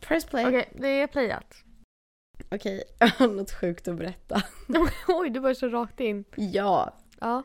Press 0.00 0.24
play. 0.24 0.46
Okej, 0.46 0.68
det 0.74 0.88
är 0.88 1.06
playat. 1.06 1.54
Okej, 2.50 2.82
jag 2.98 3.08
har 3.08 3.28
något 3.28 3.52
sjukt 3.52 3.88
att 3.88 3.96
berätta. 3.96 4.42
Oj, 5.08 5.30
du 5.30 5.40
var 5.40 5.54
så 5.54 5.68
rakt 5.68 6.00
in. 6.00 6.24
Ja, 6.36 6.96
Ja. 7.20 7.42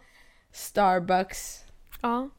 Starbucks. 0.53 1.59
Ja. 2.01 2.29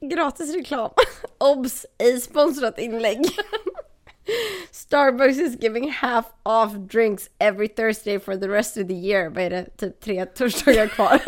Gratis 0.00 0.54
reklam. 0.54 0.90
Obs! 1.38 1.86
Ej 1.98 2.20
sponsrat 2.20 2.78
inlägg. 2.78 3.26
Starbucks 4.70 5.38
is 5.38 5.56
giving 5.62 5.90
half 5.90 6.26
off 6.42 6.72
drinks 6.72 7.30
every 7.38 7.68
Thursday 7.68 8.18
for 8.18 8.36
the 8.36 8.48
rest 8.48 8.76
of 8.76 8.86
the 8.88 8.94
year. 8.94 9.30
Vad 9.30 9.44
är 9.44 9.50
det? 9.50 9.76
Typ 9.76 10.00
tre 10.00 10.26
torsdagar 10.26 10.86
kvar. 10.86 11.18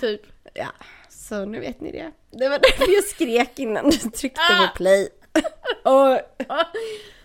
typ. 0.00 0.20
ja, 0.54 0.68
så 1.08 1.44
nu 1.44 1.60
vet 1.60 1.80
ni 1.80 1.92
det. 1.92 2.12
Det 2.30 2.48
var 2.48 2.58
därför 2.58 2.94
jag 2.94 3.04
skrek 3.04 3.58
innan 3.58 3.90
du 3.90 3.96
tryckte 3.96 4.40
Ah! 4.50 4.66
på 4.68 4.76
play. 4.76 5.08
Och 5.82 6.20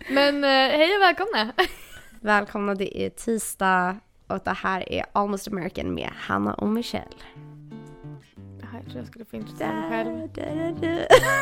Men 0.09 0.44
eh, 0.44 0.49
hej 0.49 0.95
och 0.95 1.02
välkomna. 1.02 1.54
välkomna, 2.22 2.76
det 2.76 2.98
är 3.05 3.09
tisdag 3.09 3.95
och 4.27 4.40
det 4.44 4.52
här 4.52 4.94
är 4.94 5.05
Almost 5.13 5.48
American 5.48 5.94
med 5.94 6.09
Hanna 6.16 6.54
och 6.54 6.68
Michelle. 6.68 7.05
Det 8.59 8.66
här 8.66 8.82
tror 8.82 8.98
jag 8.98 9.08
skulle 9.08 9.26
få 9.26 9.35
introducera 9.35 9.73
mig 9.73 9.90
själv. 9.90 10.30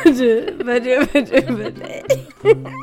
Du, 0.18 0.54
vad 0.64 0.82
du, 0.82 0.96
vad 0.96 1.26
du, 1.26 1.40
vad 1.40 1.74
du. 1.74 2.80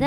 Gud, 0.00 0.06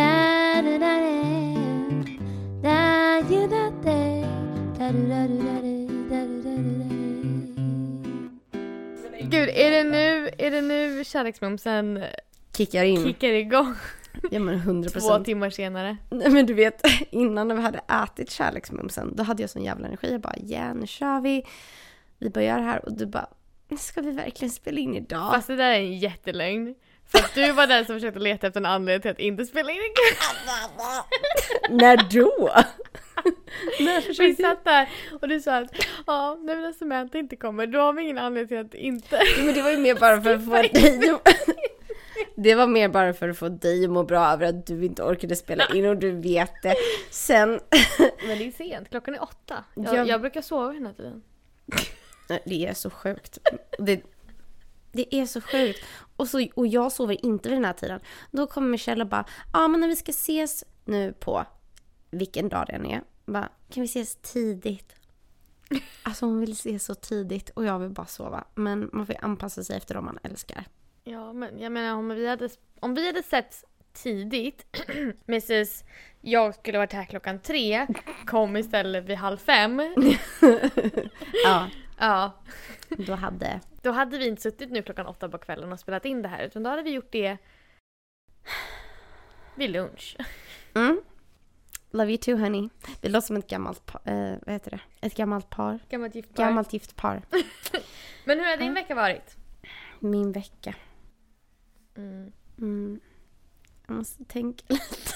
är 9.50 9.72
det 9.72 9.84
nu, 9.84 10.30
är 10.38 10.52
det 10.52 10.62
nu 10.62 11.04
kärleksmumsen 11.04 12.04
Kickar 12.58 12.84
in. 12.84 13.04
kickar 13.04 13.30
igång 13.30 13.74
Ja 14.32 14.40
men 14.40 14.56
100 14.56 14.90
två 14.90 14.94
procent. 14.94 15.26
timmar 15.26 15.50
senare? 15.50 15.98
Nej 16.10 16.30
men 16.30 16.46
du 16.46 16.54
vet, 16.54 16.82
innan 17.10 17.48
när 17.48 17.56
vi 17.56 17.62
hade 17.62 17.82
ätit 18.04 18.32
kärleksmumsen, 18.32 19.16
då 19.16 19.24
hade 19.24 19.44
jag 19.44 19.50
sån 19.50 19.64
jävla 19.64 19.88
energi. 19.88 20.12
Jag 20.12 20.22
bara, 20.22 20.36
ja 20.44 20.74
nu 20.74 20.88
kör 20.88 21.22
vi. 21.22 21.44
Vi 22.20 22.30
det 22.30 22.42
här 22.64 22.86
och 22.86 22.98
du 22.98 23.06
bara, 23.06 23.28
ska 23.78 24.02
vi 24.02 24.12
verkligen 24.12 24.52
spela 24.52 24.80
in 24.80 24.96
idag? 24.96 25.34
Fast 25.34 25.48
det 25.48 25.56
där 25.56 25.72
är 25.72 25.80
en 25.80 25.98
jättelögn. 25.98 26.76
För 27.14 27.20
att 27.20 27.34
du 27.36 27.52
var 27.52 27.68
den 27.68 27.86
som 27.86 27.96
försökte 27.96 28.20
leta 28.20 28.48
efter 28.48 28.60
en 28.60 28.66
anledning 28.66 29.02
till 29.02 29.12
att 29.12 29.20
inte 29.20 29.46
spela 29.46 29.72
in 29.72 29.78
ikväll. 29.78 30.36
När 31.78 31.98
då? 31.98 32.50
när 33.80 33.96
Vi 33.96 34.02
försökte 34.02 34.42
jag? 34.42 34.52
satt 34.52 34.64
där 34.66 34.90
och 35.22 35.28
du 35.28 35.42
sa 35.42 35.58
att 35.58 35.86
ja, 36.08 36.38
nu 36.42 36.56
när 36.62 36.72
Samantha 36.74 37.18
inte 37.18 37.36
kommer 37.36 37.68
då 37.68 37.80
har 37.80 37.94
vi 37.94 38.04
ingen 38.04 38.18
anledning 38.18 38.48
till 38.48 38.60
att 38.68 38.74
inte... 38.74 39.22
Men 39.38 39.54
det 39.54 39.62
var 39.62 39.72
ju 39.72 39.78
mer 39.78 39.96
bara 39.96 40.22
för 40.22 40.36
att 40.36 40.46
få 40.46 40.52
dig 40.52 41.10
att... 41.10 41.28
Det 42.36 42.56
var 42.56 42.68
mer 42.68 42.90
bara 42.90 43.14
för 43.14 43.30
att 43.30 43.38
få 43.38 43.50
dig 43.50 43.84
att 43.86 43.90
må 43.92 44.04
bra 44.04 44.26
över 44.34 44.46
att 44.46 44.66
du 44.68 44.86
inte 44.86 45.04
orkade 45.04 45.36
spela 45.36 45.66
in 45.74 45.86
och 45.86 45.98
du 45.98 46.12
vet 46.12 46.52
det. 46.64 46.76
Sen... 47.10 47.50
Men 48.28 48.38
det 48.38 48.48
är 48.48 48.52
sent, 48.52 48.90
klockan 48.90 49.14
är 49.14 49.24
åtta. 49.24 49.64
Jag, 49.76 49.96
Jag- 49.96 50.08
jag 50.08 50.22
brukar 50.22 50.42
sova 50.42 50.74
den 50.74 50.86
här 50.86 50.94
tiden. 50.94 51.22
Det 52.46 52.66
är 52.68 52.74
så 52.74 52.90
sjukt. 52.90 53.38
Det, 53.80 54.02
det 54.94 55.16
är 55.16 55.26
så 55.26 55.42
sjukt. 55.42 55.86
Och, 56.16 56.28
så, 56.28 56.48
och 56.56 56.68
jag 56.68 56.92
sover 56.92 57.26
inte 57.26 57.50
vid 57.50 57.58
den 57.58 57.66
här 57.66 57.74
tiden. 57.74 58.00
Då 58.32 58.48
kommer 58.48 58.68
Michelle 58.68 59.04
och 59.04 59.10
bara, 59.10 59.26
ja 59.54 59.68
men 59.68 59.80
när 59.80 59.88
vi 59.88 59.96
ska 59.96 60.10
ses 60.10 60.64
nu 60.86 61.14
på 61.14 61.46
vilken 62.12 62.50
dag 62.50 62.66
det 62.68 62.74
än 62.74 62.86
är. 62.86 63.04
Bara, 63.26 63.50
kan 63.70 63.82
vi 63.82 63.86
ses 63.86 64.16
tidigt? 64.16 64.96
Alltså 66.04 66.26
hon 66.26 66.40
vill 66.40 66.52
ses 66.52 66.86
så 66.86 66.96
tidigt 66.96 67.50
och 67.50 67.66
jag 67.66 67.80
vill 67.80 67.90
bara 67.90 68.06
sova. 68.06 68.44
Men 68.56 68.90
man 68.94 69.06
får 69.06 69.16
ju 69.16 69.22
anpassa 69.22 69.64
sig 69.64 69.78
efter 69.78 69.96
dem 69.96 70.06
man 70.06 70.20
älskar. 70.24 70.66
Ja, 71.04 71.34
men 71.34 71.60
jag 71.60 71.72
menar 71.72 71.96
om 71.96 72.10
vi 72.10 72.28
hade, 72.28 72.50
om 72.80 72.96
vi 72.96 73.08
hade 73.08 73.24
sett 73.24 73.64
tidigt, 73.94 74.66
Mrs 75.28 75.84
jag 76.22 76.56
skulle 76.56 76.78
varit 76.78 76.94
här 76.94 77.06
klockan 77.06 77.40
tre, 77.40 77.88
kom 78.26 78.58
istället 78.58 79.06
vid 79.06 79.18
halv 79.18 79.38
fem. 79.38 79.82
Ja, 81.46 81.70
Ja, 82.04 82.32
då 82.98 83.16
hade... 83.16 83.60
då 83.82 83.92
hade 83.92 84.18
vi 84.18 84.28
inte 84.28 84.42
suttit 84.42 84.72
nu 84.72 84.82
klockan 84.82 85.06
åtta 85.06 85.30
på 85.30 85.38
kvällen 85.38 85.74
och 85.74 85.80
spelat 85.80 86.06
in 86.06 86.22
det 86.22 86.28
här 86.28 86.44
utan 86.44 86.64
då 86.64 86.70
hade 86.70 86.82
vi 86.82 86.92
gjort 86.92 87.12
det 87.12 87.38
vid 89.56 89.70
lunch. 89.70 90.18
Mm. 90.76 91.02
Love 91.92 92.10
you 92.10 92.18
too 92.18 92.38
honey. 92.38 92.70
Vi 93.02 93.10
låter 93.10 93.28
som 93.28 93.36
ett 93.36 93.48
gammalt. 93.48 93.92
Eh, 94.06 94.34
vad 94.46 94.54
heter 94.54 94.72
det? 94.72 95.08
Ett 95.08 95.16
gammalt 95.16 95.50
par. 95.50 95.80
Gammalt 95.90 96.16
gift 96.16 96.36
par. 96.36 96.44
Gammalt 96.44 96.74
gift 96.74 96.96
par. 96.96 97.22
Men 98.26 98.40
hur 98.40 98.46
har 98.46 98.58
din 98.58 98.74
vecka 98.74 98.96
varit? 98.96 99.38
Min 100.00 100.32
vecka. 100.32 100.76
Mm. 101.96 102.32
Mm. 102.58 103.00
Jag 103.88 103.96
måste 103.96 104.26
tänka 104.26 104.64
lite. 104.70 105.14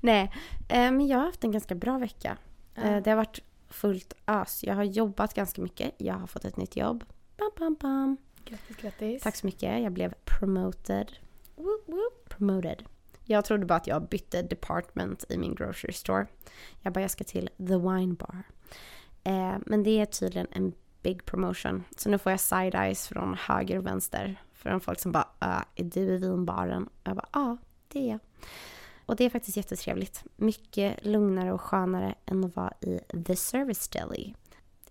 Nej, 0.00 0.32
eh, 0.68 0.92
men 0.92 1.06
jag 1.06 1.18
har 1.18 1.26
haft 1.26 1.44
en 1.44 1.52
ganska 1.52 1.74
bra 1.74 1.98
vecka. 1.98 2.36
Eh, 2.74 3.02
det 3.02 3.10
har 3.10 3.16
varit 3.16 3.38
fullt 3.76 4.14
ös. 4.26 4.64
Jag 4.64 4.74
har 4.74 4.84
jobbat 4.84 5.34
ganska 5.34 5.62
mycket. 5.62 5.94
Jag 5.98 6.14
har 6.14 6.26
fått 6.26 6.44
ett 6.44 6.56
nytt 6.56 6.76
jobb. 6.76 7.04
Bam, 7.36 7.50
bam, 7.58 7.76
bam. 7.80 8.16
Grattis, 8.44 8.76
grattis. 8.76 9.22
Tack 9.22 9.36
så 9.36 9.46
mycket. 9.46 9.82
Jag 9.82 9.92
blev 9.92 10.14
promoted. 10.24 11.12
Woop, 11.56 11.88
woop. 11.88 12.28
Promoted. 12.28 12.84
Jag 13.24 13.44
trodde 13.44 13.66
bara 13.66 13.74
att 13.74 13.86
jag 13.86 14.08
bytte 14.08 14.42
department 14.42 15.24
i 15.28 15.38
min 15.38 15.54
grocery 15.54 15.92
store. 15.92 16.26
Jag 16.80 16.92
bara, 16.92 17.00
jag 17.00 17.10
ska 17.10 17.24
till 17.24 17.50
the 17.56 17.76
wine 17.76 18.14
bar. 18.14 18.42
Eh, 19.24 19.56
men 19.66 19.82
det 19.82 20.00
är 20.00 20.06
tydligen 20.06 20.46
en 20.50 20.72
big 21.02 21.24
promotion. 21.24 21.84
Så 21.96 22.10
nu 22.10 22.18
får 22.18 22.32
jag 22.32 22.38
side-eyes 22.38 23.08
från 23.08 23.34
höger 23.34 23.78
och 23.78 23.86
vänster. 23.86 24.42
Från 24.52 24.80
folk 24.80 25.00
som 25.00 25.12
bara, 25.12 25.28
äh, 25.40 25.62
är 25.74 25.84
du 25.84 26.00
i 26.00 26.16
vinbaren? 26.16 26.88
Jag 27.04 27.16
bara, 27.16 27.28
ja, 27.32 27.56
det 27.88 27.98
är 27.98 28.10
jag. 28.10 28.20
Och 29.06 29.16
det 29.16 29.24
är 29.24 29.30
faktiskt 29.30 29.56
jättetrevligt. 29.56 30.24
Mycket 30.36 31.04
lugnare 31.04 31.52
och 31.52 31.60
skönare 31.60 32.14
än 32.26 32.44
att 32.44 32.56
vara 32.56 32.72
i 32.80 33.00
the 33.26 33.36
service 33.36 33.88
deli. 33.88 34.34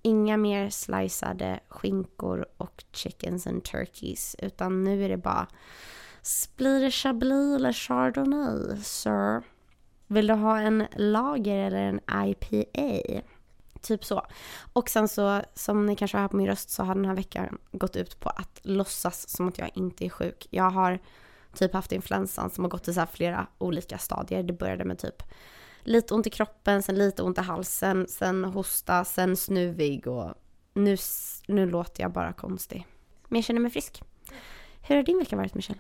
Inga 0.02 0.38
mer 0.38 0.70
sliceade 0.70 1.60
skinkor 1.68 2.46
och 2.58 2.84
chickens 2.92 3.48
and 3.48 3.64
turkeys. 3.64 4.36
Utan 4.40 4.84
nu 4.84 5.06
är 5.06 5.10
det 5.10 5.18
bara 5.18 5.48
blir 6.56 6.82
det 6.82 6.92
Chablis 6.92 7.56
eller 7.56 7.74
Chardonnay, 7.74 8.78
sir? 8.84 9.44
Vill 10.08 10.28
du 10.28 10.34
ha 10.34 10.60
en 10.60 10.88
lager 10.96 11.58
eller 11.58 11.82
en 11.82 12.28
IPA? 12.28 13.22
Typ 13.82 14.06
så. 14.06 14.26
Och 14.74 14.90
sen 14.90 15.08
så, 15.08 15.42
som 15.54 15.86
ni 15.86 15.96
kanske 15.96 16.18
har 16.18 16.22
hört 16.22 16.32
på 16.32 16.38
min 16.38 16.48
röst, 16.48 16.70
så 16.70 16.84
har 16.84 16.96
den 16.96 17.06
här 17.06 17.16
veckan 17.16 17.58
gått 17.72 17.96
ut 17.96 18.20
på 18.20 18.30
att 18.30 18.60
låtsas 18.64 19.30
som 19.30 19.48
att 19.48 19.58
jag 19.58 19.72
inte 19.76 20.06
är 20.06 20.10
sjuk. 20.10 20.48
Jag 20.50 20.70
har 20.70 21.00
typ 21.56 21.74
haft 21.74 21.92
influensan 21.92 22.50
som 22.50 22.64
har 22.64 22.70
gått 22.72 22.88
i 22.88 22.94
så 22.94 23.06
flera 23.14 23.48
olika 23.58 23.98
stadier. 23.98 24.44
Det 24.44 24.54
började 24.54 24.86
med 24.86 25.00
typ 25.00 25.24
lite 25.84 26.14
ont 26.14 26.28
i 26.28 26.30
kroppen, 26.30 26.84
sen 26.84 26.96
lite 26.96 27.24
ont 27.24 27.38
i 27.38 27.42
halsen, 27.42 28.08
sen 28.08 28.46
hosta, 28.46 29.06
sen 29.06 29.38
snuvig 29.38 30.08
och 30.08 30.34
nu, 30.74 30.98
nu 31.48 31.66
låter 31.70 32.04
jag 32.04 32.12
bara 32.12 32.34
konstig. 32.34 32.88
Men 33.28 33.38
jag 33.38 33.46
känner 33.46 33.60
mig 33.60 33.72
frisk. 33.72 34.02
Hur 34.88 34.96
har 34.96 35.04
din 35.04 35.20
vecka 35.20 35.36
varit 35.36 35.54
Michelle? 35.54 35.80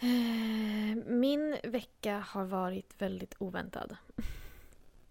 Eh, 0.00 0.96
Min 1.06 1.56
vecka 1.64 2.24
har 2.28 2.44
varit 2.44 2.94
väldigt 3.02 3.34
oväntad. 3.38 3.96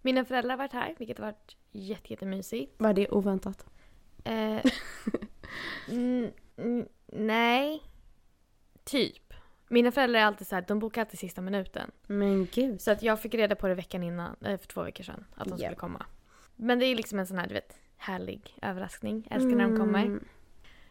Mina 0.01 0.25
föräldrar 0.25 0.49
har 0.49 0.57
varit 0.57 0.73
här, 0.73 0.95
vilket 0.97 1.17
har 1.17 1.25
varit 1.25 1.55
jätte, 1.71 2.13
jättemysigt. 2.13 2.73
Var 2.77 2.93
det 2.93 3.09
oväntat? 3.09 3.65
Eh, 4.23 4.59
nej, 7.11 7.83
typ. 8.83 9.24
Mina 9.75 9.91
föräldrar 9.91 10.19
är 10.19 10.25
alltid 10.25 10.47
så 10.47 10.55
här, 10.55 10.65
de 10.67 10.79
bokar 10.79 11.01
alltid 11.01 11.19
sista 11.19 11.41
minuten. 11.41 11.91
Men 12.07 12.45
gud. 12.51 12.81
Så 12.81 12.91
att 12.91 13.03
jag 13.03 13.21
fick 13.21 13.33
reda 13.33 13.55
på 13.55 13.67
det 13.67 13.73
veckan 13.75 14.03
innan, 14.03 14.35
eh, 14.45 14.57
för 14.57 14.67
två 14.67 14.83
veckor 14.83 15.03
sedan, 15.03 15.25
att 15.35 15.43
de 15.47 15.49
Ja. 15.49 15.57
skulle 15.57 15.75
komma. 15.75 16.05
Men 16.55 16.79
det 16.79 16.85
är 16.85 16.95
liksom 16.95 17.19
en 17.19 17.27
sån 17.27 17.37
här, 17.37 17.47
du 17.47 17.53
vet, 17.53 17.79
härlig 17.97 18.57
överraskning. 18.61 19.27
Jag 19.29 19.35
älskar 19.35 19.55
när 19.57 19.67
de 19.67 19.77
kommer. 19.77 20.05
Mm. 20.05 20.23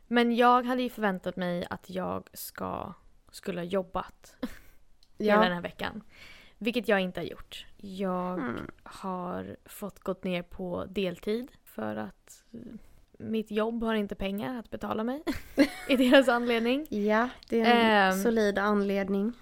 Men 0.07 0.37
jag 0.37 0.63
hade 0.67 0.83
ju 0.83 0.91
förväntat 0.91 1.37
mig 1.37 1.67
att 1.71 1.91
jag 1.91 2.29
ska, 2.33 2.93
skulle 3.31 3.61
ha 3.61 3.65
jobbat 3.65 4.37
hela 5.19 5.41
den 5.41 5.49
Ja. 5.49 5.55
här 5.55 5.63
veckan. 5.63 6.03
Vilket 6.59 6.89
jag 6.89 7.01
inte 7.01 7.21
har 7.21 7.27
gjort. 7.27 7.67
Jag 7.77 8.39
Mm. 8.39 8.71
har 8.83 9.57
fått 9.65 9.99
gått 9.99 10.25
ner 10.25 10.43
på 10.43 10.85
deltid 10.89 11.53
för 11.65 11.97
att 11.97 12.45
eh, 12.53 12.59
mitt 13.19 13.51
jobb 13.51 13.83
har 13.83 13.95
inte 13.95 14.15
pengar 14.15 14.59
att 14.59 14.71
betala 14.71 15.05
mig. 15.05 15.23
I 15.89 15.97
deras 15.97 16.29
anledning. 16.29 16.87
Ja, 16.91 17.29
det 17.49 17.61
är 17.61 17.65
en 18.07 18.13
Ehm. 18.13 18.23
solid 18.23 18.59
anledning. 18.59 19.33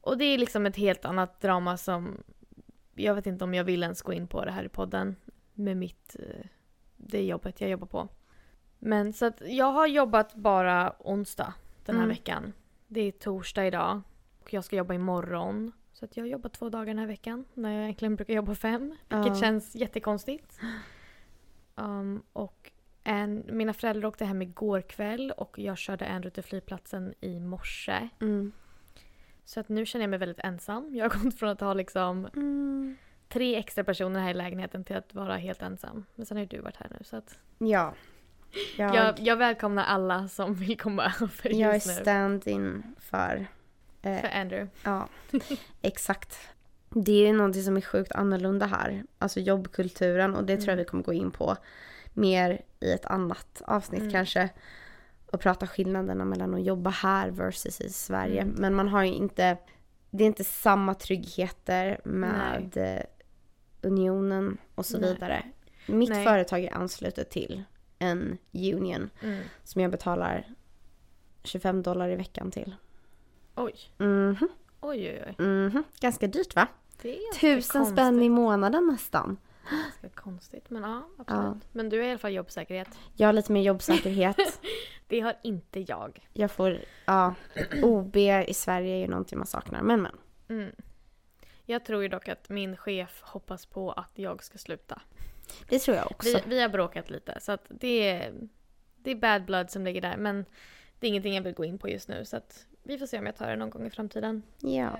Och 0.00 0.18
det 0.18 0.24
är 0.24 0.38
liksom 0.38 0.66
ett 0.66 0.76
helt 0.76 1.04
annat 1.04 1.40
drama 1.40 1.76
som 1.76 2.22
jag 2.94 3.14
vet 3.14 3.26
inte 3.26 3.44
om 3.44 3.54
jag 3.54 3.64
vill 3.64 3.82
ens 3.82 4.02
gå 4.02 4.12
in 4.12 4.26
på 4.28 4.44
det 4.44 4.50
här 4.50 4.64
i 4.64 4.68
podden 4.68 5.16
med 5.54 5.76
mitt 5.76 6.16
eh, 6.18 6.46
det 6.96 7.22
jobbet 7.24 7.60
jag 7.60 7.70
jobbar 7.70 7.86
på. 7.86 8.08
Men 8.78 9.12
så 9.12 9.26
att 9.26 9.42
jag 9.46 9.72
har 9.72 9.86
jobbat 9.86 10.34
bara 10.34 10.92
onsdag 10.98 11.54
den 11.84 11.94
här 11.96 12.02
Mm. 12.04 12.14
veckan. 12.16 12.52
Det 12.86 13.00
är 13.00 13.10
torsdag 13.12 13.66
idag 13.66 14.00
och 14.42 14.52
jag 14.52 14.64
ska 14.64 14.76
jobba 14.76 14.94
imorgon. 14.94 15.72
Så 15.92 16.04
att 16.04 16.16
jag 16.16 16.28
jobbar 16.28 16.48
två 16.50 16.68
dagar 16.68 16.86
den 16.86 16.98
här 16.98 17.06
veckan 17.06 17.44
när 17.54 17.70
jag 17.72 17.82
egentligen 17.82 18.16
brukar 18.16 18.34
jobba 18.34 18.54
fem. 18.54 18.88
Vilket 19.08 19.26
Ja. 19.26 19.34
känns 19.34 19.74
jättekonstigt. 19.74 20.60
Um, 21.74 22.22
och 22.32 22.70
en, 23.04 23.44
mina 23.48 23.72
föräldrar 23.74 24.08
åkte 24.08 24.24
hem 24.24 24.42
igår 24.42 24.80
kväll 24.80 25.30
och 25.36 25.58
jag 25.58 25.78
körde 25.78 26.06
Andrew 26.08 26.30
till 26.34 26.42
flygplatsen 26.44 27.14
i 27.20 27.40
morse. 27.40 28.08
Mm. 28.20 28.52
Så 29.44 29.60
att 29.60 29.68
nu 29.68 29.86
känner 29.86 30.02
jag 30.02 30.10
mig 30.10 30.18
väldigt 30.18 30.40
ensam. 30.40 30.94
Jag 30.94 31.10
har 31.10 31.24
gått 31.24 31.38
från 31.38 31.48
att 31.48 31.60
ha 31.60 31.74
liksom 31.74 32.26
Mm. 32.36 32.96
tre 33.28 33.56
extra 33.56 33.84
personer 33.84 34.20
här 34.20 34.30
i 34.30 34.34
lägenheten 34.34 34.84
till 34.84 34.96
att 34.96 35.14
vara 35.14 35.36
helt 35.36 35.62
ensam. 35.62 36.04
Men 36.14 36.26
sen 36.26 36.36
har 36.36 36.42
ju 36.42 36.48
du 36.48 36.60
varit 36.60 36.76
här 36.76 36.86
nu 36.90 37.04
så 37.04 37.16
att 37.16 37.38
Ja. 37.58 37.94
Jag, 38.76 38.94
jag, 38.94 39.20
jag 39.20 39.36
välkomnar 39.36 39.84
alla 39.84 40.28
som 40.28 40.54
vill 40.54 40.78
komma 40.78 41.04
över 41.20 41.54
jag 41.60 41.70
är 41.70 41.74
just 41.74 41.86
nu. 41.86 41.92
stand-in 41.92 42.82
för... 42.98 43.46
eh, 44.02 44.20
För 44.20 44.28
Andrew. 44.28 44.70
Ja, 44.84 45.08
exakt. 45.82 46.38
Det 46.90 47.12
är 47.12 47.26
ju 47.26 47.32
någonting 47.32 47.62
som 47.62 47.76
är 47.76 47.80
sjukt 47.80 48.12
annorlunda 48.12 48.66
här. 48.66 49.04
Alltså 49.18 49.40
jobbkulturen 49.40 50.34
och 50.34 50.44
det 50.44 50.56
tror 50.56 50.68
jag 50.68 50.72
Mm. 50.72 50.78
vi 50.78 50.84
kommer 50.84 51.02
gå 51.04 51.12
in 51.12 51.30
på 51.30 51.56
mer 52.12 52.62
i 52.84 52.92
ett 52.92 53.06
annat 53.06 53.62
avsnitt 53.66 54.00
Mm. 54.00 54.12
kanske. 54.12 54.48
Och 55.32 55.40
prata 55.40 55.66
skillnaderna 55.66 56.24
mellan 56.24 56.54
att 56.54 56.62
jobba 56.64 56.90
här 56.90 57.30
versus 57.30 57.80
i 57.80 57.88
Sverige. 57.90 58.40
Mm. 58.42 58.54
Men 58.58 58.74
man 58.74 58.88
har 58.88 59.02
ju 59.04 59.12
inte, 59.12 59.56
det 60.10 60.24
är 60.24 60.26
inte 60.26 60.44
samma 60.44 60.94
tryggheter 60.94 62.00
med 62.04 62.76
eh, 62.76 63.02
unionen 63.82 64.58
och 64.74 64.86
så 64.86 64.98
Nej. 64.98 65.12
vidare. 65.14 65.42
Mitt 65.86 66.08
Nej. 66.10 66.24
företag 66.24 66.64
är 66.64 66.74
anslutet 66.74 67.30
till 67.30 67.62
en 67.98 68.38
union 68.52 69.10
Mm. 69.22 69.42
som 69.64 69.82
jag 69.82 69.90
betalar 69.90 70.46
25 71.44 71.82
dollar 71.82 72.08
i 72.08 72.16
veckan 72.16 72.50
till. 72.50 72.74
Oj. 73.54 73.74
Mhm, 73.98 74.48
Oj, 74.80 75.10
oj, 75.26 75.34
oj. 75.38 75.44
mhm. 75.46 75.82
Ganska 76.00 76.26
dyrt 76.26 76.54
va? 76.56 76.66
Tusen 77.40 77.86
spänn 77.86 78.06
i 78.06 78.10
konstigt. 78.10 78.30
månaden 78.32 78.86
nästan. 78.86 79.36
Ganska 79.70 80.08
konstigt, 80.08 80.70
men 80.70 80.82
ja, 80.82 81.08
absolut. 81.18 81.68
Men 81.72 81.88
du 81.88 81.98
har 81.98 82.06
i 82.06 82.10
alla 82.10 82.18
fall 82.18 82.32
jobbsäkerhet. 82.32 82.88
Jag 83.14 83.28
har 83.28 83.32
lite 83.32 83.52
mer 83.52 83.62
jobbsäkerhet. 83.62 84.36
Det 85.08 85.20
har 85.20 85.36
inte 85.42 85.80
jag. 85.80 86.28
Jag 86.32 86.50
får, 86.50 86.78
ja, 87.04 87.34
OB 87.82 88.16
i 88.16 88.54
Sverige 88.54 88.94
är 88.94 88.98
ju 88.98 89.06
någonting 89.06 89.38
man 89.38 89.46
saknar. 89.46 89.82
Men 89.82 90.02
men. 90.02 90.18
Mm. 90.48 90.72
Jag 91.64 91.84
tror 91.84 92.02
ju 92.02 92.08
dock 92.08 92.28
att 92.28 92.48
min 92.48 92.76
chef 92.76 93.22
hoppas 93.22 93.66
på 93.66 93.92
att 93.92 94.10
jag 94.14 94.44
ska 94.44 94.58
sluta. 94.58 95.02
Det 95.68 95.78
tror 95.78 95.96
jag 95.96 96.10
också. 96.10 96.28
Vi, 96.28 96.42
vi 96.46 96.60
har 96.60 96.68
bråkat 96.68 97.10
lite 97.10 97.40
så 97.40 97.52
att 97.52 97.66
det 97.68 98.08
är, 98.08 98.32
det 98.96 99.10
är 99.10 99.14
bad 99.14 99.44
blood 99.44 99.70
som 99.70 99.84
ligger 99.84 100.00
där 100.00 100.16
men 100.16 100.44
det 100.98 101.06
är 101.06 101.08
ingenting 101.08 101.34
jag 101.34 101.42
vill 101.42 101.54
gå 101.54 101.64
in 101.64 101.78
på 101.78 101.88
just 101.88 102.08
nu 102.08 102.24
så 102.24 102.36
att 102.36 102.66
vi 102.82 102.98
får 102.98 103.06
se 103.06 103.18
om 103.18 103.26
jag 103.26 103.36
tar 103.36 103.50
det 103.50 103.56
någon 103.56 103.70
gång 103.70 103.86
i 103.86 103.90
framtiden. 103.90 104.42
Ja. 104.60 104.98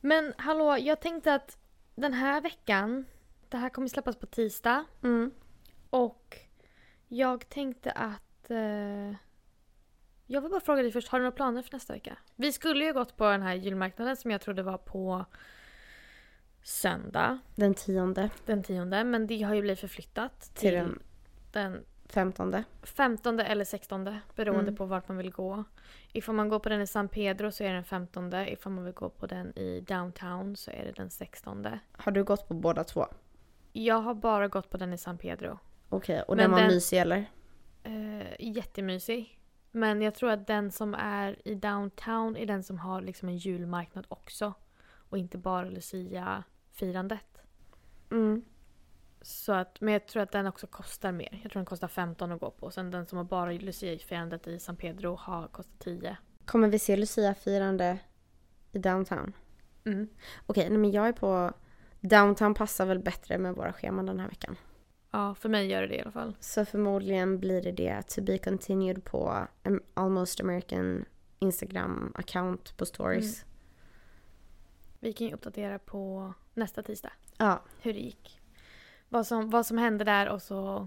Men 0.00 0.34
hallå, 0.36 0.76
jag 0.80 1.00
tänkte 1.00 1.34
att 1.34 1.58
den 1.94 2.12
här 2.12 2.40
veckan, 2.40 3.04
det 3.48 3.56
här 3.56 3.68
kommer 3.68 3.88
släppas 3.88 4.16
på 4.16 4.26
tisdag 4.26 4.84
Mm. 5.02 5.30
och 5.90 6.36
jag 7.08 7.48
tänkte 7.48 7.90
att 7.90 8.50
eh, 8.50 9.16
jag 10.26 10.40
vill 10.40 10.50
bara 10.50 10.60
fråga 10.60 10.82
dig 10.82 10.92
först, 10.92 11.08
har 11.08 11.18
du 11.18 11.22
några 11.24 11.36
planer 11.36 11.62
för 11.62 11.72
nästa 11.72 11.92
vecka? 11.92 12.18
Vi 12.36 12.52
skulle 12.52 12.84
ju 12.84 12.92
gått 12.92 13.16
på 13.16 13.24
den 13.24 13.42
här 13.42 13.54
julmarknaden 13.54 14.16
som 14.16 14.30
jag 14.30 14.40
trodde 14.40 14.62
var 14.62 14.78
på 14.78 15.24
söndag 16.62 17.38
Den 17.54 17.74
tionde 17.74 18.30
den 18.46 18.62
tionde 18.62 19.04
men 19.04 19.26
det 19.26 19.42
har 19.42 19.54
ju 19.54 19.60
blivit 19.60 19.80
förflyttat 19.80 20.40
till, 20.40 20.54
till 20.54 20.74
den 20.74 21.02
den 21.52 21.84
femtonde. 22.14 22.64
15 22.82 23.40
eller 23.40 23.64
16 23.64 24.04
beroende 24.36 24.62
Mm. 24.62 24.76
på 24.76 24.84
vart 24.86 25.08
man 25.08 25.16
vill 25.16 25.30
gå. 25.32 25.64
Ifall 26.12 26.34
man 26.34 26.48
går 26.48 26.58
på 26.58 26.68
den 26.68 26.80
i 26.80 26.86
San 26.86 27.08
Pedro 27.08 27.50
så 27.50 27.64
är 27.64 27.68
det 27.68 27.74
den 27.74 27.84
15 27.84 28.32
ifall 28.34 28.72
man 28.72 28.84
vill 28.84 28.94
gå 28.94 29.08
på 29.08 29.26
den 29.26 29.58
i 29.58 29.80
downtown 29.80 30.56
så 30.56 30.70
är 30.70 30.84
det 30.84 30.92
den 30.92 31.10
16 31.10 31.66
Har 31.92 32.12
du 32.12 32.24
gått 32.24 32.48
på 32.48 32.54
båda 32.54 32.84
två? 32.84 33.06
Jag 33.72 34.00
har 34.00 34.14
bara 34.14 34.48
gått 34.48 34.70
på 34.70 34.76
den 34.76 34.92
i 34.92 34.98
San 34.98 35.18
Pedro. 35.18 35.58
Okej, 35.88 36.22
och 36.22 36.36
Men 36.36 36.42
den 36.44 36.50
var 36.50 36.58
den- 36.58 36.68
mysig 36.68 36.98
eller? 36.98 37.24
Eh, 37.82 38.26
jättemysig. 38.38 39.38
Men 39.70 40.02
jag 40.02 40.14
tror 40.14 40.30
att 40.30 40.46
den 40.46 40.70
som 40.70 40.94
är 40.94 41.36
i 41.48 41.54
downtown 41.54 42.36
är 42.36 42.46
den 42.46 42.62
som 42.62 42.78
har 42.78 43.00
liksom 43.00 43.28
en 43.28 43.36
julmarknad 43.36 44.06
också. 44.08 44.54
Och 45.08 45.18
inte 45.18 45.38
bara 45.38 45.64
Lucia-firandet. 45.70 47.42
Mm. 48.10 48.42
Så 49.22 49.52
att, 49.52 49.80
men 49.80 49.92
jag 49.92 50.06
tror 50.06 50.22
att 50.22 50.32
den 50.32 50.46
också 50.46 50.66
kostar 50.66 51.12
mer. 51.12 51.40
Jag 51.42 51.52
tror 51.52 51.60
den 51.60 51.66
kostar 51.66 51.88
15 51.88 52.32
att 52.32 52.40
gå 52.40 52.50
på. 52.50 52.70
Sen 52.70 52.90
den 52.90 53.06
som 53.06 53.18
har 53.18 53.24
bara 53.24 53.52
Lucia-firandet 53.52 54.46
i 54.46 54.58
San 54.58 54.76
Pedro 54.76 55.14
har 55.14 55.48
kostat 55.48 55.78
10. 55.78 56.16
Kommer 56.44 56.68
vi 56.68 56.78
se 56.78 56.96
Lucia-firande 56.96 57.98
i 58.72 58.78
downtown? 58.78 59.32
Mm. 59.84 60.08
Okej, 60.46 60.68
nej 60.68 60.78
men 60.78 60.90
jag 60.90 61.08
är 61.08 61.12
på... 61.12 61.52
Downtown 62.00 62.54
passar 62.54 62.86
väl 62.86 62.98
bättre 62.98 63.38
med 63.38 63.54
våra 63.54 63.72
scheman 63.72 64.06
den 64.06 64.20
här 64.20 64.28
veckan. 64.28 64.56
Ja, 65.10 65.34
för 65.34 65.48
mig 65.48 65.66
gör 65.66 65.80
det 65.80 65.86
det 65.86 65.96
i 65.96 66.00
alla 66.00 66.10
fall. 66.10 66.36
Så 66.40 66.64
förmodligen 66.64 67.38
blir 67.38 67.62
det 67.62 67.72
det 67.72 68.02
to 68.02 68.22
be 68.22 68.38
continued 68.38 69.04
på 69.04 69.46
Almost 69.94 70.40
American 70.40 71.04
Instagram-account 71.40 72.76
på 72.76 72.86
stories. 72.86 73.44
Vi 75.00 75.12
kan 75.12 75.26
ju 75.26 75.32
uppdatera 75.32 75.78
på 75.78 76.32
nästa 76.54 76.82
tisdag 76.82 77.12
Ja, 77.38 77.62
hur 77.80 77.92
det 77.92 78.00
gick. 78.00 78.41
Vad 79.12 79.26
som, 79.26 79.50
vad 79.50 79.66
som 79.66 79.78
hände 79.78 80.04
där 80.04 80.28
och 80.28 80.42
så 80.42 80.86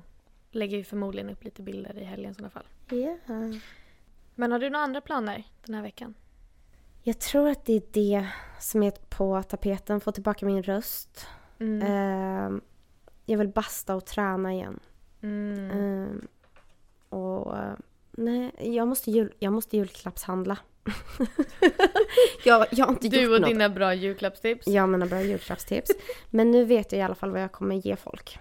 lägger 0.51 0.77
vi 0.77 0.83
förmodligen 0.83 1.29
upp 1.29 1.43
lite 1.43 1.61
bilder 1.61 1.97
i 1.97 2.03
helgen 2.03 2.31
i 2.31 2.33
sådana 2.33 2.49
fall. 2.49 2.67
yeah. 2.91 3.55
Men 4.35 4.51
har 4.51 4.59
du 4.59 4.69
några 4.69 4.83
andra 4.83 5.01
planer 5.01 5.43
den 5.65 5.75
här 5.75 5.81
veckan? 5.81 6.13
Jag 7.03 7.19
tror 7.19 7.49
att 7.49 7.65
det 7.65 7.73
är 7.73 7.81
det 7.91 8.27
som 8.59 8.83
är 8.83 8.91
på 8.91 9.43
tapeten. 9.43 10.01
Få 10.01 10.11
tillbaka 10.11 10.45
min 10.45 10.63
röst. 10.63 11.27
Mm. 11.59 11.81
Ehm, 11.91 12.61
jag 13.25 13.37
vill 13.37 13.47
basta 13.47 13.95
och 13.95 14.05
träna 14.05 14.53
igen. 14.53 14.79
Mm. 15.21 15.71
Ehm, 15.71 16.27
och 17.09 17.57
eh, 17.57 17.73
nej, 18.11 18.51
jag 18.75 18.87
måste, 18.87 19.11
jul, 19.11 19.33
jag 19.39 19.53
måste 19.53 19.77
julklappshandla. 19.77 20.57
jag, 22.45 22.65
jag 22.71 22.85
har 22.85 22.93
inte 22.93 23.07
Du 23.09 23.21
gjort 23.21 23.33
och 23.35 23.41
något. 23.41 23.49
dina 23.49 23.69
bra 23.69 23.93
julklappstips. 23.93 24.67
Jag 24.67 24.89
menar 24.89 25.07
bra 25.07 25.21
julklappstips. 25.21 25.91
Men 26.29 26.51
nu 26.51 26.65
vet 26.65 26.91
jag 26.91 26.99
i 26.99 27.01
alla 27.01 27.15
fall 27.15 27.31
vad 27.31 27.41
jag 27.41 27.51
kommer 27.51 27.75
ge 27.75 27.95
folk. 27.95 28.39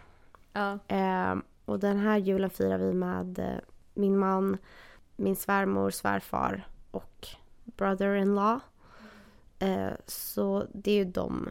Ja. 0.52 0.78
Ehm, 0.88 1.42
och 1.64 1.78
den 1.78 1.98
här 1.98 2.18
julen 2.18 2.50
firar 2.50 2.78
vi 2.78 2.92
med 2.92 3.38
eh, 3.38 3.46
min 3.94 4.18
man, 4.18 4.58
min 5.16 5.36
svärmor, 5.36 5.90
svärfar 5.90 6.66
och 6.90 7.26
brother-in-law. 7.64 8.60
Eh, 9.58 9.88
så 10.06 10.66
det 10.74 10.90
är 10.90 10.96
ju 10.96 11.04
de 11.04 11.48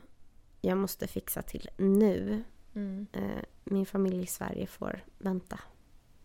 jag 0.61 0.77
måste 0.77 1.07
fixa 1.07 1.41
till 1.41 1.69
nu. 1.77 2.43
Mm. 2.75 3.07
Eh, 3.13 3.43
min 3.63 3.85
familj 3.85 4.23
i 4.23 4.27
Sverige 4.27 4.67
får 4.67 5.03
vänta 5.17 5.59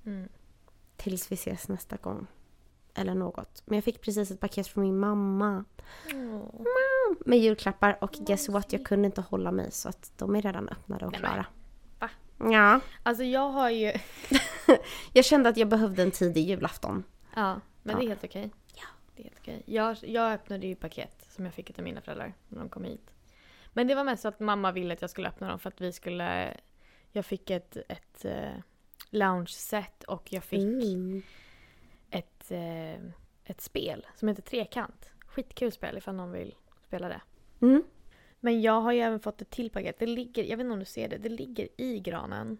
Mm. 0.06 0.28
tills 0.96 1.32
vi 1.32 1.34
ses 1.34 1.68
nästa 1.68 1.96
gång. 1.96 2.26
Eller 2.98 3.14
något. 3.14 3.62
Men 3.66 3.76
jag 3.76 3.84
fick 3.84 4.00
precis 4.00 4.30
ett 4.30 4.40
paket 4.40 4.66
från 4.66 4.84
min 4.84 4.98
mamma 4.98 5.64
Åh. 6.14 7.14
med 7.26 7.38
julklappar 7.38 7.98
och 8.00 8.12
guess 8.12 8.48
what? 8.48 8.72
Jag 8.72 8.84
kunde 8.86 9.06
inte 9.06 9.20
hålla 9.20 9.52
mig 9.52 9.70
så 9.72 9.88
att 9.88 10.12
de 10.16 10.36
är 10.36 10.42
redan 10.42 10.68
öppnade 10.68 11.06
och 11.06 11.14
klara. 11.14 11.46
va? 11.98 12.10
Ja. 12.38 12.80
Alltså 13.02 13.24
jag 13.24 13.50
har 13.50 13.70
ju... 13.70 13.92
Jag 15.12 15.24
kände 15.24 15.48
att 15.48 15.56
jag 15.56 15.68
behövde 15.68 16.02
en 16.02 16.10
tidig 16.10 16.48
julafton. 16.48 17.04
Ja, 17.34 17.60
men 17.82 17.96
det 17.96 18.02
Ja. 18.02 18.06
är 18.06 18.08
helt 18.08 18.24
okej. 18.24 18.50
Ja. 18.74 18.82
Det 19.14 19.22
är 19.22 19.24
helt 19.24 19.38
okej. 19.40 19.62
Jag, 19.66 19.96
jag 20.02 20.32
öppnade 20.32 20.66
ju 20.66 20.74
paket 20.74 21.26
som 21.30 21.44
jag 21.44 21.54
fick 21.54 21.78
av 21.78 21.84
mina 21.84 22.00
föräldrar 22.00 22.34
när 22.48 22.58
de 22.58 22.68
kom 22.68 22.84
hit. 22.84 23.10
Men 23.72 23.86
det 23.86 23.94
var 23.94 24.04
mest 24.04 24.22
så 24.22 24.28
att 24.28 24.40
mamma 24.40 24.72
ville 24.72 24.94
att 24.94 25.00
jag 25.00 25.10
skulle 25.10 25.28
öppna 25.28 25.48
dem 25.48 25.58
för 25.58 25.68
att 25.68 25.80
vi 25.80 25.92
skulle... 25.92 26.56
Jag 27.12 27.26
fick 27.26 27.50
ett, 27.50 27.76
ett 27.88 28.24
uh, 28.24 28.60
lounge-set 29.10 30.04
och 30.04 30.32
jag 30.32 30.44
fick 30.44 30.58
Mm. 30.60 31.22
Ett, 32.10 32.50
eh, 32.50 32.94
ett 33.44 33.60
spel 33.60 34.06
som 34.14 34.28
heter 34.28 34.42
Trekant. 34.42 35.12
Skitkul 35.26 35.72
spel 35.72 35.98
ifall 35.98 36.14
någon 36.14 36.32
vill 36.32 36.54
spela 36.86 37.08
det. 37.08 37.20
Mm. 37.60 37.82
Men 38.40 38.62
jag 38.62 38.80
har 38.80 38.92
ju 38.92 39.00
även 39.00 39.20
fått 39.20 39.42
ett 39.42 39.50
till 39.50 39.70
paket. 39.70 39.98
Det 39.98 40.06
ligger, 40.06 40.44
jag 40.44 40.56
vet 40.56 40.64
inte 40.64 40.72
om 40.72 40.78
du 40.78 40.84
ser 40.84 41.08
det, 41.08 41.18
det 41.18 41.28
ligger 41.28 41.68
i 41.76 42.00
granen. 42.00 42.58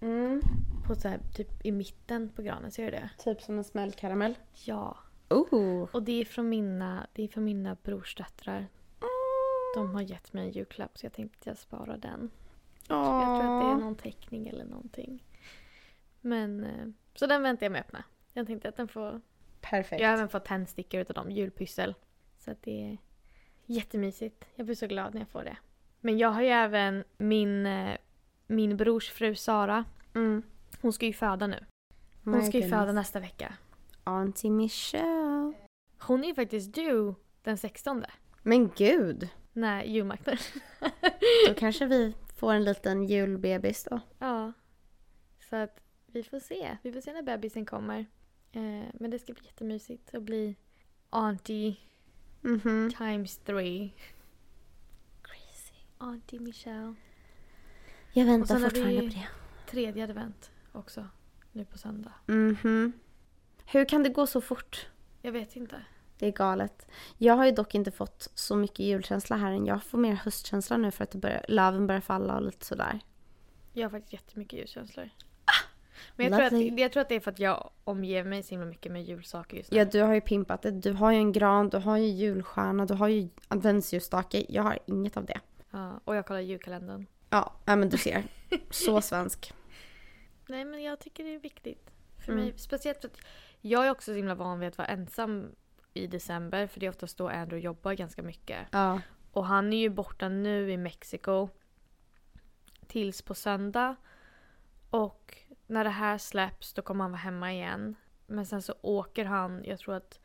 Mm. 0.00 0.40
På 0.86 0.94
så 0.94 1.08
här, 1.08 1.20
typ 1.36 1.66
i 1.66 1.72
mitten 1.72 2.28
på 2.28 2.42
granen, 2.42 2.70
ser 2.70 2.84
du 2.84 2.90
det? 2.90 3.10
Typ 3.18 3.42
som 3.42 3.58
en 3.58 3.64
smällkaramell. 3.64 4.34
Ja. 4.64 4.96
Oh. 5.28 5.88
Och 5.92 6.02
det 6.02 6.20
är 6.20 6.24
från 6.24 6.48
mina, 6.48 7.06
det 7.12 7.22
är 7.22 7.28
från 7.28 7.44
mina 7.44 7.76
brorsdöttrar. 7.82 8.66
De 9.74 9.94
har 9.94 10.02
gett 10.02 10.32
mig 10.32 10.44
en 10.44 10.50
julklapp 10.50 10.98
så 10.98 11.06
jag 11.06 11.12
tänkte 11.12 11.50
jag 11.50 11.58
sparar 11.58 11.96
den. 11.96 12.30
Jag 12.88 13.04
tror 13.04 13.22
att 13.22 13.62
det 13.62 13.66
är 13.68 13.84
någon 13.84 13.94
teckning 13.94 14.48
eller 14.48 14.64
någonting. 14.64 15.24
Men, 16.20 16.64
eh, 16.64 16.88
så 17.14 17.26
den 17.26 17.42
väntar 17.42 17.66
jag 17.66 17.72
med 17.72 17.80
att 17.80 17.86
öppna. 17.86 18.04
Jag 18.38 18.46
tänkte 18.46 18.68
att 18.68 18.76
den 18.76 18.88
får... 18.88 19.20
Perfekt. 19.60 20.02
Jag 20.02 20.08
har 20.08 20.14
även 20.14 20.28
fått 20.28 20.44
tändstickor 20.44 21.00
utav 21.00 21.14
dem, 21.14 21.30
julpyssel. 21.30 21.94
Så 22.38 22.50
att 22.50 22.62
det 22.62 22.90
är 22.90 22.98
jättemysigt. 23.66 24.44
Jag 24.54 24.66
blir 24.66 24.76
så 24.76 24.86
glad 24.86 25.14
när 25.14 25.20
jag 25.20 25.28
får 25.28 25.44
det. 25.44 25.56
Men 26.00 26.18
jag 26.18 26.28
har 26.28 26.42
ju 26.42 26.48
även 26.48 27.04
min, 27.16 27.66
eh, 27.66 27.96
min 28.46 28.76
brors 28.76 29.10
fru 29.10 29.34
Sara. 29.34 29.84
Mm. 30.14 30.42
Hon 30.80 30.92
ska 30.92 31.06
ju 31.06 31.12
föda 31.12 31.46
nu. 31.46 31.64
Hon 32.24 32.32
My 32.38 32.42
ska 32.42 32.56
ju 32.56 32.62
goodness. 32.62 32.70
föda 32.80 32.92
nästa 32.92 33.20
vecka. 33.20 33.54
Auntie 34.04 34.50
Michelle. 34.50 35.52
Hon 35.98 36.24
är 36.24 36.28
ju 36.28 36.34
faktiskt 36.34 36.74
due 36.74 37.14
den 37.42 37.58
16. 37.58 38.04
Men 38.42 38.70
gud. 38.76 39.28
Nej, 39.52 39.90
julmarknaden. 39.92 40.38
Då 41.48 41.54
kanske 41.54 41.86
vi 41.86 42.14
får 42.36 42.52
en 42.52 42.64
liten 42.64 43.04
julbebis 43.04 43.84
då. 43.84 44.00
ja. 44.18 44.52
Så 45.50 45.56
att 45.56 45.80
vi 46.06 46.22
får 46.22 46.38
se. 46.40 46.76
Vi 46.82 46.92
får 46.92 47.00
se 47.00 47.12
när 47.12 47.22
bebisen 47.22 47.66
kommer. 47.66 48.06
Eh, 48.52 48.88
men 48.94 49.10
det 49.10 49.18
ska 49.18 49.32
bli 49.32 49.44
jättemysigt 49.44 50.14
att 50.14 50.22
bli 50.22 50.56
Auntie 51.10 51.76
Mhm. 52.40 52.92
times 52.98 53.36
three. 53.38 53.92
Crazy. 55.22 55.74
Auntie 55.98 56.40
Michelle. 56.40 56.94
Jag 58.12 58.24
väntar 58.24 58.58
fortfarande 58.58 59.00
på 59.00 59.06
det. 59.06 59.28
Tredje 59.70 60.04
advent 60.04 60.50
också. 60.72 61.08
Nu 61.52 61.64
på 61.64 61.78
söndag. 61.78 62.12
Mhm. 62.26 62.92
Hur 63.66 63.84
kan 63.84 64.02
det 64.02 64.08
gå 64.08 64.26
så 64.26 64.40
fort? 64.40 64.86
Jag 65.22 65.32
vet 65.32 65.56
inte. 65.56 65.82
Det 66.18 66.26
är 66.26 66.32
galet. 66.32 66.86
Jag 67.18 67.34
har 67.34 67.46
ju 67.46 67.52
dock 67.52 67.74
inte 67.74 67.90
fått 67.90 68.30
så 68.34 68.56
mycket 68.56 68.78
julkänsla 68.78 69.36
här 69.36 69.52
än. 69.52 69.66
Jag 69.66 69.82
får 69.84 69.98
mer 69.98 70.14
höstkänsla 70.14 70.76
nu 70.76 70.90
för 70.90 71.04
att 71.04 71.10
det 71.10 71.18
börjar, 71.18 71.44
löven 71.48 71.86
börjar 71.86 72.00
falla 72.00 72.36
och 72.36 72.42
lite 72.42 72.64
sådär. 72.66 73.00
Jag 73.72 73.84
har 73.84 73.90
faktiskt 73.90 74.12
jättemycket 74.12 74.58
jullkänslor. 74.58 75.10
Men 76.16 76.26
jag 76.32 76.48
tror, 76.50 76.60
att, 76.72 76.78
jag 76.78 76.92
tror 76.92 77.00
att 77.00 77.08
det 77.08 77.14
är 77.14 77.20
för 77.20 77.30
att 77.30 77.38
jag 77.38 77.70
omger 77.84 78.24
mig 78.24 78.42
så 78.42 78.50
himla 78.50 78.66
mycket 78.66 78.92
med 78.92 79.04
julsaker 79.04 79.56
just 79.56 79.70
nu. 79.72 79.78
Ja, 79.78 79.84
du 79.84 80.00
har 80.02 80.14
ju 80.14 80.20
pimpat 80.20 80.62
det. 80.62 80.70
Du 80.70 80.92
har 80.92 81.12
ju 81.12 81.18
en 81.18 81.32
gran, 81.32 81.68
du 81.68 81.76
har 81.76 81.96
ju 81.96 82.06
julstjärna, 82.06 82.86
du 82.86 82.94
har 82.94 83.08
ju 83.08 83.28
adventsljusstake. 83.48 84.44
Jag 84.48 84.62
har 84.62 84.78
inget 84.86 85.16
av 85.16 85.24
det. 85.24 85.40
Ja, 85.70 86.00
och 86.04 86.16
jag 86.16 86.26
kollar 86.26 86.40
julkalendern. 86.40 87.06
Ja, 87.30 87.52
ja 87.64 87.76
men 87.76 87.88
du 87.88 87.98
ser. 87.98 88.22
Så 88.70 89.00
svensk. 89.10 89.52
Nej 90.48 90.64
men 90.64 90.82
jag 90.82 90.98
tycker 90.98 91.24
det 91.24 91.34
är 91.34 91.38
viktigt. 91.38 91.90
För 92.18 92.32
Mm. 92.32 92.44
mig, 92.44 92.54
speciellt 92.58 93.00
för 93.00 93.08
att 93.08 93.18
jag 93.60 93.86
är 93.86 93.90
också 93.90 94.04
så 94.10 94.14
himla 94.16 94.34
van 94.34 94.60
vid 94.60 94.68
att 94.68 94.78
vara 94.78 94.88
ensam 94.88 95.50
i 95.94 96.06
december. 96.06 96.66
För 96.66 96.80
det 96.80 96.86
är 96.86 96.90
oftast 96.90 97.18
då 97.18 97.28
Andrew 97.28 97.58
jobbar 97.64 97.92
ganska 97.94 98.22
mycket. 98.22 98.58
Ja. 98.70 99.00
Och 99.32 99.46
han 99.46 99.72
är 99.72 99.76
ju 99.76 99.88
borta 99.88 100.28
nu 100.28 100.72
i 100.72 100.76
Mexiko. 100.76 101.48
Tills 102.86 103.22
på 103.22 103.34
söndag. 103.34 103.96
Och 104.90 105.36
när 105.68 105.84
det 105.84 105.90
här 105.90 106.18
släpps 106.18 106.74
då 106.74 106.82
kommer 106.82 107.04
han 107.04 107.10
vara 107.10 107.20
hemma 107.20 107.52
igen. 107.52 107.94
Men 108.26 108.46
sen 108.46 108.62
så 108.62 108.74
åker 108.80 109.24
han, 109.24 109.64
jag 109.64 109.78
tror 109.78 109.94
att 109.94 110.20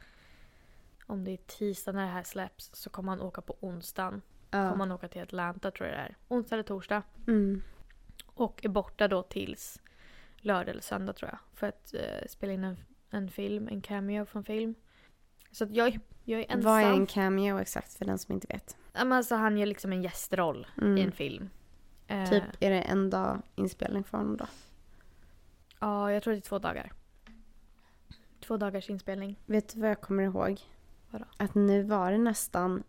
om 1.06 1.24
det 1.24 1.32
är 1.32 1.38
tisdag 1.38 1.92
när 1.92 2.06
det 2.06 2.12
här 2.12 2.24
släpps 2.24 2.70
så 2.74 2.90
kommer 2.90 3.12
han 3.12 3.22
åka 3.22 3.42
på 3.42 3.56
onsdagen. 3.60 4.22
Kommer 4.52 4.66
ja. 4.66 4.76
han 4.76 4.92
åka 4.92 5.08
till 5.08 5.22
Atlanta 5.22 5.72
tror 5.72 5.90
jag 5.90 5.98
det 5.98 6.02
är. 6.02 6.18
Onsdag 6.28 6.56
eller 6.56 6.64
torsdag. 6.64 7.04
Mm. 7.28 7.62
Och 8.26 8.66
är 8.66 8.70
borta 8.70 9.08
då 9.08 9.24
tills 9.24 9.82
lördag 10.38 10.70
eller 10.70 10.82
söndag 10.82 11.14
tror 11.14 11.30
jag. 11.32 11.40
För 11.54 11.68
att 11.68 11.94
eh, 11.94 12.28
spela 12.28 12.54
in 12.54 12.64
en, 12.64 12.78
en 13.10 13.30
film, 13.30 13.68
en 13.68 13.82
cameo 13.82 14.26
från 14.26 14.44
film. 14.44 14.76
Så 15.52 15.64
att 15.64 15.72
jag, 15.72 16.00
jag 16.24 16.40
är 16.40 16.46
ensam. 16.50 16.62
Vad 16.62 16.82
är 16.82 16.94
en 16.94 17.06
cameo 17.06 17.60
exakt 17.60 17.94
för 17.94 18.06
den 18.06 18.18
som 18.18 18.34
inte 18.34 18.48
vet? 18.48 18.78
Ja, 18.94 19.06
men 19.06 19.12
Alltså 19.18 19.36
han 19.36 19.58
gör 19.58 19.66
liksom 19.66 19.92
en 19.92 20.02
gästroll 20.04 20.68
Mm. 20.82 20.98
i 20.98 21.02
en 21.02 21.12
film. 21.12 21.50
Eh, 22.08 22.30
Typ 22.30 22.44
är 22.60 22.70
det 22.70 22.82
en 22.82 23.10
dag 23.10 23.42
inspelning 23.56 24.04
för 24.04 24.18
honom 24.18 24.38
då? 24.38 24.46
Ja, 25.84 26.12
jag 26.12 26.24
tror 26.24 26.34
det 26.34 26.40
är 26.40 26.42
två 26.42 26.60
dagar. 26.60 26.92
Två 28.48 28.58
dagars 28.58 28.90
inspelning. 28.90 29.40
Vet 29.46 29.74
du 29.74 29.82
vad 29.82 29.90
jag 29.90 30.02
kommer 30.02 30.24
ihåg? 30.24 30.62
Vadå? 31.12 31.26
Att 31.38 31.56
nu 31.56 31.84
var 31.84 32.12
det 32.12 32.18
nästan... 32.18 32.84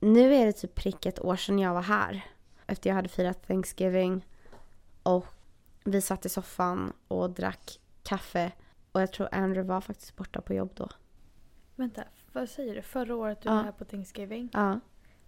Nu 0.00 0.34
är 0.34 0.46
det 0.46 0.52
typ 0.52 0.74
prick 0.74 1.06
ett 1.06 1.20
år 1.20 1.36
sedan 1.36 1.58
jag 1.58 1.74
var 1.74 1.82
här. 1.82 2.24
Efter 2.66 2.90
jag 2.90 2.94
hade 2.94 3.08
firat 3.08 3.46
Thanksgiving. 3.46 4.26
Och 5.02 5.26
vi 5.84 6.00
satt 6.00 6.26
i 6.26 6.28
soffan 6.28 6.92
och 7.08 7.30
drack 7.30 7.80
kaffe. 8.02 8.52
Och 8.92 9.00
jag 9.02 9.12
tror 9.12 9.28
Andrew 9.32 9.62
var 9.74 9.80
faktiskt 9.80 10.16
borta 10.16 10.40
på 10.40 10.54
jobb 10.54 10.70
då. 10.74 10.88
Vänta, 11.76 12.02
vad 12.32 12.48
säger 12.48 12.74
du? 12.74 12.82
Förra 12.82 13.16
året 13.16 13.40
du 13.42 13.48
Ja. 13.48 13.54
var 13.54 13.62
här 13.62 13.72
på 13.72 13.84
Thanksgiving? 13.84 14.50
Ja. 14.52 14.80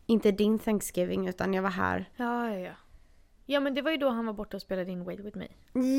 Inte 0.07 0.31
din 0.31 0.59
Thanksgiving 0.59 1.29
utan 1.29 1.55
jag 1.55 1.63
var 1.63 1.71
här. 1.71 2.11
Ja, 2.17 2.49
ja, 2.51 2.59
ja. 2.59 2.73
Ja, 3.53 3.61
men 3.61 3.75
det 3.75 3.83
var 3.83 3.91
ju 3.91 3.97
då 3.97 4.09
han 4.09 4.27
var 4.27 4.33
borta 4.33 4.57
och 4.57 4.63
spelade 4.63 4.91
in 4.91 5.05
Wait 5.05 5.21
With 5.21 5.39
Me. 5.39 5.47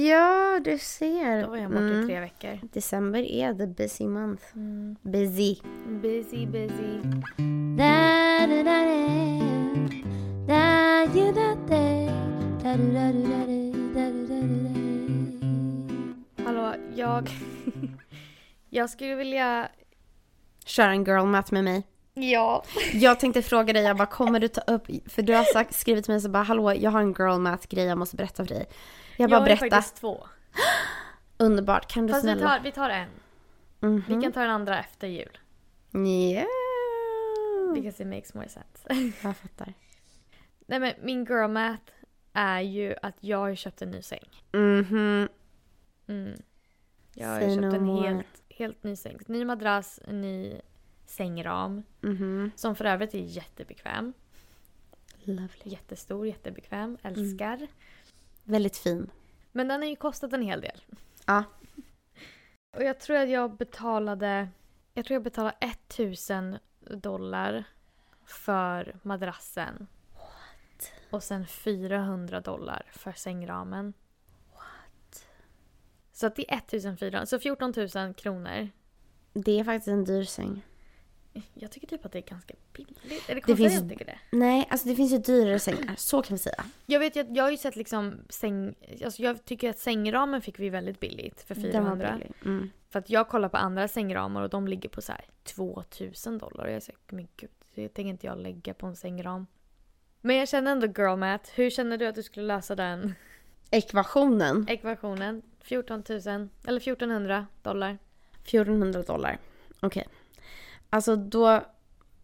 Ja, 0.07 0.59
du 0.63 0.77
ser. 0.77 1.41
Då 1.43 1.49
var 1.49 1.57
jag 1.57 1.71
borta 1.71 1.83
Mm. 1.83 2.03
i 2.03 2.05
tre 2.05 2.19
veckor. 2.19 2.59
December 2.73 3.19
är 3.19 3.53
the 3.53 3.67
busy 3.67 4.07
month. 4.07 4.43
Mm. 4.55 4.95
Busy. 5.01 5.55
Busy, 6.01 6.45
busy. 6.45 6.99
Da, 7.77 8.47
da, 8.47 8.63
da, 8.63 8.85
da. 10.47 10.83
Hallå, 16.45 16.73
jag... 16.95 17.29
jag 18.69 18.89
skulle 18.89 19.15
vilja... 19.15 19.67
Kör 20.65 20.87
en 20.87 21.03
girl 21.03 21.25
math 21.25 21.53
med 21.53 21.63
mig. 21.63 21.83
Ja. 22.13 22.63
Jag 22.93 23.19
tänkte 23.19 23.41
fråga 23.41 23.73
dig, 23.73 23.83
jag 23.83 23.97
bara 23.97 24.05
kommer 24.05 24.39
du 24.39 24.47
ta 24.47 24.61
upp, 24.61 24.87
för 25.11 25.21
du 25.21 25.33
har 25.33 25.43
sagt, 25.43 25.75
skrivit 25.75 26.05
till 26.05 26.13
mig 26.13 26.21
så 26.21 26.29
bara 26.29 26.43
hallå 26.43 26.73
jag 26.73 26.91
har 26.91 27.01
en 27.01 27.13
girl 27.13 27.39
math 27.39 27.67
grej 27.67 27.85
jag 27.85 27.97
måste 27.97 28.15
berätta 28.15 28.45
för 28.45 28.55
dig. 28.55 28.65
Jag 29.17 29.29
bara 29.29 29.35
jag 29.35 29.43
berätta, 29.43 29.75
faktiskt 29.75 29.95
två. 29.95 30.27
underbart, 31.37 31.91
kan 31.93 32.07
du 32.07 32.13
Fast 32.13 32.25
vi 32.25 32.27
snälla? 32.31 32.49
tar, 32.49 32.59
vi 32.63 32.71
tar 32.71 32.89
en. 32.89 33.09
Mhm. 33.79 34.03
Vi 34.07 34.21
kan 34.21 34.31
ta 34.31 34.39
den 34.41 34.49
andra 34.49 34.79
efter 34.79 35.07
jul. 35.07 35.37
Yeah. 35.95 36.45
Because 37.73 38.03
it 38.03 38.09
makes 38.09 38.33
more 38.33 38.49
sense. 38.49 39.13
Jag 39.23 39.37
fattar. 39.37 39.73
Nej 40.65 40.79
men 40.79 40.93
min 41.01 41.25
girl 41.25 41.47
math 41.47 41.91
är 42.33 42.61
ju 42.61 42.95
att 43.01 43.15
jag 43.19 43.37
har 43.37 43.55
köpt 43.55 43.81
en 43.81 43.91
ny 43.91 44.01
säng. 44.01 44.29
Mhm. 44.51 45.27
Mm. 46.07 46.41
Jag 47.13 47.27
har 47.27 47.39
Say 47.39 47.55
köpt 47.55 47.61
no 47.61 47.75
en 47.75 48.03
helt, 48.03 48.43
helt 48.49 48.83
ny 48.83 48.95
säng. 48.95 49.19
Ny 49.27 49.45
madrass, 49.45 49.99
ny 50.07 50.61
sängram. 51.13 51.83
Mhm. 52.01 52.51
Som 52.55 52.75
för 52.75 52.85
övrigt 52.85 53.13
är 53.13 53.19
jättebekväm. 53.19 54.13
Lovely. 55.23 55.47
Jättestor, 55.63 56.27
jättebekväm. 56.27 56.97
Älskar. 57.01 57.67
Väldigt 58.43 58.77
fin. 58.77 59.11
Men 59.51 59.67
den 59.67 59.81
har 59.81 59.89
ju 59.89 59.95
kostat 59.95 60.33
en 60.33 60.41
hel 60.41 60.61
del. 60.61 60.81
Ja. 61.25 61.43
Och 62.77 62.83
jag 62.83 62.99
tror 62.99 63.17
att 63.17 63.29
jag 63.29 63.57
betalade... 63.57 64.49
Jag 64.93 65.05
tror 65.05 65.15
jag 65.15 65.23
betalade 65.23 65.55
1000 65.59 66.57
dollar 66.79 67.63
för 68.25 68.95
madrassen. 69.01 69.87
What? 70.13 70.91
Och 71.09 71.23
sen 71.23 71.47
400 71.47 72.41
dollar 72.41 72.85
för 72.91 73.11
sängramen. 73.11 73.93
What? 74.53 75.25
Så 76.11 76.27
att 76.27 76.35
det 76.35 76.53
är 76.53 76.57
1400, 76.57 77.25
så 77.25 77.39
14 77.39 77.73
000 77.95 78.13
kronor. 78.13 78.69
Det 79.33 79.59
är 79.59 79.63
faktiskt 79.63 79.87
en 79.87 80.05
dyr 80.05 80.23
säng. 80.23 80.63
Jag 81.53 81.71
tycker 81.71 81.87
typ 81.87 82.05
att 82.05 82.11
det 82.11 82.17
är 82.19 82.21
ganska 82.21 82.53
billigt. 82.73 82.99
Eller 83.05 83.35
Det 83.35 83.41
konstigt 83.41 83.57
finns- 83.57 83.81
jag 83.81 83.89
tycker 83.89 84.05
det. 84.05 84.19
Nej, 84.31 84.67
alltså 84.69 84.87
det 84.87 84.95
finns 84.95 85.11
ju 85.13 85.17
dyrare 85.17 85.59
sängar, 85.59 85.93
så 85.97 86.21
kan 86.21 86.35
vi 86.35 86.39
säga. 86.39 86.65
Jag 86.85 86.99
vet 86.99 87.15
ju 87.15 87.19
att 87.21 87.35
jag 87.35 87.43
har 87.43 87.51
ju 87.51 87.57
sett 87.57 87.75
liksom 87.75 88.17
säng... 88.29 88.75
Alltså 89.05 89.21
jag 89.21 89.45
tycker 89.45 89.69
att 89.69 89.79
sängramen 89.79 90.41
fick 90.41 90.59
vi 90.59 90.69
väldigt 90.69 90.99
billigt 90.99 91.41
för 91.41 91.55
Den 91.55 91.63
var 91.63 91.71
400. 91.71 92.11
billig. 92.13 92.31
Mm. 92.45 92.69
För 92.89 92.99
att 92.99 93.09
jag 93.09 93.27
kollar 93.29 93.49
på 93.49 93.57
andra 93.57 93.87
sängramar 93.87 94.41
och 94.41 94.49
de 94.49 94.67
ligger 94.67 94.89
på 94.89 95.01
så 95.01 95.11
här 95.11 95.25
2000 95.43 96.37
dollar. 96.37 96.67
Jag 96.67 96.83
säger 96.83 96.99
men 97.09 97.27
gud, 97.37 97.49
det 97.75 97.89
tänker 97.89 98.09
inte 98.09 98.27
jag 98.27 98.37
lägga 98.37 98.73
på 98.73 98.85
en 98.87 98.95
sängram. 98.95 99.47
Men 100.21 100.35
jag 100.35 100.49
känner 100.49 100.71
ändå 100.71 100.87
girl 100.87 101.15
math. 101.17 101.49
Hur 101.55 101.69
känner 101.69 101.97
du 101.97 102.07
att 102.07 102.15
du 102.15 102.23
skulle 102.23 102.45
lösa 102.47 102.75
den 102.75 103.13
Ekvationen, 103.71 104.65
ekvationen? 104.69 105.41
14 105.61 106.03
000 106.09 106.19
eller 106.67 106.79
1400 106.79 107.47
dollar. 107.61 107.97
1400 108.45 109.01
dollar. 109.01 109.37
Okej. 109.79 110.07
Alltså 110.93 111.15
då 111.15 111.61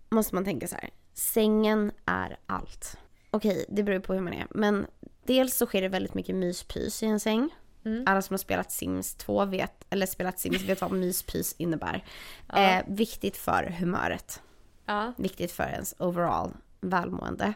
måste 0.10 0.36
man 0.36 0.46
tänka 0.46 0.68
så 0.68 0.76
här. 0.76 0.90
Sängen 1.14 1.92
är 2.06 2.38
allt. 2.46 2.98
Okej, 3.32 3.66
det 3.70 3.84
beror 3.84 4.00
på 4.00 4.14
hur 4.14 4.22
man 4.22 4.34
är. 4.34 4.48
Men 4.50 4.88
dels 5.24 5.58
så 5.58 5.66
sker 5.66 5.82
det 5.82 5.90
väldigt 5.90 6.14
mycket 6.14 6.36
myspys 6.36 7.04
i 7.04 7.06
en 7.06 7.20
säng. 7.20 7.50
Mm. 7.86 8.04
Alla 8.08 8.22
som 8.22 8.34
har 8.34 8.38
spelat 8.38 8.72
Sims 8.72 9.16
2 9.16 9.46
vet, 9.46 9.86
eller 9.90 10.06
spelat 10.06 10.40
Sims 10.40 10.62
vet 10.62 10.82
vad 10.82 10.92
myspys 10.92 11.56
innebär. 11.58 12.06
Ja. 12.48 12.58
Eh, 12.58 12.84
viktigt 12.88 13.38
för 13.38 13.64
humöret. 13.64 14.42
Ja. 14.86 15.14
Viktigt 15.18 15.52
för 15.52 15.68
ens 15.68 15.96
overall 16.00 16.52
välmående. 16.82 17.54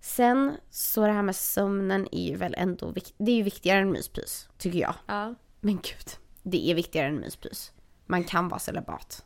Sen 0.00 0.56
så 0.70 1.06
det 1.06 1.12
här 1.12 1.22
med 1.22 1.36
sömnen 1.36 2.08
är 2.12 2.28
ju 2.28 2.36
väl 2.36 2.54
ändå 2.58 2.94
det 3.18 3.32
är 3.32 3.36
ju 3.36 3.42
viktigare 3.42 3.80
än 3.80 3.92
myspys, 3.92 4.48
tycker 4.58 4.78
jag. 4.78 4.94
Ja. 5.06 5.34
Men 5.60 5.74
gud, 5.74 6.10
det 6.42 6.70
är 6.70 6.74
viktigare 6.74 7.08
än 7.08 7.20
myspys. 7.20 7.72
Man 8.06 8.24
kan 8.24 8.48
vara 8.48 8.60
celibat. 8.60 9.24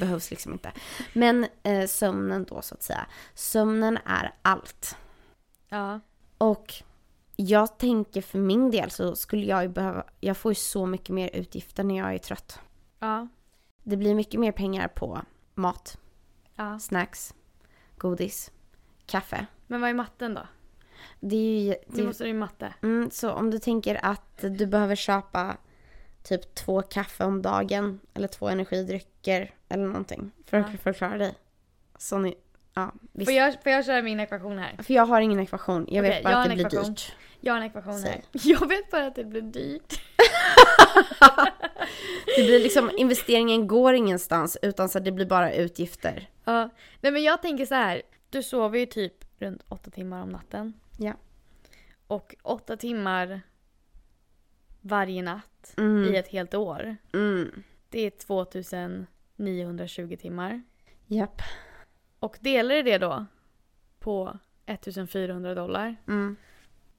Behövs 0.00 0.30
liksom 0.30 0.52
inte. 0.52 0.72
Men 1.12 1.46
eh, 1.62 1.86
sömnen 1.86 2.44
då 2.44 2.62
så 2.62 2.74
att 2.74 2.82
säga. 2.82 3.06
Sömnen 3.34 3.98
är 4.04 4.32
allt. 4.42 4.96
Ja. 5.68 6.00
Och 6.38 6.74
jag 7.36 7.78
tänker 7.78 8.22
för 8.22 8.38
min 8.38 8.70
del 8.70 8.90
så 8.90 9.16
skulle 9.16 9.46
jag 9.46 9.62
ju 9.62 9.68
behöva, 9.68 10.04
jag 10.20 10.36
får 10.36 10.50
ju 10.50 10.54
så 10.54 10.86
mycket 10.86 11.08
mer 11.14 11.30
utgifter 11.32 11.84
när 11.84 11.96
jag 11.98 12.14
är 12.14 12.18
trött. 12.18 12.60
Ja. 12.98 13.28
Det 13.82 13.96
blir 13.96 14.14
mycket 14.14 14.40
mer 14.40 14.52
pengar 14.52 14.88
på 14.88 15.20
mat, 15.54 15.98
Ja. 16.54 16.78
snacks, 16.78 17.34
godis, 17.96 18.50
kaffe. 19.06 19.46
Men 19.66 19.80
vad 19.80 19.90
är 19.90 19.94
matten 19.94 20.34
då? 20.34 20.46
Det 21.20 21.36
är 21.36 21.60
ju... 21.62 21.68
Det 21.70 21.84
Det, 21.86 22.02
måste 22.02 22.24
ju 22.24 22.34
matte. 22.34 22.74
mm, 22.82 23.10
så 23.10 23.30
om 23.32 23.50
du 23.50 23.58
tänker 23.58 24.04
att 24.04 24.38
du 24.40 24.66
behöver 24.66 24.96
köpa 24.96 25.56
typ 26.22 26.54
två 26.54 26.82
kaffe 26.82 27.24
om 27.24 27.42
dagen 27.42 28.00
eller 28.14 28.28
två 28.28 28.48
energidrycker 28.48 29.54
eller 29.70 29.84
någonting 29.86 30.30
för 30.46 30.56
att 30.56 30.66
Ja. 30.72 30.78
förklara 30.78 31.18
dig. 31.18 31.34
Så 31.98 32.18
ni, 32.18 32.34
Ja, 32.74 32.92
visst. 33.12 33.26
Får 33.30 33.34
jag, 33.34 33.62
får 33.62 33.72
jag 33.72 33.84
köra 33.86 34.02
min 34.02 34.20
ekvation 34.20 34.58
här? 34.58 34.76
För 34.82 34.94
jag 34.94 35.06
har 35.06 35.20
ingen 35.20 35.40
ekvation. 35.40 35.86
Jag 35.90 36.02
vet 36.02 36.10
Okej, 36.10 36.22
bara 36.24 36.30
jag 36.32 36.38
att 36.40 36.44
det 36.46 36.50
en 36.52 36.56
blir 36.56 36.66
ekvation. 36.66 36.90
dyrt. 36.94 37.12
Jag 37.40 37.52
har 37.52 37.60
en 37.60 37.66
ekvation 37.66 38.02
här. 38.02 38.20
Jag 38.32 38.68
vet 38.68 38.90
bara 38.90 39.06
att 39.06 39.14
det 39.14 39.24
blir 39.24 39.42
dyrt. 39.42 40.00
Det 42.36 42.42
blir 42.44 42.60
liksom, 42.62 42.90
investeringen 42.96 43.66
går 43.66 43.94
ingenstans 43.94 44.58
utan 44.62 44.88
så 44.88 44.98
det 44.98 45.12
blir 45.12 45.26
bara 45.26 45.52
utgifter. 45.52 46.28
Ja. 46.44 46.70
Nej 47.00 47.12
men 47.12 47.22
jag 47.22 47.42
tänker 47.42 47.66
så 47.66 47.74
här. 47.74 48.02
Du 48.30 48.42
sover 48.42 48.78
ju 48.78 48.86
typ 48.86 49.14
runt 49.38 49.62
åtta 49.68 49.90
timmar 49.90 50.22
om 50.22 50.28
natten. 50.28 50.72
Ja. 50.98 51.12
Och 52.06 52.34
åtta 52.42 52.76
timmar 52.76 53.40
varje 54.80 55.22
natt 55.22 55.74
Mm. 55.76 56.14
i 56.14 56.16
ett 56.16 56.28
helt 56.28 56.54
år. 56.54 56.96
Mm. 57.12 57.62
Det 57.88 58.06
är 58.06 58.10
2920 59.46 60.16
timmar. 60.16 60.62
Japp. 61.06 61.42
Och 62.18 62.38
delar 62.40 62.74
du 62.74 62.82
det 62.82 62.98
då 62.98 63.26
på 63.98 64.38
1400 64.66 65.54
dollar. 65.54 65.96
Mm. 66.08 66.36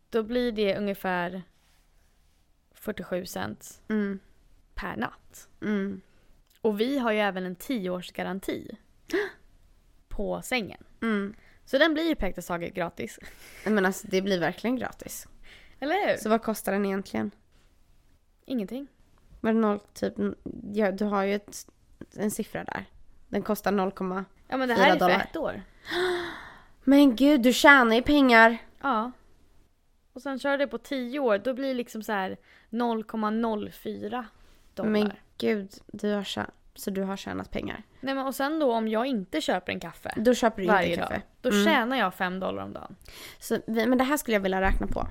Då 0.10 0.24
blir 0.24 0.51
det 0.51 0.77
ungefär 0.77 1.43
47 2.71 3.25
cent 3.25 3.81
Mm. 3.89 4.19
per 4.75 4.95
natt. 4.98 5.50
Mm. 5.62 6.01
Och 6.62 6.79
vi 6.81 6.98
har 7.00 7.12
ju 7.12 7.19
även 7.19 7.45
en 7.45 7.55
10-årsgaranti 7.55 8.75
på 10.07 10.41
sängen. 10.41 10.83
Mm. 11.01 11.33
Så 11.65 11.77
den 11.77 11.93
blir 11.93 12.03
ju 12.10 12.15
praktiskt 12.15 12.48
taget 12.48 12.74
gratis. 12.74 13.19
Men 13.65 13.86
alltså 13.86 14.07
det 14.07 14.21
blir 14.21 14.39
verkligen 14.39 14.75
gratis. 14.75 15.27
Eller 15.79 16.07
hur? 16.10 16.17
Så 16.17 16.29
vad 16.29 16.43
kostar 16.43 16.71
den 16.71 16.86
egentligen? 16.86 17.31
Ingenting. 18.45 18.88
Var 19.41 19.53
det 19.53 19.60
noll, 19.60 19.79
typ, 19.93 20.13
ja, 20.74 20.91
du 20.91 21.05
har 21.05 21.24
ju 21.24 21.33
ett, 21.36 21.67
en 22.18 22.32
siffra 22.32 22.63
där. 22.63 22.86
Den 23.27 23.41
kostar 23.41 23.72
0, 23.72 23.91
Ja 24.48 24.58
men 24.58 24.70
det 24.70 24.74
här 24.75 24.96
är 24.96 25.00
för 25.00 25.10
ett 25.10 25.36
år. 25.38 25.62
men 26.84 27.15
gud 27.15 27.41
du 27.41 27.53
tjänar 27.53 27.96
ju 27.96 28.01
pengar. 28.01 28.58
Ja. 28.82 29.12
Och 30.13 30.22
sen 30.22 30.39
kör 30.39 30.58
det 30.58 30.68
på 30.68 30.77
10 30.77 31.20
år, 31.20 31.38
då 31.38 31.53
blir 31.53 31.68
det 31.68 31.74
liksom 31.74 32.03
så 32.03 32.12
här 32.12 32.38
0,04 32.70 34.25
dollar. 34.75 34.89
Men 34.89 35.12
gud, 35.38 35.72
du 35.88 36.13
har 36.13 36.24
tjänat, 36.24 36.53
så 36.75 36.89
du 36.91 37.03
har 37.03 37.18
tjänat 37.18 37.51
pengar. 37.51 37.84
Nej 38.00 38.15
men 38.15 38.25
och 38.25 38.36
sen 38.36 38.60
då 38.60 38.74
om 38.74 38.88
jag 38.88 39.06
inte 39.06 39.41
köper 39.41 39.72
en 39.72 39.80
kaffe 39.80 40.13
Då 40.18 40.34
köper 40.34 40.62
du 40.62 40.68
varje 40.68 40.88
inte 40.89 41.01
kaffe. 41.01 41.13
dag, 41.13 41.22
då 41.41 41.50
Mm. 41.50 41.65
tjänar 41.65 41.98
jag 41.98 42.13
5 42.13 42.39
dollar 42.39 42.63
om 42.63 42.74
dagen. 42.74 42.96
Så 43.39 43.60
men 43.68 43.98
det 43.98 44.03
här 44.03 44.18
skulle 44.18 44.36
jag 44.36 44.41
vilja 44.41 44.62
räkna 44.62 44.88
på. 44.88 45.08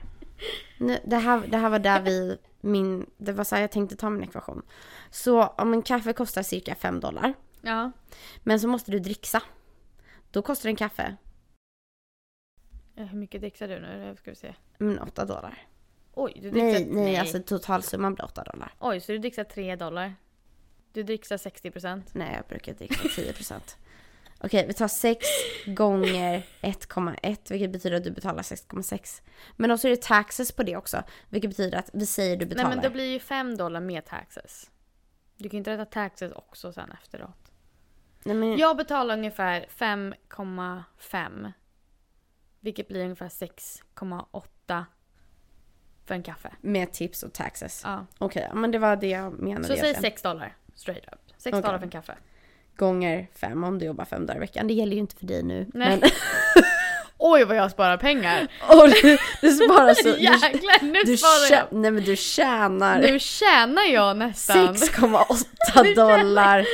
Nu, 0.78 0.98
det, 1.04 1.16
här, 1.16 1.42
det 1.48 1.56
här 1.56 1.70
var 1.70 1.78
där 1.78 2.00
vi, 2.00 2.38
min, 2.60 3.10
det 3.16 3.32
var 3.32 3.44
så 3.44 3.54
här 3.54 3.62
jag 3.62 3.70
tänkte 3.70 3.96
ta 3.96 4.10
min 4.10 4.22
ekvation. 4.22 4.62
Så 5.10 5.42
om 5.46 5.72
en 5.72 5.82
kaffe 5.82 6.12
kostar 6.12 6.42
cirka 6.42 6.74
5 6.74 7.00
dollar, 7.00 7.34
Ja. 7.60 7.92
men 8.42 8.60
så 8.60 8.68
måste 8.68 8.90
du 8.90 8.98
dricksa. 8.98 9.42
Då 10.30 10.42
kostar 10.42 10.68
en 10.68 10.76
kaffe 10.76 11.16
Eh, 12.96 13.06
Hur 13.06 13.18
mycket 13.18 13.40
dricksar 13.40 13.68
du 13.68 13.80
nu? 13.80 14.16
Ska 14.18 14.30
vi 14.30 14.36
se. 14.36 14.54
men 14.78 14.98
8 14.98 15.24
dollar. 15.24 15.66
Oj, 16.14 16.32
du 16.34 16.40
dricksar... 16.50 16.60
Nej, 16.80 16.86
nej, 17.04 17.16
alltså 17.16 17.42
totalsumman 17.42 18.14
blir 18.14 18.24
8 18.24 18.44
dollar. 18.44 18.74
Oj, 18.80 19.00
så 19.00 19.12
du 19.12 19.18
dricksar 19.18 19.44
3 19.44 19.76
dollar. 19.76 20.14
Du 20.92 21.02
dricksar 21.02 21.36
60%. 21.36 22.02
Nej, 22.12 22.34
jag 22.36 22.46
brukar 22.48 22.74
dricka 22.74 23.08
10 23.16 23.32
procent. 23.32 23.76
Okej, 24.40 24.66
vi 24.66 24.72
tar 24.74 24.88
6 24.88 25.26
gånger 25.66 26.46
1,1 26.60 27.50
vilket 27.50 27.70
betyder 27.70 27.96
att 27.96 28.04
du 28.04 28.10
betalar 28.10 28.42
6,6. 28.42 29.22
Men 29.56 29.70
också 29.70 29.88
är 29.88 29.90
det 29.90 30.02
taxes 30.02 30.52
på 30.52 30.62
det 30.62 30.76
också, 30.76 31.02
vilket 31.28 31.50
betyder 31.50 31.78
att 31.78 31.90
vi 31.92 32.06
säger 32.06 32.36
du 32.36 32.46
betalar. 32.46 32.68
Nej 32.68 32.76
men 32.76 32.82
det 32.84 32.90
blir 32.90 33.12
ju 33.12 33.18
5 33.20 33.56
dollar 33.56 33.80
med 33.80 34.04
taxes. 34.06 34.70
Du 35.42 35.48
kan 35.48 35.56
ju 35.56 35.58
inte 35.58 35.70
rätta 35.70 35.84
taxes 35.84 36.32
också 36.32 36.72
sen 36.72 36.92
efteråt. 36.92 37.52
Nej, 38.24 38.36
men, 38.36 38.58
Jag 38.58 38.76
betalar 38.76 39.14
ungefär 39.14 39.66
5,5. 39.78 41.52
Vilket 42.60 42.88
blir 42.88 43.04
ungefär 43.04 43.28
6,8 43.28 44.84
för 46.04 46.14
en 46.14 46.22
kaffe. 46.22 46.52
Med 46.60 46.92
tips 46.92 47.22
och 47.22 47.32
taxes. 47.32 47.82
Ja. 47.84 48.06
Okej, 48.18 48.46
ja, 48.48 48.54
men 48.54 48.70
det 48.70 48.78
var 48.78 48.96
det 48.96 49.08
jag 49.08 49.38
menade 49.38 49.64
Så 49.64 49.68
säg 49.68 49.78
egentligen. 49.78 50.12
6 50.12 50.22
dollar 50.22 50.56
straight 50.74 51.04
up. 51.12 51.20
6 51.36 51.46
Okej. 51.46 51.62
dollar 51.62 51.78
för 51.78 51.84
en 51.84 51.90
kaffe. 51.90 52.14
Gånger 52.76 53.26
5 53.34 53.64
om 53.64 53.78
du 53.78 53.86
jobbar 53.86 54.04
5 54.04 54.26
dagar 54.26 54.36
i 54.36 54.40
veckan. 54.40 54.66
Det 54.66 54.74
gäller 54.74 54.92
ju 54.92 54.98
inte 54.98 55.16
för 55.16 55.26
dig 55.26 55.42
nu. 55.42 55.66
Nej. 55.74 55.98
Men, 56.00 56.10
Oj 57.22 57.44
vad 57.44 57.56
jag 57.56 57.70
sparar 57.70 57.96
pengar! 57.96 58.48
och 58.68 58.88
du, 59.02 59.18
du 59.40 59.52
sparar 59.52 59.94
så... 59.94 60.08
Jäklar 60.18 60.82
nu 60.92 61.02
du, 61.04 61.16
sparar 61.16 61.40
jag! 61.40 61.48
tjä, 61.48 61.66
nej 61.70 61.90
men 61.90 62.04
du 62.04 62.16
tjänar 62.16 62.98
Nu 63.00 63.18
tjänar 63.18 63.82
jag 63.82 64.16
nästan! 64.16 64.74
6,8 64.74 65.94
dollar. 65.96 66.66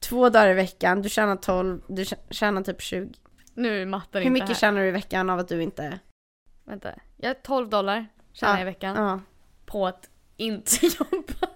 Två 0.00 0.28
dagar 0.28 0.48
i 0.48 0.54
veckan. 0.54 1.02
Du 1.02 1.08
tjänar 1.08 1.36
12, 1.36 1.80
du 1.88 2.02
tjä- 2.02 2.16
tjänar 2.30 2.62
typ 2.62 2.82
20. 2.82 3.12
Nu 3.54 3.82
är 3.82 3.86
matten 3.86 4.20
Hur 4.22 4.26
inte 4.26 4.32
mycket 4.32 4.48
här. 4.48 4.54
tjänar 4.54 4.80
du 4.80 4.88
i 4.88 4.90
veckan 4.90 5.30
av 5.30 5.38
att 5.38 5.48
du 5.48 5.62
inte... 5.62 5.98
Vänta. 6.64 6.88
Jag 7.16 7.28
har 7.28 7.34
12 7.34 7.68
dollar 7.68 8.06
tjänar 8.32 8.52
Ja, 8.52 8.58
jag 8.58 8.62
i 8.62 8.64
veckan. 8.64 8.96
Ja. 8.96 9.20
På 9.66 9.86
att 9.86 10.08
inte 10.36 10.86
jobba 10.86 11.48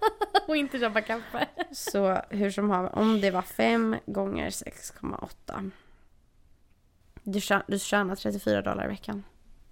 och 0.49 0.57
inte 0.57 0.79
köpa 0.79 1.01
kaffe. 1.01 1.47
Så 1.73 2.19
hur 2.31 2.51
som 2.51 2.71
haver, 2.71 2.99
om 2.99 3.21
det 3.21 3.31
var 3.31 3.43
5 3.43 3.97
gånger 4.07 4.51
6,8. 4.51 5.71
Du, 7.25 7.41
du 7.67 7.79
tjänar 7.79 8.15
34 8.17 8.63
dollar 8.63 8.85
i 8.85 8.89
veckan. 8.89 9.25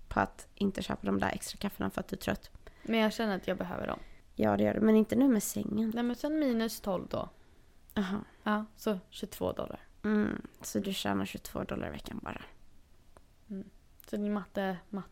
På 0.09 0.21
att 0.21 0.49
inte 0.55 0.83
köpa 0.83 1.07
de 1.07 1.21
där 1.21 1.31
extra 1.35 1.59
kaffena 1.59 1.91
för 1.91 2.01
att 2.01 2.09
du 2.09 2.17
är 2.17 2.21
trött. 2.21 2.51
Men 2.83 2.99
jag 2.99 3.13
känner 3.13 3.37
att 3.37 3.49
jag 3.49 3.59
behöver 3.59 3.87
dem. 3.87 3.99
Ja 4.35 4.57
det 4.57 4.63
gör 4.65 4.75
du, 4.75 4.81
men 4.81 4.97
inte 4.97 5.17
nu 5.17 5.29
med 5.29 5.43
sängen. 5.43 5.93
Nej 5.95 6.05
men 6.05 6.17
sen 6.17 6.39
minus 6.39 6.81
12 6.81 7.07
då. 7.09 7.29
Jaha. 7.95 8.25
Ja, 8.43 8.65
så 8.77 8.99
22 9.11 9.53
dollar. 9.53 9.81
Mm, 10.05 10.43
så 10.63 10.79
du 10.79 10.93
tjänar 10.93 11.25
22 11.25 11.65
dollar 11.65 11.89
i 11.89 11.91
veckan 11.91 12.21
bara. 12.23 12.43
Så 14.11 14.17
din 14.17 14.33
matte, 14.33 14.77
matte, 14.89 15.09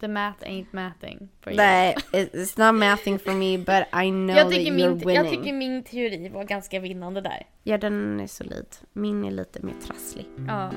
the 0.00 0.08
math 0.08 0.42
ain't 0.42 0.72
mathing 0.72 1.28
for 1.40 1.52
you. 1.52 1.56
Nej, 1.56 1.94
it's 2.12 2.58
not 2.58 2.74
mathing 2.74 3.18
for 3.18 3.32
me 3.32 3.58
but 3.58 4.02
I 4.04 4.10
know 4.10 4.36
jag 4.36 4.46
that 4.46 4.50
tycker, 4.50 4.72
you're 4.72 4.88
min, 4.88 4.98
winning. 4.98 5.16
jag 5.16 5.30
tycker 5.30 5.52
min 5.52 5.84
teori 5.84 6.28
var 6.28 6.44
ganska 6.44 6.80
vinnande 6.80 7.20
där. 7.20 7.46
Ja 7.62 7.78
den 7.78 8.20
är 8.20 8.26
solid. 8.26 8.66
Min 8.92 9.24
är 9.24 9.30
lite 9.30 9.62
mer 9.62 9.74
trasslig. 9.86 10.26
Ja. 10.48 10.70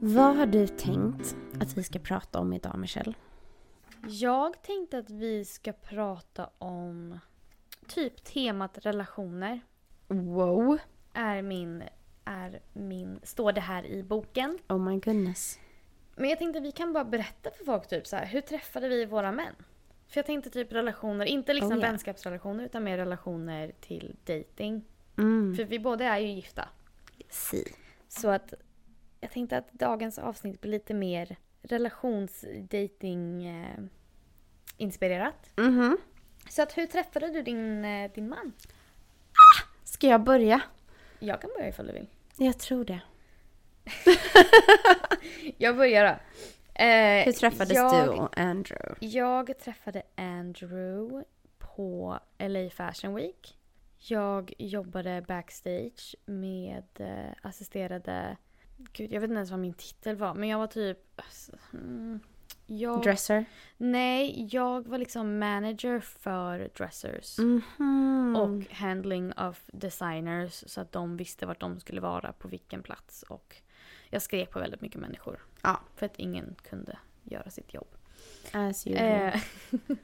Vad 0.00 0.36
har 0.36 0.46
du 0.46 0.66
tänkt 0.66 1.36
att 1.60 1.76
vi 1.76 1.82
ska 1.82 1.98
prata 1.98 2.38
om 2.38 2.52
idag 2.52 2.78
Michelle? 2.78 3.14
Jag 4.08 4.62
tänkte 4.62 4.98
att 4.98 5.10
vi 5.10 5.44
ska 5.44 5.72
prata 5.72 6.50
om 6.58 7.18
typ 7.88 8.24
temat 8.24 8.78
relationer. 8.86 9.60
Wow. 10.08 10.78
Är 11.12 11.42
min, 11.42 11.82
är 12.24 12.60
min, 12.72 13.20
står 13.22 13.52
det 13.52 13.60
här 13.60 13.86
i 13.86 14.02
boken. 14.02 14.58
Oh 14.68 14.78
my 14.78 14.98
goodness. 15.00 15.58
Men 16.16 16.30
jag 16.30 16.38
tänkte 16.38 16.60
vi 16.60 16.72
kan 16.72 16.92
bara 16.92 17.04
berätta 17.04 17.50
för 17.50 17.64
folk 17.64 17.88
typ 17.88 18.06
så 18.06 18.16
här, 18.16 18.26
hur 18.26 18.40
träffade 18.40 18.88
vi 18.88 19.04
våra 19.04 19.32
män? 19.32 19.54
För 20.08 20.18
jag 20.18 20.26
tänkte 20.26 20.50
typ 20.50 20.72
relationer, 20.72 21.26
inte 21.26 21.54
liksom 21.54 21.72
Oh, 21.72 21.78
yeah. 21.78 21.90
vänskapsrelationer 21.90 22.64
utan 22.64 22.84
mer 22.84 22.96
relationer 22.96 23.72
till 23.80 24.16
dating. 24.24 24.84
Mm. 25.18 25.56
För 25.56 25.64
vi 25.64 25.78
båda 25.78 26.04
är 26.04 26.18
ju 26.18 26.28
gifta. 26.28 26.68
Si. 27.28 27.64
Så 28.08 28.28
att 28.28 28.54
jag 29.20 29.30
tänkte 29.30 29.56
att 29.58 29.72
dagens 29.72 30.18
avsnitt 30.18 30.60
blir 30.60 30.70
lite 30.70 30.94
mer 30.94 31.36
relationsdating 31.62 33.46
eh, 33.46 33.78
inspirerat. 34.76 35.52
Mhm. 35.56 35.98
Så 36.48 36.62
att 36.62 36.78
hur 36.78 36.86
träffade 36.86 37.30
du 37.30 37.42
din, 37.42 37.84
eh, 37.84 38.10
din 38.12 38.28
man? 38.28 38.52
Ska 39.84 40.06
jag 40.06 40.20
börja? 40.24 40.60
Jag 41.18 41.40
kan 41.40 41.50
börja 41.56 41.68
ifall 41.68 41.86
du 41.86 41.92
vill. 41.92 42.06
Jag 42.36 42.58
tror 42.58 42.84
det. 42.84 43.00
Jag 45.58 45.76
börjar 45.76 46.04
då. 46.04 46.10
Eh, 46.82 47.24
Hur 47.24 47.32
träffades 47.32 47.76
jag, 47.76 48.04
du 48.04 48.08
och 48.08 48.38
Andrew? 48.38 48.94
Jag 49.00 49.58
träffade 49.58 50.02
Andrew 50.16 51.24
på 51.58 52.18
LA 52.38 52.70
Fashion 52.70 53.14
Week. 53.14 53.58
Jag 53.98 54.52
jobbade 54.58 55.24
backstage 55.28 56.14
med 56.26 56.84
eh, 56.94 57.32
assisterade... 57.42 58.36
Gud, 58.92 59.12
jag 59.12 59.20
vet 59.20 59.28
inte 59.30 59.36
ens 59.36 59.50
vad 59.50 59.60
min 59.60 59.74
titel 59.74 60.16
var, 60.16 60.34
men 60.34 60.48
jag 60.48 60.58
var 60.58 60.66
typ... 60.66 60.98
alltså, 61.16 61.52
mm, 61.72 62.20
jag, 62.66 63.02
Dresser? 63.02 63.44
nej, 63.76 64.48
jag 64.52 64.88
var 64.88 64.98
liksom 64.98 65.38
manager 65.38 66.00
för 66.00 66.70
dressers. 66.76 67.38
Mhm. 67.38 68.36
Och 68.36 68.74
handling 68.74 69.32
of 69.32 69.64
designers 69.66 70.64
så 70.66 70.80
att 70.80 70.92
de 70.92 71.16
visste 71.16 71.46
vart 71.46 71.60
de 71.60 71.80
skulle 71.80 72.00
vara 72.00 72.32
på 72.32 72.48
vilken 72.48 72.82
plats. 72.82 73.22
Och 73.22 73.56
jag 74.10 74.22
skrek 74.22 74.50
på 74.50 74.58
väldigt 74.58 74.80
mycket 74.80 75.00
människor. 75.00 75.44
Ja. 75.62 75.80
För 75.96 76.06
att 76.06 76.16
ingen 76.16 76.54
kunde 76.62 76.98
göra 77.22 77.50
sitt 77.50 77.74
jobb. 77.74 77.88
As 78.52 78.86
usual. 78.86 79.02
Eh, 79.04 79.40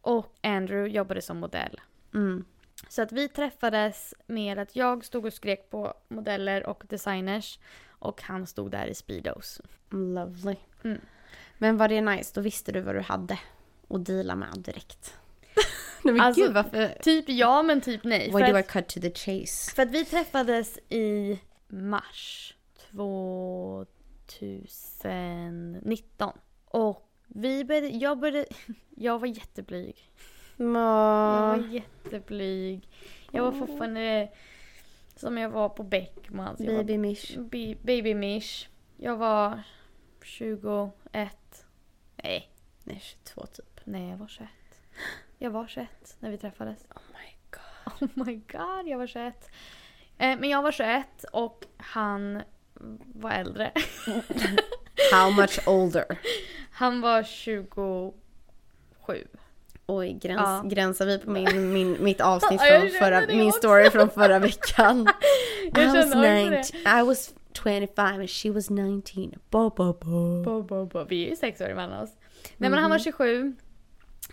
och 0.00 0.34
Andrew 0.42 0.94
jobbade 0.96 1.22
som 1.22 1.38
modell. 1.38 1.80
Mm. 2.14 2.44
Så 2.88 3.02
att 3.02 3.12
vi 3.12 3.28
träffades 3.28 4.14
med 4.26 4.58
att 4.58 4.76
jag 4.76 5.04
stod 5.04 5.26
och 5.26 5.32
skrek 5.32 5.70
på 5.70 5.94
modeller 6.08 6.66
och 6.66 6.84
designers. 6.88 7.58
Och 7.88 8.22
han 8.22 8.46
stod 8.46 8.70
där 8.70 8.86
i 8.86 8.94
Speedos. 8.94 9.60
Lovely. 9.90 10.56
Mm. 10.84 11.00
Men 11.62 11.76
var 11.76 11.88
det 11.88 12.00
nice? 12.00 12.32
Då 12.34 12.40
visste 12.40 12.72
du 12.72 12.80
vad 12.80 12.94
du 12.94 13.00
hade 13.00 13.38
att 13.88 14.06
deala 14.06 14.36
med 14.36 14.48
direkt. 14.58 15.14
Nej 16.04 16.14
men 16.14 16.20
Alltså, 16.20 16.42
gud 16.42 16.52
varför... 16.52 16.98
Typ 17.02 17.24
ja 17.28 17.62
men 17.62 17.80
typ 17.80 18.04
nej. 18.04 18.26
Why 18.26 18.40
do 18.40 18.56
I 18.56 18.60
att, 18.60 18.68
cut 18.68 18.88
to 18.88 19.00
the 19.00 19.10
chase? 19.14 19.74
för 19.74 19.82
att 19.82 19.90
vi 19.90 20.04
träffades 20.04 20.78
i 20.88 21.38
mars 21.68 22.54
2019. 24.26 26.32
Och 26.64 27.08
vi 27.26 27.64
började, 27.64 27.88
jag 27.88 28.18
började, 28.18 28.46
jag 28.96 29.18
var 29.18 29.26
jätteblyg. 29.26 30.10
Jag 30.56 30.66
Nå. 30.66 30.80
var 30.80 31.56
jätteblyg. 31.70 32.88
Jag 33.30 33.42
var 33.42 33.52
fortfarande 33.52 34.28
som 35.16 35.38
jag 35.38 35.50
var 35.50 35.68
på 35.68 35.82
Beckmans. 35.82 36.60
Jag 36.60 36.72
var 36.72 36.78
Baby 36.78 36.98
mish. 36.98 37.36
Bi- 37.38 37.78
Baby 37.82 38.14
Mish. 38.14 38.66
Jag 38.96 39.16
var 39.16 39.62
21. 40.24 40.92
Nej, 42.22 42.50
Nej 42.84 43.00
22 43.24 43.46
typ. 43.46 43.80
nej 43.84 44.10
jag 44.10 44.16
var 44.16 44.28
21. 44.28 44.48
Jag 45.38 45.50
var 45.50 45.66
21 45.66 46.16
när 46.18 46.30
vi 46.30 46.38
träffades. 46.38 46.78
Oh 46.94 47.02
my 47.12 47.36
god. 47.50 48.10
Oh 48.10 48.26
my 48.26 48.34
god, 48.36 48.88
jag 48.88 48.98
var 48.98 49.06
21. 49.06 49.48
Eh, 50.18 50.38
men 50.38 50.50
jag 50.50 50.62
var 50.62 50.72
21 50.72 51.24
och 51.32 51.64
han 51.76 52.42
var 53.14 53.30
äldre. 53.30 53.72
How 55.12 55.30
much 55.30 55.68
older? 55.68 56.18
Han 56.72 57.00
var 57.00 57.22
27. 57.22 58.12
Oj, 59.86 60.12
gräns, 60.22 60.40
Ja. 60.40 60.62
gränsar 60.66 61.06
vi 61.06 61.18
på 61.18 61.30
min, 61.30 61.72
min, 61.72 61.96
mitt 62.04 62.20
avsnitt 62.30 62.60
från 62.62 62.88
förra, 62.88 63.26
min 63.26 63.52
story 63.52 63.90
från 63.90 64.10
förra 64.10 64.38
veckan. 64.38 65.08
I 65.64 65.70
was, 65.70 65.92
känner 66.12 66.58
också 66.58 66.80
19, 66.80 66.98
I 67.00 67.02
was 67.02 67.34
25 67.54 68.20
and 68.20 68.30
she 68.30 68.50
was 68.50 68.70
19. 68.70 69.38
Bo, 69.50 69.70
bo, 69.70 69.92
bo. 69.92 70.42
Bo, 70.42 70.62
bo, 70.62 70.86
bo. 70.86 71.04
Vi 71.04 71.26
är 71.26 71.30
ju 71.30 71.36
sex 71.36 71.60
år 71.60 71.68
emellan 71.68 72.02
oss. 72.02 72.10
Nej 72.56 72.70
men 72.70 72.78
han 72.78 72.90
var 72.90 72.98
27. 72.98 73.56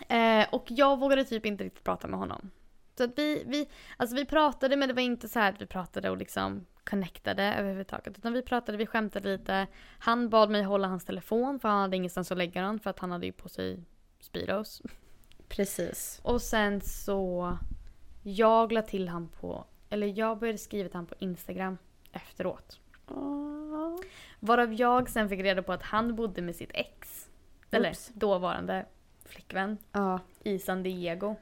Eh, 0.10 0.46
och 0.52 0.66
jag 0.68 1.00
vågade 1.00 1.26
typ 1.26 1.46
inte 1.46 1.64
riktigt 1.64 1.84
prata 1.84 2.08
med 2.08 2.20
honom. 2.20 2.52
Så 2.98 3.04
att 3.04 3.12
vi, 3.20 3.44
vi, 3.48 3.70
alltså 3.98 4.16
vi 4.16 4.26
pratade 4.26 4.76
men 4.76 4.88
det 4.88 4.94
var 4.94 5.02
inte 5.02 5.28
så 5.28 5.40
här 5.40 5.54
att 5.54 5.62
vi 5.62 5.66
pratade 5.66 6.10
och 6.10 6.18
liksom 6.18 6.66
connectade 6.84 7.44
överhuvudtaget. 7.44 8.18
Utan 8.18 8.34
vi 8.34 8.42
pratade, 8.42 8.78
vi 8.78 8.86
skämtade 8.86 9.38
lite. 9.38 9.68
Han 10.00 10.30
bad 10.30 10.50
mig 10.50 10.64
hålla 10.64 10.88
hans 10.88 11.06
telefon 11.06 11.60
för 11.60 11.70
han 11.70 11.82
hade 11.82 11.96
ingenstans 11.96 12.32
att 12.32 12.38
lägga 12.38 12.62
den 12.62 12.80
för 12.80 12.90
att 12.90 13.00
han 13.00 13.12
hade 13.12 13.26
ju 13.26 13.32
på 13.32 13.50
sig 13.50 13.84
Speedos. 14.20 14.82
Precis. 15.48 16.20
Och 16.24 16.42
sen 16.42 16.82
så 16.82 17.58
jag 18.24 18.72
la 18.72 18.82
till 18.82 19.10
han 19.10 19.30
på, 19.30 19.66
eller 19.90 20.08
jag 20.20 20.40
började 20.40 20.58
skriva 20.58 20.90
till 20.90 20.96
han 20.96 21.06
på 21.06 21.16
Instagram 21.20 21.78
efteråt. 22.12 22.80
Varav 24.40 24.74
jag 24.74 25.10
sen 25.10 25.30
fick 25.30 25.40
reda 25.40 25.64
på 25.64 25.74
att 25.74 25.84
han 25.84 26.16
bodde 26.16 26.42
med 26.42 26.56
sitt 26.56 26.72
ex. 26.74 27.30
Eller 27.72 27.90
Oops. 27.90 28.12
dåvarande 28.14 28.86
flickvän 29.26 29.78
Ja. 29.92 30.20
i 30.44 30.60
San 30.60 30.84
Diego. 30.84 31.36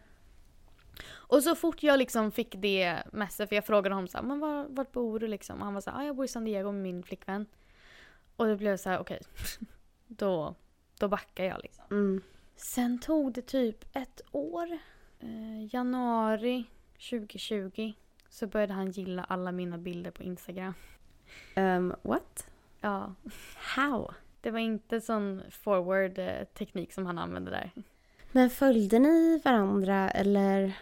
Och 1.09 1.43
så 1.43 1.55
fort 1.55 1.83
jag 1.83 1.99
liksom 1.99 2.31
fick 2.31 2.55
det 2.57 3.03
med 3.11 3.31
sig, 3.31 3.47
för 3.47 3.55
jag 3.55 3.65
frågade 3.65 3.95
honom 3.95 4.07
så 4.07 4.17
här, 4.17 4.25
men 4.25 4.39
var, 4.39 4.65
vart 4.69 4.91
bor 4.91 5.19
du 5.19 5.27
liksom? 5.27 5.59
Och 5.59 5.65
han 5.65 5.73
var 5.73 5.81
så 5.81 5.91
här, 5.91 5.99
ah, 5.99 6.03
jag 6.05 6.15
bor 6.15 6.25
i 6.25 6.27
San 6.27 6.45
Diego 6.45 6.71
med 6.71 6.81
min 6.81 7.03
flickvän. 7.03 7.45
Och 8.35 8.45
det 8.47 8.55
blev 8.55 8.77
så 8.77 8.89
här, 8.89 8.99
okej, 8.99 9.19
då, 10.07 10.55
då 10.99 11.07
backar 11.07 11.43
jag 11.43 11.59
liksom. 11.63 11.85
Mm. 11.91 12.21
Sen 12.55 12.99
tog 12.99 13.33
det 13.33 13.41
typ 13.41 13.95
ett 13.97 14.21
år. 14.31 14.77
Eh, 15.19 15.75
januari 15.75 16.65
2020 17.09 17.93
så 18.29 18.47
började 18.47 18.73
han 18.73 18.91
gilla 18.91 19.23
alla 19.23 19.51
mina 19.51 19.77
bilder 19.77 20.11
på 20.11 20.23
Instagram. 20.23 20.73
Um, 21.55 21.95
what? 22.01 22.47
Ja, 22.81 23.13
How? 23.55 24.11
det 24.41 24.51
var 24.51 24.59
inte 24.59 25.01
sån 25.01 25.41
forward 25.51 26.19
eh, 26.19 26.87
som 26.89 27.05
han 27.05 27.17
använde 27.17 27.51
där. 27.51 27.71
Men 28.31 28.49
följde 28.49 28.99
ni 28.99 29.41
varandra 29.45 30.09
eller? 30.09 30.73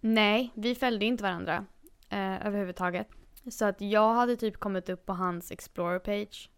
Nej, 0.00 0.50
vi 0.54 0.74
följde 0.74 1.04
inte 1.04 1.22
varandra 1.22 1.66
eh, 2.08 2.46
överhuvudtaget. 2.46 3.08
Så 3.50 3.64
att 3.64 3.80
jag 3.80 4.14
hade 4.14 4.36
typ 4.36 4.56
kommit 4.56 4.88
upp 4.88 5.06
på 5.06 5.12
hans 5.12 5.50
Explorer 5.50 5.98
page. 5.98 6.50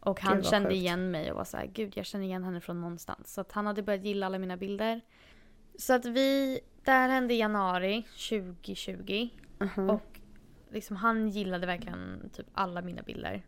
Och 0.00 0.20
han 0.20 0.42
kände 0.42 0.68
sjukt. 0.68 0.76
igen 0.76 1.10
mig 1.10 1.30
och 1.30 1.36
var 1.36 1.44
så 1.44 1.56
här, 1.56 1.66
gud 1.66 1.92
jag 1.96 2.06
känner 2.06 2.24
igen 2.24 2.44
henne 2.44 2.60
från 2.60 2.80
någonstans. 2.80 3.34
Så 3.34 3.40
att 3.40 3.52
han 3.52 3.66
hade 3.66 3.82
börjat 3.82 4.04
gilla 4.04 4.26
alla 4.26 4.38
mina 4.38 4.56
bilder. 4.56 5.00
Så 5.78 5.92
att 5.92 6.04
vi, 6.04 6.60
det 6.84 6.90
här 6.90 7.08
hände 7.08 7.34
i 7.34 7.38
januari 7.38 8.06
2020. 8.28 9.28
Mhm. 9.58 9.90
Och 9.90 10.13
liksom 10.70 10.96
han 10.96 11.28
gillade 11.28 11.66
verkligen 11.66 12.30
typ 12.32 12.46
alla 12.54 12.82
mina 12.82 13.02
bilder. 13.02 13.42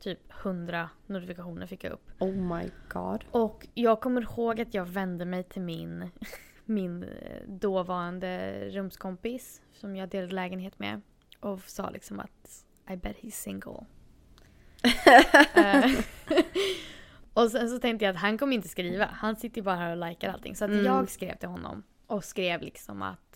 Typ 0.00 0.18
100 0.44 0.88
notifikationer 1.06 1.66
fick 1.66 1.84
jag 1.84 1.92
upp. 1.92 2.10
Oh 2.18 2.32
my 2.58 2.70
god. 2.88 3.24
Och 3.30 3.66
jag 3.74 4.00
kommer 4.00 4.22
ihåg 4.22 4.60
att 4.60 4.74
jag 4.74 4.84
vände 4.84 5.24
mig 5.24 5.42
till 5.42 5.62
min, 5.62 6.10
min 6.64 7.02
eh, 7.02 7.42
dåvarande 7.48 8.52
rumskompis 8.70 9.62
som 9.72 9.96
jag 9.96 10.08
delade 10.08 10.34
lägenhet 10.34 10.78
med. 10.78 11.00
Och 11.40 11.60
sa 11.60 11.90
liksom 11.90 12.20
att 12.20 12.64
I 12.90 12.96
bet 12.96 13.16
he's 13.20 13.30
single. 13.30 13.84
Eh, 15.54 15.90
och 17.34 17.50
sen 17.50 17.68
så 17.70 17.78
tänkte 17.78 18.04
jag 18.04 18.14
att 18.14 18.20
han 18.20 18.38
kommer 18.38 18.52
inte 18.54 18.68
skriva. 18.68 19.04
Han 19.12 19.36
sitter 19.36 19.56
ju 19.56 19.62
bara 19.62 19.76
här 19.76 19.96
och 19.96 20.08
likar 20.08 20.28
allting. 20.32 20.56
Så 20.56 20.64
att 20.64 20.70
Mm. 20.70 20.84
jag 20.84 21.10
skrev 21.10 21.36
till 21.36 21.48
honom. 21.48 21.82
Och 22.06 22.24
skrev 22.24 22.60
liksom 22.62 23.02
att 23.02 23.31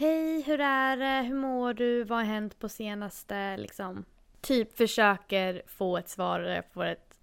Hej, 0.00 0.42
hur 0.42 0.60
är 0.60 0.96
det? 0.96 1.28
Hur 1.28 1.34
mår 1.34 1.74
du? 1.74 2.04
Vad 2.04 2.18
har 2.18 2.24
hänt 2.24 2.58
på 2.58 2.68
senaste? 2.68 3.56
Liksom. 3.56 4.04
Typ 4.40 4.76
försöker 4.76 5.62
få 5.66 5.96
ett 5.98 6.08
svar 6.08 6.62
på 6.72 6.82
ett 6.82 7.20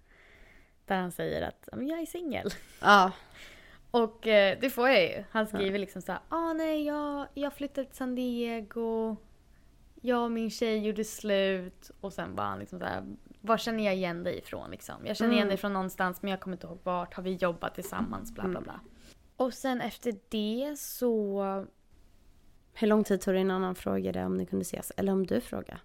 där 0.86 0.96
han 0.96 1.12
säger 1.12 1.42
att 1.42 1.68
"Ja, 1.72 1.82
jag 1.82 2.00
är 2.00 2.06
singel. 2.06 2.48
Ja. 2.80 3.12
Och 3.90 4.26
eh, 4.26 4.58
det 4.60 4.70
får 4.70 4.88
jag 4.88 5.02
ju. 5.02 5.24
Han 5.30 5.46
skriver 5.46 5.78
liksom 5.78 6.02
så 6.02 6.12
här, 6.12 6.20
ah 6.28 6.52
nej 6.52 6.82
jag, 6.86 7.26
jag 7.34 7.52
flyttade 7.52 7.86
till 7.86 7.96
San 7.96 8.14
Diego. 8.14 9.16
Jag 10.00 10.24
och 10.24 10.30
min 10.30 10.50
tjej 10.50 10.78
gjorde 10.86 11.04
slut. 11.04 11.90
Och 12.00 12.12
sen 12.12 12.34
var 12.34 12.44
han 12.44 12.58
liksom 12.58 12.78
så 12.78 12.84
här, 12.84 13.04
var 13.40 13.58
känner 13.58 13.84
jag 13.84 13.94
igen 13.94 14.22
dig 14.22 14.38
ifrån 14.38 14.70
liksom? 14.70 15.06
Jag 15.06 15.16
känner 15.16 15.30
igen 15.32 15.42
Mm. 15.42 15.48
dig 15.48 15.56
från 15.58 15.72
någonstans 15.72 16.22
men 16.22 16.30
jag 16.30 16.40
kommer 16.40 16.56
inte 16.56 16.66
ihåg 16.66 16.78
vart. 16.82 17.14
Har 17.14 17.22
vi 17.22 17.34
jobbat 17.34 17.74
tillsammans? 17.74 18.32
Bla 18.34 18.44
bla 18.48 18.60
bla. 18.60 18.80
Och 19.36 19.54
sen 19.54 19.80
efter 19.80 20.14
det 20.28 20.78
så 20.78 21.66
Hur 22.80 22.88
lång 22.88 23.04
tid 23.04 23.20
tog 23.20 23.34
det 23.34 23.40
innan 23.40 23.62
han 23.62 23.74
frågade 23.74 24.24
om 24.24 24.36
ni 24.36 24.46
kunde 24.46 24.62
ses? 24.62 24.92
Eller 24.96 25.12
om 25.12 25.26
du 25.26 25.40
frågade? 25.40 25.80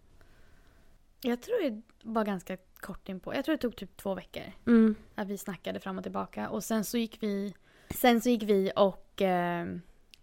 Jag 1.21 1.41
tror 1.41 1.69
det 1.69 1.81
var 2.03 2.25
ganska 2.25 2.57
kort 2.79 3.09
in 3.09 3.19
på. 3.19 3.35
Jag 3.35 3.45
tror 3.45 3.55
det 3.55 3.61
tog 3.61 3.75
typ 3.75 3.97
två 3.97 4.15
veckor. 4.15 4.43
Mm. 4.67 4.95
Att 5.15 5.27
vi 5.27 5.37
snackade 5.37 5.79
fram 5.79 5.97
och 5.97 6.03
tillbaka. 6.03 6.49
Och 6.49 6.63
sen 6.63 6.85
så 6.85 6.97
gick 6.97 7.23
vi, 7.23 7.53
sen 7.89 8.21
så 8.21 8.29
gick 8.29 8.43
vi 8.43 8.71
och 8.75 9.21
eh, 9.21 9.67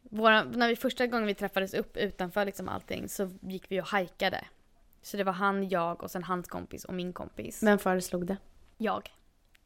våra, 0.03 0.45
när 0.45 0.69
vi 0.69 0.77
första 0.77 1.07
gången 1.07 1.27
vi 1.27 1.35
träffades 1.35 1.75
upp 1.75 1.97
utanför 1.97 2.45
liksom 2.45 2.69
allting 2.69 3.09
så 3.09 3.31
gick 3.41 3.71
vi 3.71 3.81
och 3.81 3.87
hajkade. 3.87 4.45
Så 5.03 5.17
det 5.17 5.25
var 5.25 5.33
han, 5.33 5.69
jag 5.69 6.03
och 6.03 6.11
sen 6.11 6.25
hans 6.25 6.49
kompis 6.49 6.85
och 6.85 6.95
min 6.95 7.13
kompis. 7.13 7.63
Vem 7.63 7.79
föreslog 7.79 8.27
det? 8.27 8.37
Jag. 8.79 9.11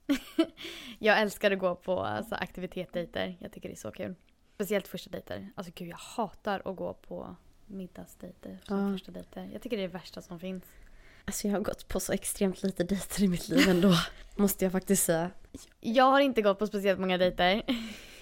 jag 0.98 1.20
älskar 1.20 1.50
att 1.50 1.58
gå 1.58 1.74
på 1.74 2.00
alltså, 2.00 2.34
aktivitetsdejter. 2.34 3.36
Jag 3.40 3.52
tycker 3.52 3.68
det 3.68 3.74
är 3.74 3.76
så 3.76 3.90
kul. 3.90 4.14
Speciellt 4.54 4.88
första 4.88 5.10
dejter. 5.10 5.50
Alltså 5.54 5.72
gud 5.76 5.88
jag 5.88 5.96
hatar 5.96 6.62
att 6.64 6.76
gå 6.76 6.94
på 6.94 7.36
middagsdejter 7.66 8.58
som 8.66 8.78
Ja. 8.78 8.92
första 8.94 9.12
dejter. 9.12 9.48
Jag 9.52 9.62
tycker 9.62 9.76
det 9.76 9.82
är 9.82 9.88
det 9.88 9.94
värsta 9.94 10.22
som 10.22 10.40
finns. 10.40 10.64
Alltså 11.24 11.48
jag 11.48 11.54
har 11.54 11.60
gått 11.60 11.88
på 11.88 12.00
så 12.00 12.12
extremt 12.12 12.62
lite 12.62 12.84
dejter 12.84 13.22
i 13.22 13.28
mitt 13.28 13.48
liv 13.48 13.68
ändå. 13.68 13.92
Måste 14.36 14.64
jag 14.64 14.72
faktiskt 14.72 15.04
säga. 15.04 15.30
Jag 15.80 16.04
har 16.10 16.20
inte 16.20 16.42
gått 16.42 16.58
på 16.58 16.66
speciellt 16.66 17.00
många 17.00 17.18
dejter. 17.18 17.62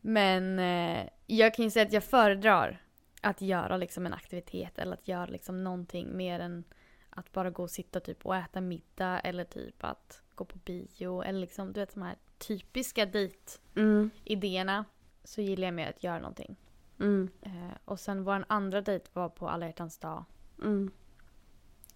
Men 0.00 0.58
eh, 0.58 1.08
jag 1.26 1.54
kan 1.54 1.64
ju 1.64 1.70
säga 1.70 1.86
att 1.86 1.92
jag 1.92 2.04
föredrar 2.04 2.82
att 3.20 3.40
göra 3.40 3.76
liksom 3.76 4.06
en 4.06 4.12
aktivitet 4.14 4.78
eller 4.78 4.92
att 4.92 5.08
göra 5.08 5.26
liksom 5.26 5.64
någonting 5.64 6.16
mer 6.16 6.40
än 6.40 6.64
att 7.10 7.32
bara 7.32 7.50
gå 7.50 7.62
och 7.62 7.70
sitta 7.70 8.00
typ 8.00 8.26
och 8.26 8.36
äta 8.36 8.60
middag 8.60 9.20
eller 9.20 9.44
typ 9.44 9.84
att 9.84 10.22
gå 10.34 10.44
på 10.44 10.58
bio 10.58 11.22
eller 11.22 11.40
liksom 11.40 11.72
du 11.72 11.80
vet 11.80 11.94
de 11.94 12.02
här 12.02 12.16
typiska 12.42 13.06
dejtidéerna. 13.06 14.72
Mm. 14.72 14.84
Så 15.24 15.40
gillar 15.40 15.66
jag 15.66 15.74
mer 15.74 15.88
att 15.88 16.04
göra 16.04 16.18
någonting. 16.18 16.56
Mm. 17.00 17.30
Eh, 17.42 17.76
och 17.84 18.00
sen 18.00 18.24
vår 18.24 18.44
andra 18.48 18.80
dejt 18.80 19.10
var 19.12 19.28
på 19.28 19.48
alla 19.48 19.66
hjärtans 19.66 19.98
dag. 19.98 20.24
Mm. 20.62 20.90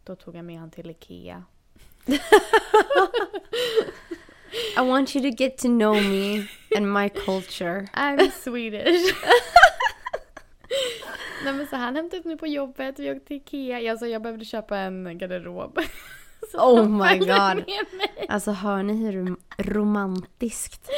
Då 0.05 0.17
tog 0.17 0.37
jag 0.37 0.45
med 0.45 0.59
han 0.59 0.71
till 0.71 0.91
Ikea. 0.91 1.45
I 4.77 4.81
want 4.81 5.17
you 5.17 5.31
to 5.31 5.43
get 5.43 5.59
to 5.59 5.69
know 5.69 5.95
me 5.95 6.47
and 6.77 6.93
my 6.93 7.09
culture. 7.09 7.89
I'm 7.93 8.31
Swedish. 8.31 9.15
Nej 11.45 11.53
men 11.53 11.67
så 11.67 11.77
han 11.77 11.97
hämtade 11.97 12.21
upp 12.21 12.25
mig 12.25 12.39
på 12.39 12.47
jobbet, 12.47 12.99
vi 12.99 13.11
åkte 13.11 13.27
till 13.27 13.37
Ikea. 13.37 13.81
Jag 13.81 13.99
sa 13.99 14.07
jag 14.07 14.23
behövde 14.23 14.45
köpa 14.45 14.79
en 14.79 15.19
garderob. 15.19 15.79
Så 16.53 16.59
Oh 16.59 16.89
my 16.89 17.19
God. 17.19 17.65
Alltså 18.29 18.51
hör 18.51 18.83
ni 18.83 18.93
hur 18.95 19.13
rom- 19.13 19.41
romantiskt? 19.59 20.91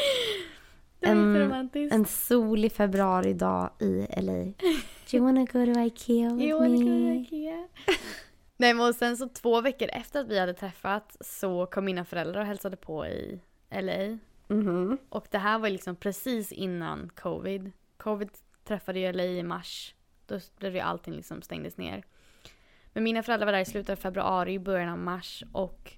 En-. 1.01 1.71
En 1.91 2.05
solig 2.05 2.73
februaridag 2.73 3.71
i 3.81 4.07
LA. 4.17 4.33
Do 5.11 5.17
you 5.17 5.25
wanna 5.25 5.41
go 5.41 5.75
to 5.75 5.81
Ikea 5.81 6.29
with 6.35 6.47
Jo, 6.49 6.59
det 6.61 6.67
kunde 6.67 6.91
me? 6.91 7.21
Ikea. 7.21 7.69
Nej 8.57 8.75
men 8.75 8.89
och 8.89 8.95
sen 8.95 9.17
så 9.17 9.29
två 9.29 9.61
veckor 9.61 9.89
efter 9.93 10.21
att 10.21 10.29
vi 10.29 10.39
hade 10.39 10.55
träffat 10.55 11.17
så 11.21 11.67
kom 11.67 11.85
mina 11.85 12.05
föräldrar 12.05 12.41
och 12.41 12.47
hälsade 12.47 12.77
på 12.77 13.07
i 13.07 13.41
LA. 13.71 14.19
Mhm. 14.49 14.99
Och 15.09 15.27
det 15.31 15.39
här 15.39 15.59
var 15.59 15.69
liksom 15.71 15.97
precis 15.97 16.53
innan 16.53 17.11
covid. 17.15 17.73
Covid 17.97 18.29
träffade 18.65 18.99
ju 18.99 19.13
LA 19.13 19.25
i 19.25 19.43
mars. 19.43 19.95
Då 20.27 20.39
blev 20.59 20.75
ju 20.75 20.81
allting 20.81 21.15
liksom 21.15 21.43
stängdes 21.43 21.77
ner. 21.77 22.05
Men 22.99 23.05
mina 23.05 23.23
föräldrar 23.23 23.47
var 23.47 23.53
där 23.53 23.61
i 23.61 23.65
slutet 23.65 23.91
av 23.91 23.97
februari, 23.97 24.53
i 24.53 24.59
början 24.59 24.89
av 24.89 24.99
mars 24.99 25.45
och 25.53 25.93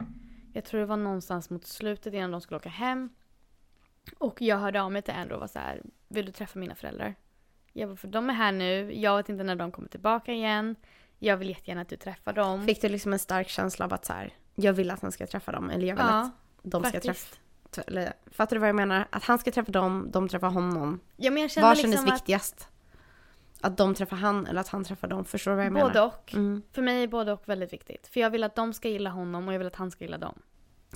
jag 0.52 0.64
tror 0.64 0.80
det 0.80 0.86
var 0.86 0.96
någonstans 0.96 1.50
mot 1.50 1.66
slutet 1.66 2.14
innan 2.14 2.30
de 2.30 2.40
skulle 2.40 2.56
åka 2.56 2.68
hem. 2.68 3.08
Och 4.18 4.42
jag 4.42 4.56
hörde 4.58 4.82
av 4.82 4.92
mig 4.92 5.02
till 5.02 5.14
Andrew 5.14 5.34
och 5.34 5.40
var 5.40 5.46
så 5.46 5.58
här, 5.58 5.82
vill 6.08 6.26
du 6.26 6.32
träffa 6.32 6.58
mina 6.58 6.74
föräldrar? 6.74 7.14
Jag 7.72 7.88
bara, 7.88 7.96
för 7.96 8.08
de 8.08 8.30
är 8.30 8.34
här 8.34 8.52
nu, 8.52 8.92
jag 8.94 9.16
vet 9.16 9.28
inte 9.28 9.44
när 9.44 9.56
de 9.56 9.72
kommer 9.72 9.88
tillbaka 9.88 10.32
igen. 10.32 10.76
Jag 11.18 11.36
vill 11.36 11.48
jättegärna 11.48 11.80
att 11.80 11.88
du 11.88 11.96
träffar 11.96 12.32
dem. 12.32 12.66
Fick 12.66 12.80
du 12.80 12.88
liksom 12.88 13.12
en 13.12 13.18
stark 13.18 13.48
känsla 13.48 13.84
av 13.84 13.94
att 13.94 14.04
så 14.04 14.12
här, 14.12 14.32
jag 14.54 14.72
vill 14.72 14.90
att 14.90 15.02
han 15.02 15.12
ska 15.12 15.26
träffa 15.26 15.52
dem 15.52 15.70
eller 15.70 15.86
jag 15.88 15.96
vill 15.96 16.04
ja, 16.08 16.20
att 16.20 16.32
de 16.62 16.82
ska 16.82 16.92
faktiskt. 16.92 17.40
träffa... 17.70 17.90
Eller, 17.90 18.12
fattar 18.26 18.56
du 18.56 18.60
vad 18.60 18.68
jag 18.68 18.76
menar? 18.76 19.08
Att 19.10 19.24
han 19.24 19.38
ska 19.38 19.50
träffa 19.50 19.72
dem, 19.72 20.08
de 20.10 20.28
träffar 20.28 20.50
honom. 20.50 21.00
Ja, 21.16 21.30
men 21.30 21.42
jag 21.42 21.50
kände 21.50 21.68
Vad 21.68 21.76
kändes 21.76 21.90
liksom 21.92 22.14
att 22.14 22.20
viktigast? 22.20 22.68
Att 23.60 23.76
de 23.76 23.94
träffar 23.94 24.16
han 24.16 24.46
eller 24.46 24.60
att 24.60 24.68
han 24.68 24.84
träffar 24.84 25.08
dem? 25.08 25.24
Förstår 25.24 25.50
du 25.50 25.56
vad 25.56 25.66
jag 25.66 25.72
menar? 25.72 25.86
både 25.86 26.00
och. 26.00 26.34
Mm. 26.34 26.62
För 26.72 26.82
mig 26.82 27.02
är 27.02 27.08
både 27.08 27.32
och 27.32 27.48
väldigt 27.48 27.72
viktigt. 27.72 28.08
För 28.08 28.20
jag 28.20 28.30
vill 28.30 28.44
att 28.44 28.54
de 28.54 28.72
ska 28.72 28.88
gilla 28.88 29.10
honom 29.10 29.48
och 29.48 29.54
jag 29.54 29.58
vill 29.58 29.66
att 29.66 29.76
han 29.76 29.90
ska 29.90 30.04
gilla 30.04 30.18
dem. 30.18 30.42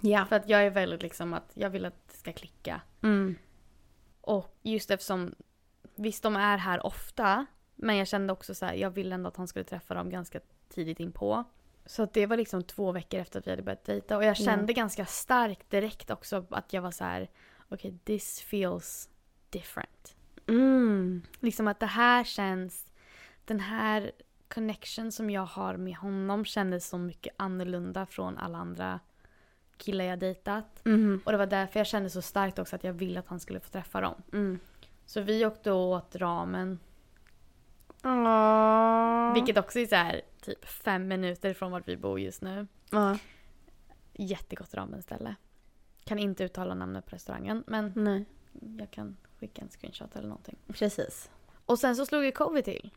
Ja. 0.00 0.26
För 0.26 0.36
att 0.36 0.48
jag 0.48 0.66
är 0.66 0.70
väldigt 0.70 1.02
liksom 1.02 1.34
att 1.34 1.50
jag 1.54 1.70
vill 1.70 1.84
att 1.84 2.08
det 2.08 2.16
ska 2.16 2.32
klicka. 2.32 2.80
Mm. 3.02 3.34
Och 4.20 4.58
just 4.62 4.90
eftersom, 4.90 5.34
visst 5.94 6.22
de 6.22 6.36
är 6.36 6.58
här 6.58 6.86
ofta, 6.86 7.46
men 7.74 7.96
jag 7.96 8.08
kände 8.08 8.32
också 8.32 8.54
så 8.54 8.66
här, 8.66 8.74
jag 8.74 8.90
ville 8.90 9.14
ändå 9.14 9.28
att 9.28 9.36
han 9.36 9.48
skulle 9.48 9.64
träffa 9.64 9.94
dem 9.94 10.10
ganska 10.10 10.40
tidigt 10.68 11.00
inpå. 11.00 11.44
Så 11.86 12.02
att 12.02 12.12
det 12.12 12.26
var 12.26 12.36
liksom 12.36 12.62
två 12.62 12.92
veckor 12.92 13.20
efter 13.20 13.38
att 13.38 13.46
vi 13.46 13.50
hade 13.50 13.62
börjat 13.62 13.84
dejta 13.84 14.16
och 14.16 14.24
jag 14.24 14.36
kände 14.36 14.72
ganska 14.72 15.06
starkt 15.06 15.70
direkt 15.70 16.10
också 16.10 16.46
att 16.50 16.72
jag 16.72 16.82
var 16.82 16.90
så 16.90 17.04
här, 17.04 17.30
okej 17.68 17.98
this 18.04 18.40
feels 18.40 19.08
different. 19.50 20.13
Mm. 20.46 21.22
Liksom 21.40 21.68
att 21.68 21.80
det 21.80 21.86
här 21.86 22.24
känns, 22.24 22.86
den 23.44 23.60
här 23.60 24.12
connection 24.48 25.12
som 25.12 25.30
jag 25.30 25.46
har 25.46 25.76
med 25.76 25.96
honom 25.96 26.44
kändes 26.44 26.88
så 26.88 26.98
mycket 26.98 27.34
annorlunda 27.38 28.06
från 28.06 28.38
alla 28.38 28.58
andra 28.58 29.00
killar 29.76 30.04
jag 30.04 30.18
dejtat. 30.18 30.80
Mhm. 30.84 31.22
Och 31.24 31.32
det 31.32 31.38
var 31.38 31.46
därför 31.46 31.80
jag 31.80 31.86
kände 31.86 32.10
så 32.10 32.22
starkt 32.22 32.58
också 32.58 32.76
att 32.76 32.84
jag 32.84 32.92
ville 32.92 33.18
att 33.18 33.28
han 33.28 33.40
skulle 33.40 33.60
få 33.60 33.70
träffa 33.70 34.00
dem. 34.00 34.22
Mm. 34.32 34.58
Så 35.06 35.20
vi 35.20 35.46
åkte 35.46 35.72
och 35.72 35.90
åt 35.90 36.16
ramen. 36.16 36.78
Åh. 38.04 39.34
Vilket 39.34 39.58
också 39.58 39.78
är 39.78 39.86
så 39.86 39.94
här 39.94 40.20
typ 40.40 40.64
fem 40.64 41.08
minuter 41.08 41.54
från 41.54 41.72
vart 41.72 41.88
vi 41.88 41.96
bor 41.96 42.20
just 42.20 42.42
nu. 42.42 42.66
Ja. 42.90 43.18
Jättegott 44.12 44.74
ramenställe. 44.74 45.34
Kan 46.04 46.18
inte 46.18 46.44
uttala 46.44 46.74
namnet 46.74 47.06
på 47.06 47.16
restaurangen 47.16 47.64
men 47.66 47.92
Nej, 47.96 48.24
jag 48.78 48.90
kan 48.90 49.16
skicka 49.44 49.62
en 49.62 49.68
screenshot 49.68 50.16
eller 50.16 50.28
någonting. 50.28 50.56
precis. 50.68 51.30
Och 51.66 51.78
sen 51.78 51.96
så 51.96 52.06
slog 52.06 52.24
ju 52.24 52.32
covid 52.32 52.64
till. 52.64 52.90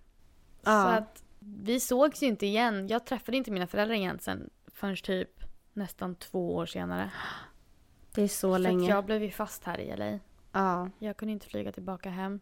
Ja. 0.61 0.83
Så 0.83 0.87
att 0.89 1.23
vi 1.39 1.79
sågs 1.79 2.23
ju 2.23 2.27
inte 2.27 2.45
igen. 2.45 2.87
Jag 2.87 3.05
träffade 3.05 3.37
inte 3.37 3.51
mina 3.51 3.67
föräldrar 3.67 3.95
igen 3.95 4.19
sen 4.21 4.49
förrän 4.67 4.95
typ 4.95 5.29
nästan 5.73 6.15
två 6.15 6.55
år 6.55 6.65
senare. 6.65 7.11
Det 8.13 8.21
är 8.21 8.27
så 8.27 8.53
För 8.53 8.59
länge. 8.59 8.89
jag 8.89 9.05
blev 9.05 9.23
ju 9.23 9.31
fast 9.31 9.63
här 9.63 9.79
i 9.79 9.95
LA. 9.97 10.19
Ja. 10.51 10.89
Jag 10.99 11.17
kunde 11.17 11.31
inte 11.31 11.47
flyga 11.47 11.71
tillbaka 11.71 12.09
hem. 12.09 12.39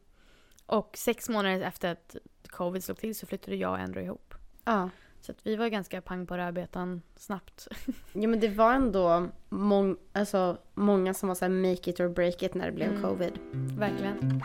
Och 0.66 0.98
sex 0.98 1.30
månader 1.30 1.62
efter 1.62 1.92
att 1.92 2.16
covid 2.48 2.84
slog 2.84 2.98
till 2.98 3.16
så 3.16 3.26
flyttade 3.26 3.56
jag 3.58 3.72
och 3.72 3.78
Andrew 3.80 4.06
ihop. 4.06 4.34
Ja. 4.66 4.90
Så 5.26 5.32
att 5.32 5.38
vi 5.48 5.56
var 5.56 5.68
ganska 5.68 6.02
pang 6.02 6.28
på 6.28 6.38
rödbetan 6.38 7.02
snabbt. 7.16 7.68
Ja 8.14 8.28
men 8.28 8.40
det 8.40 8.48
var 8.50 8.74
ändå 8.74 9.28
mång- 9.50 9.98
alltså, 10.14 10.58
många 10.74 11.14
som 11.14 11.28
var 11.28 11.36
såhär 11.36 11.50
make 11.70 11.90
it 11.90 12.00
or 12.00 12.10
break 12.10 12.44
it 12.44 12.54
när 12.54 12.66
det 12.66 12.72
blev 12.72 12.90
Mm. 12.90 13.02
covid. 13.02 13.40
Verkligen. 13.78 14.42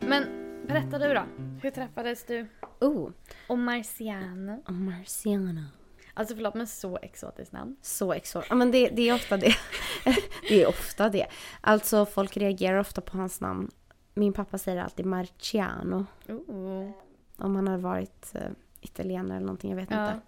Men 0.00 0.24
berätta 0.68 0.98
du 0.98 1.14
då. 1.14 1.22
Hur 1.62 1.70
träffades 1.70 2.24
du 2.24 2.46
Oh, 2.80 3.10
och 3.48 3.58
Marciano? 3.58 4.62
Marciano. 4.68 5.62
Alltså 6.14 6.34
förlåt 6.34 6.54
men 6.54 6.66
så 6.66 6.98
exotiskt 7.02 7.52
namn. 7.52 7.76
Så 7.82 8.12
exotiskt. 8.12 8.50
Ja 8.50 8.56
men 8.56 8.70
det, 8.70 8.88
det 8.88 9.08
är 9.08 9.14
ofta 9.14 9.36
det. 9.36 9.54
det 10.48 10.62
är 10.62 10.68
ofta 10.68 11.08
det. 11.08 11.26
Alltså 11.60 12.06
folk 12.06 12.36
reagerar 12.36 12.78
ofta 12.78 13.00
på 13.00 13.18
hans 13.18 13.40
namn. 13.40 13.70
Min 14.14 14.32
pappa 14.32 14.58
säger 14.58 14.82
alltid 14.82 15.06
Marciano. 15.06 16.06
Ooh. 16.28 16.90
Om 17.36 17.56
han 17.56 17.68
hade 17.68 17.82
varit 17.82 18.32
uh, 18.34 18.40
italienare 18.80 19.36
eller 19.36 19.46
någonting, 19.46 19.70
jag 19.70 19.76
vet 19.76 19.90
Ja, 19.90 20.06
inte. 20.06 20.20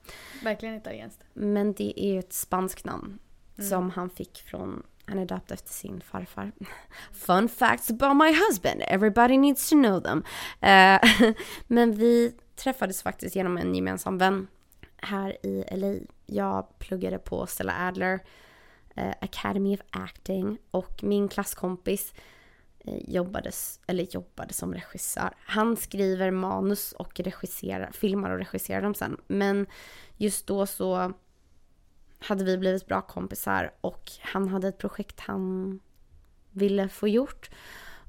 verkligen 0.45 0.75
italienskt. 0.75 1.25
Men 1.35 1.73
det 1.73 2.01
är 2.01 2.13
ju 2.13 2.19
ett 2.19 2.33
spanskt 2.33 2.85
namn. 2.85 3.19
Mm. 3.59 3.69
Som 3.71 3.91
han 3.91 4.11
fick 4.11 4.43
från, 4.43 4.83
han 5.07 5.19
är 5.19 5.27
döpt 5.27 5.51
efter 5.51 5.71
sin 5.73 6.01
farfar. 6.01 6.53
Fun 7.13 7.49
facts 7.49 7.91
about 7.91 8.17
my 8.17 8.33
husband, 8.33 8.83
everybody 8.89 9.39
needs 9.39 9.69
to 9.71 9.75
know 9.75 10.01
them. 10.01 10.25
Eh, 10.61 11.01
men 11.67 11.93
vi 11.93 12.35
träffades 12.57 13.03
faktiskt 13.03 13.37
genom 13.37 13.57
en 13.59 13.75
gemensam 13.75 14.19
vän 14.19 14.47
här 15.03 15.47
i 15.47 15.65
LA. 15.71 15.95
Jag 16.27 16.79
pluggade 16.79 17.19
på 17.19 17.47
Stella 17.47 17.89
Adler 17.89 18.21
eh, 18.95 19.15
Academy 19.21 19.75
of 19.75 19.81
Acting 19.91 20.59
och 20.71 21.05
min 21.05 21.29
klasskompis 21.29 22.15
eh, 22.79 23.11
jobbades, 23.11 23.81
eller 23.87 24.05
jobbade 24.15 24.53
som 24.53 24.75
regissör. 24.75 25.31
Han 25.39 25.77
skriver 25.77 26.31
manus 26.31 26.93
och 26.93 27.21
regisserar, 27.21 27.91
filmar 27.93 28.31
och 28.31 28.39
regisserar 28.39 28.83
dem 28.83 28.95
sen. 28.95 29.17
Men 29.27 29.67
just 30.17 30.47
då 30.47 30.67
så 30.67 31.13
hade 32.19 32.45
vi 32.45 32.59
blivit 32.59 32.87
bra 32.87 33.01
kompisar 33.01 33.73
och 33.81 34.11
han 34.21 34.49
hade 34.49 34.69
ett 34.69 34.79
projekt 34.79 35.21
han 35.21 35.81
ville 36.51 36.89
få 36.89 37.09
gjort. 37.09 37.51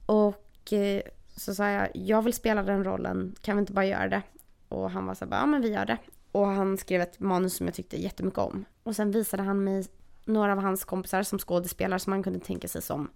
Och 0.05 0.73
eh, 0.73 1.01
så 1.35 1.55
sa 1.55 1.69
jag, 1.69 1.89
jag 1.93 2.21
vill 2.21 2.33
spela 2.33 2.63
den 2.63 2.83
rollen, 2.83 3.35
kan 3.41 3.57
vi 3.57 3.59
inte 3.59 3.73
bara 3.73 3.85
göra 3.85 4.09
det? 4.09 4.21
Och 4.67 4.91
han 4.91 5.05
var 5.05 5.15
så 5.15 5.25
här, 5.25 5.39
ja 5.39 5.45
men 5.45 5.61
vi 5.61 5.69
gör 5.69 5.85
det. 5.85 5.97
Och 6.33 6.47
han 6.47 6.77
skrev 6.77 7.01
ett 7.01 7.19
manus 7.19 7.55
som 7.55 7.65
jag 7.67 7.73
tyckte 7.73 8.01
jättemycket 8.01 8.39
om. 8.39 8.65
Och 8.83 8.95
sen 8.95 9.11
visade 9.11 9.43
han 9.43 9.63
mig 9.63 9.85
några 10.25 10.51
av 10.51 10.59
hans 10.59 10.85
kompisar 10.85 11.23
som 11.23 11.39
skådespelare 11.39 11.99
som 11.99 12.13
han 12.13 12.23
kunde 12.23 12.39
tänka 12.39 12.67
sig 12.67 12.81
som 12.81 13.11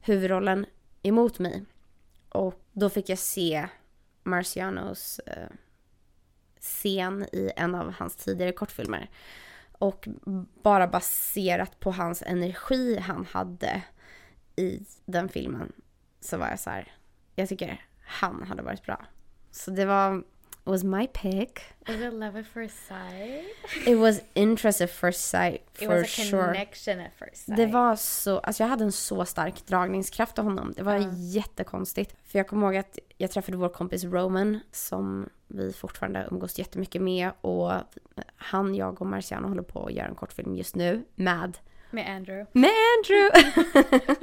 huvudrollen 0.00 0.66
emot 1.02 1.38
mig. 1.38 1.64
Och 2.28 2.64
då 2.72 2.90
fick 2.90 3.08
jag 3.08 3.18
se 3.18 3.68
Marcianos 4.22 5.18
eh, 5.18 5.48
scen 6.60 7.22
i 7.32 7.50
en 7.56 7.74
av 7.74 7.92
hans 7.92 8.16
tidigare 8.16 8.52
kortfilmer. 8.52 9.10
Och 9.72 10.08
bara 10.62 10.86
baserat 10.86 11.80
på 11.80 11.90
hans 11.90 12.22
energi 12.22 12.98
han 12.98 13.26
hade 13.30 13.82
i 14.56 14.86
den 15.04 15.28
filmen 15.28 15.72
så 16.20 16.38
var 16.38 16.48
jag 16.48 16.60
så 16.60 16.70
här, 16.70 16.92
jag 17.34 17.48
tycker 17.48 17.86
han 18.00 18.42
hade 18.42 18.62
varit 18.62 18.82
bra. 18.82 19.04
Så 19.50 19.70
det 19.70 19.84
var, 19.84 20.24
was 20.66 20.84
my 20.84 21.06
pick. 21.06 21.60
Was 21.88 22.00
it 22.00 22.12
love 22.12 22.38
at 22.40 22.46
first 22.46 22.86
sight? 22.88 23.44
It 23.86 23.96
was 23.98 24.20
interest 24.34 24.80
at 24.80 24.90
first 24.90 25.20
sight 25.30 25.54
It 25.54 25.78
for 25.86 25.88
was 25.94 26.02
a 26.02 26.06
sure. 26.06 26.44
connection 26.44 27.00
at 27.00 27.12
first 27.18 27.44
sight. 27.46 27.56
Det 27.56 27.66
var 27.66 27.96
så, 27.96 28.38
alltså 28.38 28.62
jag 28.62 28.68
hade 28.68 28.84
en 28.84 28.92
så 28.92 29.24
stark 29.24 29.66
dragningskraft 29.66 30.38
av 30.38 30.44
honom. 30.44 30.72
Det 30.76 30.82
var 30.82 30.94
Ja. 30.94 31.10
jättekonstigt. 31.14 32.14
För 32.24 32.38
jag 32.38 32.48
kommer 32.48 32.66
ihåg 32.66 32.76
att 32.76 32.98
jag 33.16 33.30
träffade 33.30 33.56
vår 33.56 33.68
kompis 33.68 34.04
Roman 34.04 34.60
som 34.72 35.28
vi 35.48 35.72
fortfarande 35.72 36.28
umgås 36.30 36.58
jättemycket 36.58 37.02
med 37.02 37.30
och 37.40 37.72
han, 38.36 38.74
jag 38.74 39.00
och 39.00 39.06
Marciano 39.06 39.48
håller 39.48 39.62
på 39.62 39.86
att 39.86 39.92
göra 39.92 40.06
en 40.08 40.14
kortfilm 40.14 40.54
just 40.56 40.74
nu 40.76 41.04
med 41.14 41.58
Med 41.90 42.10
Andrew. 42.10 42.46
med 42.52 42.70
Andrew! 42.98 43.50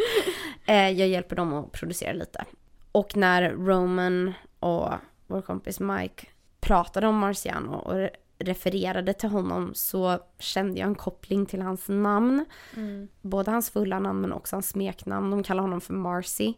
Eh, 0.66 0.90
jag 0.90 1.08
hjälper 1.08 1.36
dem 1.36 1.54
att 1.54 1.72
producera 1.72 2.14
lite. 2.14 2.46
Och 2.92 3.18
när 3.18 3.50
Roman 3.52 4.34
och 4.60 4.90
vår 5.28 5.42
kompis 5.42 5.80
Mike 5.80 6.28
pratade 6.64 7.08
om 7.08 7.18
Marciano 7.18 7.76
och 7.76 7.94
re- 7.94 8.10
refererade 8.40 9.14
till 9.14 9.30
honom 9.30 9.72
så 9.74 10.20
kände 10.40 10.80
jag 10.80 10.88
en 10.88 10.96
koppling 10.96 11.46
till 11.46 11.62
hans 11.62 11.88
namn. 11.88 12.46
Mm. 12.76 13.08
Både 13.22 13.52
hans 13.52 13.70
fulla 13.70 14.00
namn 14.00 14.22
men 14.22 14.34
också 14.34 14.56
hans 14.56 14.70
smeknamn. 14.70 15.32
De 15.32 15.44
kallar 15.44 15.62
honom 15.62 15.82
för 15.82 15.94
Marcy. 15.94 16.54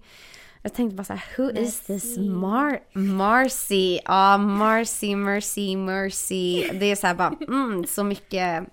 Jag 0.62 0.74
tänkte 0.74 0.96
bara 0.96 1.04
så 1.04 1.14
här, 1.14 1.24
who 1.38 1.52
is 1.52 1.80
this. 1.80 2.18
Mar 2.18 2.80
Marcy? 2.94 4.00
Ja, 4.06 4.38
Marcy, 4.38 5.16
Mercy, 5.16 5.76
Mercy. 5.76 6.70
Det 6.74 6.86
är 6.86 6.96
så 6.96 7.08
här 7.08 7.16
bara, 7.16 7.36
mm, 7.48 7.86
så 7.86 8.04
mycket 8.04 8.64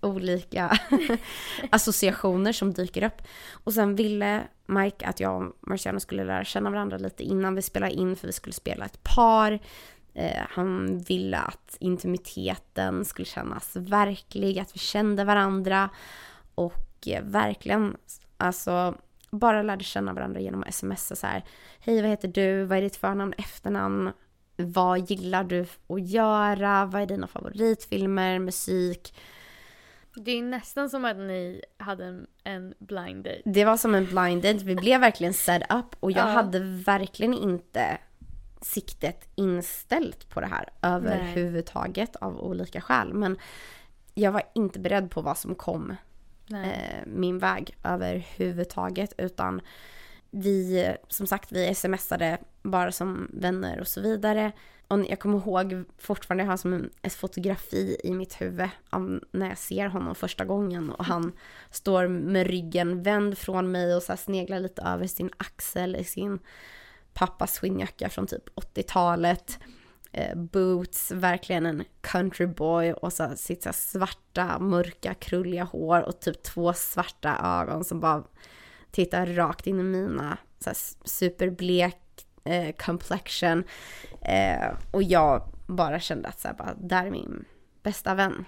olika 0.00 0.78
associationer 1.70 2.52
som 2.52 2.72
dyker 2.72 3.02
upp. 3.02 3.22
Och 3.64 3.74
sen 3.74 3.96
ville 3.96 4.42
Mike 4.66 5.06
att 5.06 5.20
jag 5.20 5.42
och 5.42 5.56
Marciano 5.60 6.00
skulle 6.00 6.24
lära 6.24 6.44
känna 6.44 6.70
varandra 6.70 6.98
lite 6.98 7.22
innan 7.22 7.54
vi 7.54 7.62
spelade 7.62 7.92
in 7.92 8.16
för 8.16 8.26
vi 8.26 8.32
skulle 8.32 8.52
spela 8.52 8.84
ett 8.84 9.02
par. 9.02 9.58
Eh, 10.14 10.42
han 10.50 10.98
ville 10.98 11.38
att 11.38 11.76
intimiteten 11.80 13.04
skulle 13.04 13.26
kännas 13.26 13.76
verklig, 13.76 14.58
att 14.58 14.74
vi 14.74 14.78
kände 14.78 15.24
varandra 15.24 15.90
och 16.54 17.08
eh, 17.08 17.22
verkligen 17.24 17.96
alltså 18.36 18.94
bara 19.30 19.62
lärde 19.62 19.84
känna 19.84 20.12
varandra 20.12 20.40
genom 20.40 20.62
att 20.62 20.74
smsa 20.74 21.16
så 21.16 21.26
här. 21.26 21.44
Hej 21.80 22.02
vad 22.02 22.10
heter 22.10 22.28
du? 22.28 22.64
Vad 22.64 22.78
är 22.78 22.82
ditt 22.82 22.96
förnamn 22.96 23.34
efternamn? 23.38 24.10
vad 24.56 25.10
gillar 25.10 25.44
du 25.44 25.66
att 25.88 26.08
göra? 26.08 26.84
Vad 26.86 27.02
är 27.02 27.06
dina 27.06 27.26
favoritfilmer, 27.26 28.38
musik? 28.38 29.14
Det 30.14 30.30
är 30.30 30.42
nästan 30.42 30.90
som 30.90 31.04
att 31.04 31.16
ni 31.16 31.62
hade 31.78 32.04
en, 32.04 32.26
en 32.44 32.74
blind 32.78 33.24
date. 33.24 33.42
Det 33.44 33.64
var 33.64 33.76
som 33.76 33.94
en 33.94 34.04
blind 34.06 34.42
date. 34.42 34.64
Vi 34.64 34.74
blev 34.76 35.00
verkligen 35.00 35.34
set 35.34 35.62
up 35.74 35.96
och 36.00 36.12
jag 36.12 36.28
Ja. 36.28 36.32
hade 36.32 36.58
verkligen 36.86 37.34
inte 37.34 37.98
siktet 38.62 39.28
inställt 39.34 40.28
på 40.28 40.40
det 40.40 40.46
här 40.46 40.68
överhuvudtaget 40.82 42.16
av 42.16 42.40
olika 42.40 42.80
skäl. 42.80 43.14
Men 43.14 43.38
jag 44.14 44.32
var 44.32 44.42
inte 44.54 44.78
beredd 44.78 45.10
på 45.10 45.20
vad 45.20 45.38
som 45.38 45.54
kom 45.54 45.96
eh, 46.50 47.06
min 47.06 47.38
väg 47.38 47.76
överhuvudtaget 47.84 49.14
utan 49.18 49.60
vi, 50.30 50.94
som 51.08 51.26
sagt, 51.26 51.52
vi 51.52 51.74
smsade 51.74 52.38
bara 52.62 52.92
som 52.92 53.30
vänner 53.32 53.80
och 53.80 53.88
så 53.88 54.00
vidare. 54.00 54.52
Och 54.88 55.04
jag 55.08 55.18
kommer 55.18 55.38
ihåg 55.38 55.84
fortfarande, 55.98 56.44
jag 56.44 56.50
har 56.50 56.56
som 56.56 56.72
en, 56.72 56.90
ett 57.02 57.14
fotografi 57.14 57.96
i 58.04 58.14
mitt 58.14 58.40
huvud 58.40 58.68
av 58.90 59.20
när 59.30 59.48
jag 59.48 59.58
ser 59.58 59.86
honom 59.86 60.14
första 60.14 60.44
gången 60.44 60.90
och 60.90 61.04
han 61.04 61.32
står 61.70 62.08
med 62.08 62.46
ryggen 62.46 63.02
vänd 63.02 63.38
från 63.38 63.70
mig 63.70 63.94
och 63.94 64.02
så 64.02 64.16
sneglar 64.16 64.60
lite 64.60 64.82
över 64.82 65.06
sin 65.06 65.30
axel 65.36 65.96
i 65.96 66.04
sin 66.04 66.38
pappas 67.14 67.58
skinnjacka 67.58 68.08
från 68.08 68.26
typ 68.26 68.48
80-talet. 68.48 69.58
Eh, 70.12 70.36
boots, 70.36 71.10
verkligen 71.10 71.66
en 71.66 71.84
countryboy 72.00 72.92
och 72.92 73.12
så 73.12 73.32
sitt 73.36 73.62
så 73.62 73.72
svarta, 73.72 74.58
mörka, 74.58 75.14
krulliga 75.14 75.64
hår 75.64 76.00
och 76.00 76.20
typ 76.20 76.42
två 76.42 76.72
svarta 76.72 77.60
ögon 77.62 77.84
som 77.84 78.00
bara 78.00 78.24
tittar 78.90 79.26
rakt 79.26 79.66
in 79.66 79.80
i 79.80 79.82
mina. 79.82 80.38
Så 80.58 80.70
här 80.70 80.76
superblek 81.04 82.26
eh, 82.44 82.74
complexion. 82.76 83.64
Eh, 84.20 84.72
och 84.90 85.02
jag 85.02 85.42
bara 85.66 86.00
kände 86.00 86.28
att 86.28 86.40
så 86.40 86.48
här, 86.48 86.54
bara, 86.54 86.74
där 86.74 87.06
är 87.06 87.10
min 87.10 87.44
bästa 87.82 88.14
vän. 88.14 88.44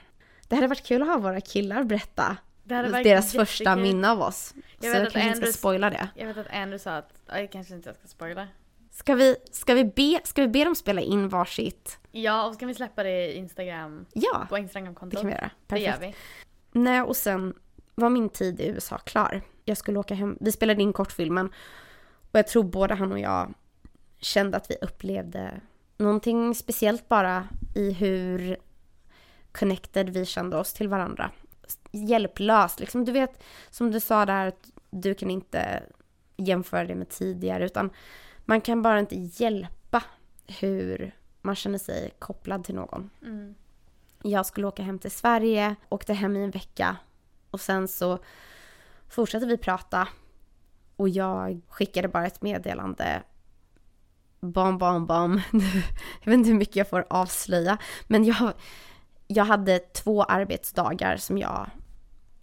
Det 0.48 0.55
hade 0.55 0.68
varit 0.68 0.87
kul 0.87 1.03
att 1.03 1.09
ha 1.09 1.18
våra 1.18 1.40
killar 1.40 1.85
berätta 1.85 2.37
deras 2.64 3.33
första 3.33 3.64
jättekul. 3.64 3.83
minne 3.83 4.11
av 4.11 4.20
oss. 4.20 4.55
Jag 4.81 4.92
så 4.92 4.98
jag 4.98 5.12
kanske 5.12 5.29
inte 5.37 5.53
ska 5.53 5.59
spoila 5.59 5.90
det. 5.90 6.09
Jag 6.14 6.27
vet 6.27 6.37
att 6.37 6.46
Andrew 6.46 6.79
sa 6.79 6.96
att, 6.96 7.12
ja, 7.27 7.38
jag 7.40 7.53
kanske 7.53 7.74
inte 7.74 7.94
ska 7.94 8.09
spoila. 8.09 8.48
Ska 8.90 9.14
vi, 9.14 9.37
ska, 9.53 9.74
vi 9.74 9.85
be, 9.85 10.20
ska 10.24 10.42
vi 10.42 10.48
be 10.48 10.64
dem 10.64 10.74
spela 10.74 11.00
in 11.00 11.29
varsitt? 11.29 11.98
Ja, 12.11 12.46
och 12.46 12.53
så 12.55 12.59
kan 12.61 12.68
vi 12.68 12.74
släppa 12.74 13.03
det 13.03 13.27
i 13.33 13.37
Instagram, 13.37 14.07
Ja, 14.12 14.46
på 14.48 14.55
det 14.57 14.61
Instagramkontot. 14.62 15.20
kan 15.20 15.27
vi 15.29 15.35
göra. 15.35 15.50
Det 15.66 15.79
gör 15.79 15.92
Perfekt. 15.92 16.16
vi. 16.72 16.81
Nej, 16.81 17.03
och 17.03 17.16
sen 17.16 17.55
var 17.94 18.11
min 18.11 18.29
tid 18.29 18.61
i 18.61 18.66
USA 18.66 18.98
klar. 18.98 19.42
Jag 19.64 19.77
skulle 19.77 19.98
åka 19.98 20.14
hem. 20.14 20.38
Vi 20.40 20.53
spelade 20.53 20.83
in 20.83 20.92
kortfilmen. 20.92 21.46
Och 22.33 22.38
jag 22.38 22.46
tror 22.48 22.62
både 22.62 22.94
han 22.94 23.12
och 23.12 23.18
jag 23.18 23.55
kände 24.18 24.57
att 24.57 24.70
vi 24.70 24.77
upplevde 24.83 25.61
någonting 25.96 26.55
speciellt 26.55 27.09
bara 27.09 27.48
i 27.74 27.92
hur 27.92 28.57
connected 29.53 30.11
vi 30.11 30.27
kände 30.27 30.57
oss 30.57 30.72
till 30.72 30.88
varandra. 30.88 31.31
Hjälplöst, 31.90 32.81
liksom. 32.81 33.05
Du 33.05 33.12
vet, 33.12 33.42
som 33.70 33.90
du 33.90 34.00
sa 34.00 34.27
där, 34.27 34.46
att 34.46 34.70
du 34.90 35.14
kan 35.14 35.31
inte 35.31 35.83
jämföra 36.37 36.85
det 36.85 36.94
med 36.94 37.09
tidigare, 37.09 37.64
utan 37.64 37.90
man 38.44 38.61
kan 38.61 38.83
bara 38.83 39.00
inte 39.00 39.16
hjälpa 39.16 40.03
hur 40.46 41.14
man 41.42 41.55
känner 41.55 41.79
sig 41.79 42.11
kopplad 42.18 42.64
till 42.64 42.74
någon. 42.74 43.11
Mm. 43.22 43.55
Jag 44.22 44.46
skulle 44.46 44.66
åka 44.66 44.83
hem 44.83 44.98
till 44.98 45.11
Sverige, 45.11 45.77
åkte 45.88 46.12
hem 46.12 46.37
i 46.37 46.44
en 46.44 46.50
vecka 46.50 46.96
och 47.50 47.61
sen 47.61 47.88
så 47.88 48.18
fortsatte 49.09 49.46
vi 49.46 49.57
prata 49.57 50.09
och 50.96 51.09
jag 51.09 51.61
skickade 51.68 52.09
bara 52.09 52.27
ett 52.27 52.42
meddelande. 52.42 53.22
Bam, 54.40 54.79
bam, 54.79 55.07
bam. 55.07 55.40
Jag 56.22 56.31
vet 56.31 56.35
inte 56.35 56.50
hur 56.50 56.59
mycket 56.59 56.77
jag 56.77 56.88
får 56.88 57.07
avslöja, 57.11 57.79
men 58.07 58.24
jag, 58.24 58.53
jag 59.35 59.44
hade 59.44 59.79
två 59.79 60.23
arbetsdagar 60.23 61.16
som 61.16 61.38
jag, 61.38 61.70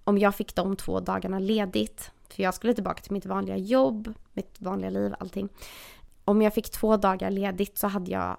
om 0.03 0.17
jag 0.17 0.35
fick 0.35 0.55
de 0.55 0.75
två 0.75 0.99
dagarna 0.99 1.39
ledigt, 1.39 2.11
för 2.29 2.43
jag 2.43 2.53
skulle 2.53 2.73
tillbaka 2.73 3.01
till 3.01 3.11
mitt 3.11 3.25
vanliga 3.25 3.57
jobb, 3.57 4.13
mitt 4.33 4.55
vanliga 4.61 4.89
liv, 4.89 5.13
allting. 5.19 5.49
Om 6.25 6.41
jag 6.41 6.53
fick 6.53 6.71
två 6.71 6.97
dagar 6.97 7.31
ledigt 7.31 7.77
så 7.77 7.87
hade 7.87 8.11
jag 8.11 8.37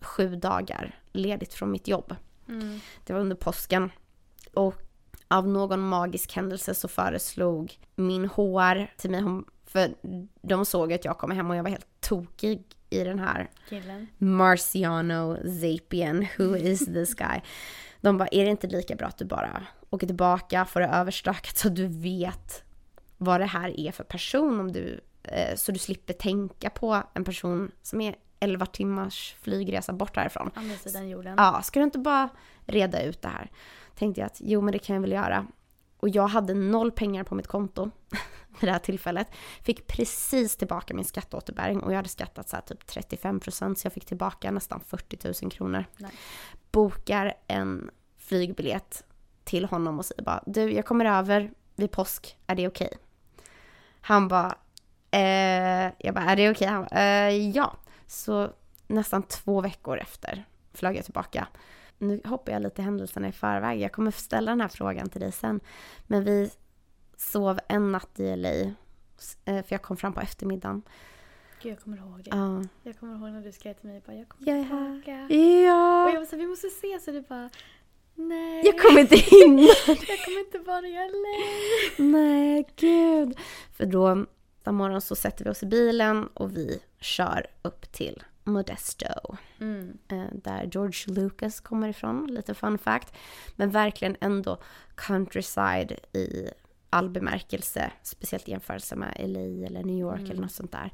sju 0.00 0.36
dagar 0.36 0.98
ledigt 1.12 1.54
från 1.54 1.70
mitt 1.70 1.88
jobb. 1.88 2.16
Mm. 2.48 2.80
Det 3.06 3.12
var 3.12 3.20
under 3.20 3.36
påsken. 3.36 3.90
Och 4.54 4.74
av 5.28 5.48
någon 5.48 5.80
magisk 5.80 6.36
händelse 6.36 6.74
så 6.74 6.88
föreslog 6.88 7.78
min 7.96 8.28
HR 8.28 8.96
till 8.96 9.10
mig, 9.10 9.20
hon- 9.20 9.44
för 9.66 9.94
de 10.42 10.64
såg 10.64 10.92
att 10.92 11.04
jag 11.04 11.18
kom 11.18 11.30
hem 11.30 11.50
och 11.50 11.56
jag 11.56 11.62
var 11.62 11.70
helt 11.70 12.00
tokig 12.00 12.64
i 12.90 13.04
den 13.04 13.18
här 13.18 13.50
Killen. 13.68 14.06
Marciano 14.18 15.36
Zapien, 15.36 16.26
who 16.38 16.56
is 16.56 16.86
this 16.86 17.14
guy? 17.14 17.40
De 18.00 18.18
bara, 18.18 18.28
är 18.28 18.44
det 18.44 18.50
inte 18.50 18.66
lika 18.66 18.94
bra 18.94 19.06
att 19.06 19.18
du 19.18 19.24
bara 19.24 19.66
åker 19.90 20.06
tillbaka, 20.06 20.64
får 20.64 20.80
det 20.80 20.86
överstökat 20.86 21.56
så 21.56 21.68
du 21.68 21.86
vet 21.86 22.64
vad 23.18 23.40
det 23.40 23.46
här 23.46 23.80
är 23.80 23.92
för 23.92 24.04
person 24.04 24.60
om 24.60 24.72
du, 24.72 25.00
eh, 25.22 25.56
så 25.56 25.72
du 25.72 25.78
slipper 25.78 26.12
tänka 26.12 26.70
på 26.70 27.02
en 27.14 27.24
person 27.24 27.70
som 27.82 28.00
är 28.00 28.14
11 28.40 28.66
timmars 28.66 29.36
flygresa 29.40 29.92
bort 29.92 30.16
härifrån. 30.16 30.50
Andra 30.54 30.76
sidan 30.76 31.08
jorden. 31.08 31.34
Ja, 31.38 31.62
ska 31.62 31.80
du 31.80 31.84
inte 31.84 31.98
bara 31.98 32.28
reda 32.66 33.02
ut 33.02 33.22
det 33.22 33.28
här? 33.28 33.50
Tänkte 33.94 34.20
jag 34.20 34.26
att 34.26 34.40
jo, 34.40 34.60
men 34.60 34.72
det 34.72 34.78
kan 34.78 34.94
jag 34.94 35.00
väl 35.00 35.12
göra. 35.12 35.46
Och 36.00 36.08
jag 36.08 36.26
hade 36.26 36.54
noll 36.54 36.92
pengar 36.92 37.24
på 37.24 37.34
mitt 37.34 37.46
konto 37.46 37.90
vid 38.60 38.68
det 38.68 38.72
här 38.72 38.78
tillfället. 38.78 39.28
Fick 39.62 39.86
precis 39.86 40.56
tillbaka 40.56 40.94
min 40.94 41.04
skatteåterbäring 41.04 41.80
och 41.80 41.92
jag 41.92 41.96
hade 41.96 42.08
skattat 42.08 42.48
så 42.48 42.56
här 42.56 42.62
typ 42.62 42.86
35 42.86 43.40
procent 43.40 43.78
så 43.78 43.86
jag 43.86 43.92
fick 43.92 44.06
tillbaka 44.06 44.50
nästan 44.50 44.80
40 44.80 45.42
000 45.42 45.52
kronor. 45.52 45.84
Nej. 45.96 46.10
Bokar 46.72 47.34
en 47.46 47.90
flygbiljett 48.18 49.04
till 49.44 49.64
honom 49.64 49.98
och 49.98 50.04
säger 50.04 50.22
bara 50.22 50.42
du, 50.46 50.72
jag 50.72 50.84
kommer 50.84 51.04
över 51.04 51.50
vid 51.76 51.90
påsk, 51.90 52.36
är 52.46 52.54
det 52.54 52.68
okej? 52.68 52.98
Han 54.00 54.28
bara, 54.28 54.54
eh, 55.10 55.92
jag 55.98 56.14
bara, 56.14 56.24
är 56.24 56.36
det 56.36 56.50
okej? 56.50 56.68
Han 56.68 56.82
bara, 56.82 57.00
eh, 57.00 57.48
ja. 57.48 57.76
Så 58.06 58.50
nästan 58.86 59.22
två 59.22 59.60
veckor 59.60 59.98
efter 59.98 60.44
flög 60.72 60.96
jag 60.96 61.04
tillbaka. 61.04 61.48
Nu 62.02 62.20
hoppar 62.24 62.52
jag 62.52 62.62
lite 62.62 62.82
händelserna 62.82 63.28
i 63.28 63.32
förväg. 63.32 63.80
Jag 63.80 63.92
kommer 63.92 64.10
ställa 64.10 64.50
den 64.50 64.60
här 64.60 64.68
frågan 64.68 65.08
till 65.08 65.20
dig 65.20 65.32
sen. 65.32 65.60
Men 66.06 66.24
vi 66.24 66.50
sov 67.16 67.58
en 67.68 67.92
natt 67.92 68.20
i 68.20 68.36
LA. 68.36 68.48
eh, 68.50 68.72
För 69.44 69.66
jag 69.68 69.82
kom 69.82 69.96
fram 69.96 70.12
på 70.12 70.20
eftermiddagen. 70.20 70.82
Gud, 71.62 71.72
jag 71.72 71.80
kommer 71.80 71.96
ihåg 71.96 72.22
det. 72.24 72.30
Ja. 72.30 72.62
Jag 72.82 72.98
kommer 72.98 73.12
ihåg 73.16 73.30
när 73.32 73.40
du 73.42 73.52
skrev 73.52 73.74
till 73.74 73.88
mig 73.88 74.02
bara, 74.06 74.16
jag 74.16 74.28
kommer 74.28 74.52
här. 74.52 74.62
tillbaka. 74.62 75.24
Och 75.24 75.30
Ja! 75.66 76.12
jag 76.12 76.18
var 76.20 76.26
så 76.26 76.36
vi 76.36 76.46
måste 76.46 76.66
ses 76.66 77.08
och 77.08 77.14
du 77.14 77.20
bara, 77.22 77.50
nej. 78.14 78.62
Jag 78.66 78.78
kommer 78.80 79.00
inte 79.00 79.16
hinna. 79.16 79.62
jag 79.86 80.24
kommer 80.24 80.40
inte 80.40 80.58
vara 80.58 80.86
i 80.86 80.92
LA. 80.94 82.04
Nej, 82.04 82.68
gud. 82.76 83.38
För 83.72 83.86
då, 83.86 84.26
den 84.62 84.74
morgon 84.74 85.00
så 85.00 85.16
sätter 85.16 85.44
vi 85.44 85.50
oss 85.50 85.62
i 85.62 85.66
bilen 85.66 86.26
och 86.26 86.56
vi 86.56 86.82
kör 87.00 87.46
upp 87.62 87.92
till 87.92 88.22
Modesto. 88.50 89.36
Mm. 89.60 89.98
eh, 90.08 90.24
där 90.32 90.68
George 90.72 91.14
Lucas 91.14 91.60
kommer 91.60 91.88
ifrån, 91.88 92.26
lite 92.26 92.54
fun 92.54 92.78
fact. 92.78 93.14
Men 93.56 93.70
verkligen 93.70 94.16
ändå 94.20 94.58
countryside 94.94 95.92
i 96.12 96.48
all 96.90 97.10
bemärkelse, 97.10 97.92
speciellt 98.02 98.48
i 98.48 98.50
jämförelse 98.50 98.96
med 98.96 99.14
LA 99.18 99.66
eller 99.66 99.84
New 99.84 99.98
York 99.98 100.18
Mm. 100.18 100.30
eller 100.30 100.42
något 100.42 100.52
sånt 100.52 100.72
där. 100.72 100.92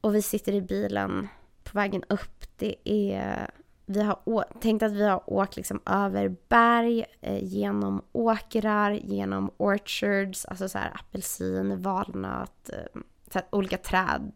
Och 0.00 0.14
vi 0.14 0.22
sitter 0.22 0.52
i 0.52 0.60
bilen 0.62 1.28
på 1.64 1.70
vägen 1.78 2.04
upp. 2.08 2.46
Det 2.56 2.74
är, 2.84 3.50
vi 3.86 4.02
har 4.02 4.60
tänkt 4.60 4.82
att 4.82 4.92
vi 4.92 5.04
har 5.06 5.22
åkt 5.30 5.56
liksom 5.56 5.80
över 5.86 6.36
berg, 6.48 7.04
eh, 7.20 7.44
genom 7.44 8.02
åkrar, 8.12 8.90
genom 8.90 9.50
orchards, 9.56 10.44
alltså 10.44 10.68
så 10.68 10.78
här 10.78 10.92
apelsin, 10.94 11.82
valnöt, 11.82 12.70
eh, 12.72 13.00
så 13.32 13.38
här 13.38 13.44
olika 13.50 13.76
träd, 13.76 14.32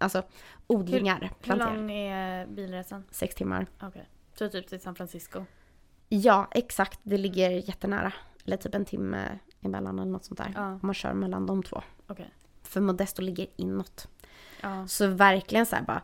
alltså 0.00 0.22
odlingar, 0.66 1.20
Hur 1.20 1.28
planterade. 1.28 1.76
lång 1.76 1.90
är 1.90 2.46
bilresan? 2.46 3.04
Sex 3.10 3.34
timmar. 3.34 3.66
Okej. 3.82 4.08
Så 4.38 4.48
typ 4.48 4.68
till 4.68 4.80
San 4.80 4.94
Francisco? 4.94 5.44
Ja, 6.08 6.48
exakt. 6.50 7.00
Det 7.02 7.18
ligger 7.18 7.50
jättenära. 7.50 8.12
Eller 8.44 8.56
typ 8.56 8.74
en 8.74 8.84
timme 8.84 9.38
emellan 9.60 9.98
eller 9.98 10.10
något 10.10 10.24
sånt 10.24 10.38
där. 10.38 10.52
Ja. 10.54 10.66
Om 10.72 10.80
man 10.82 10.94
kör 10.94 11.12
mellan 11.14 11.46
de 11.46 11.62
två. 11.62 11.82
Okej. 12.06 12.30
För 12.62 12.80
Modesto 12.80 13.22
ligger 13.22 13.46
inåt. 13.56 14.08
Ja. 14.60 14.86
Så 14.86 15.06
verkligen 15.06 15.66
så 15.66 15.76
här 15.76 15.82
bara. 15.82 16.02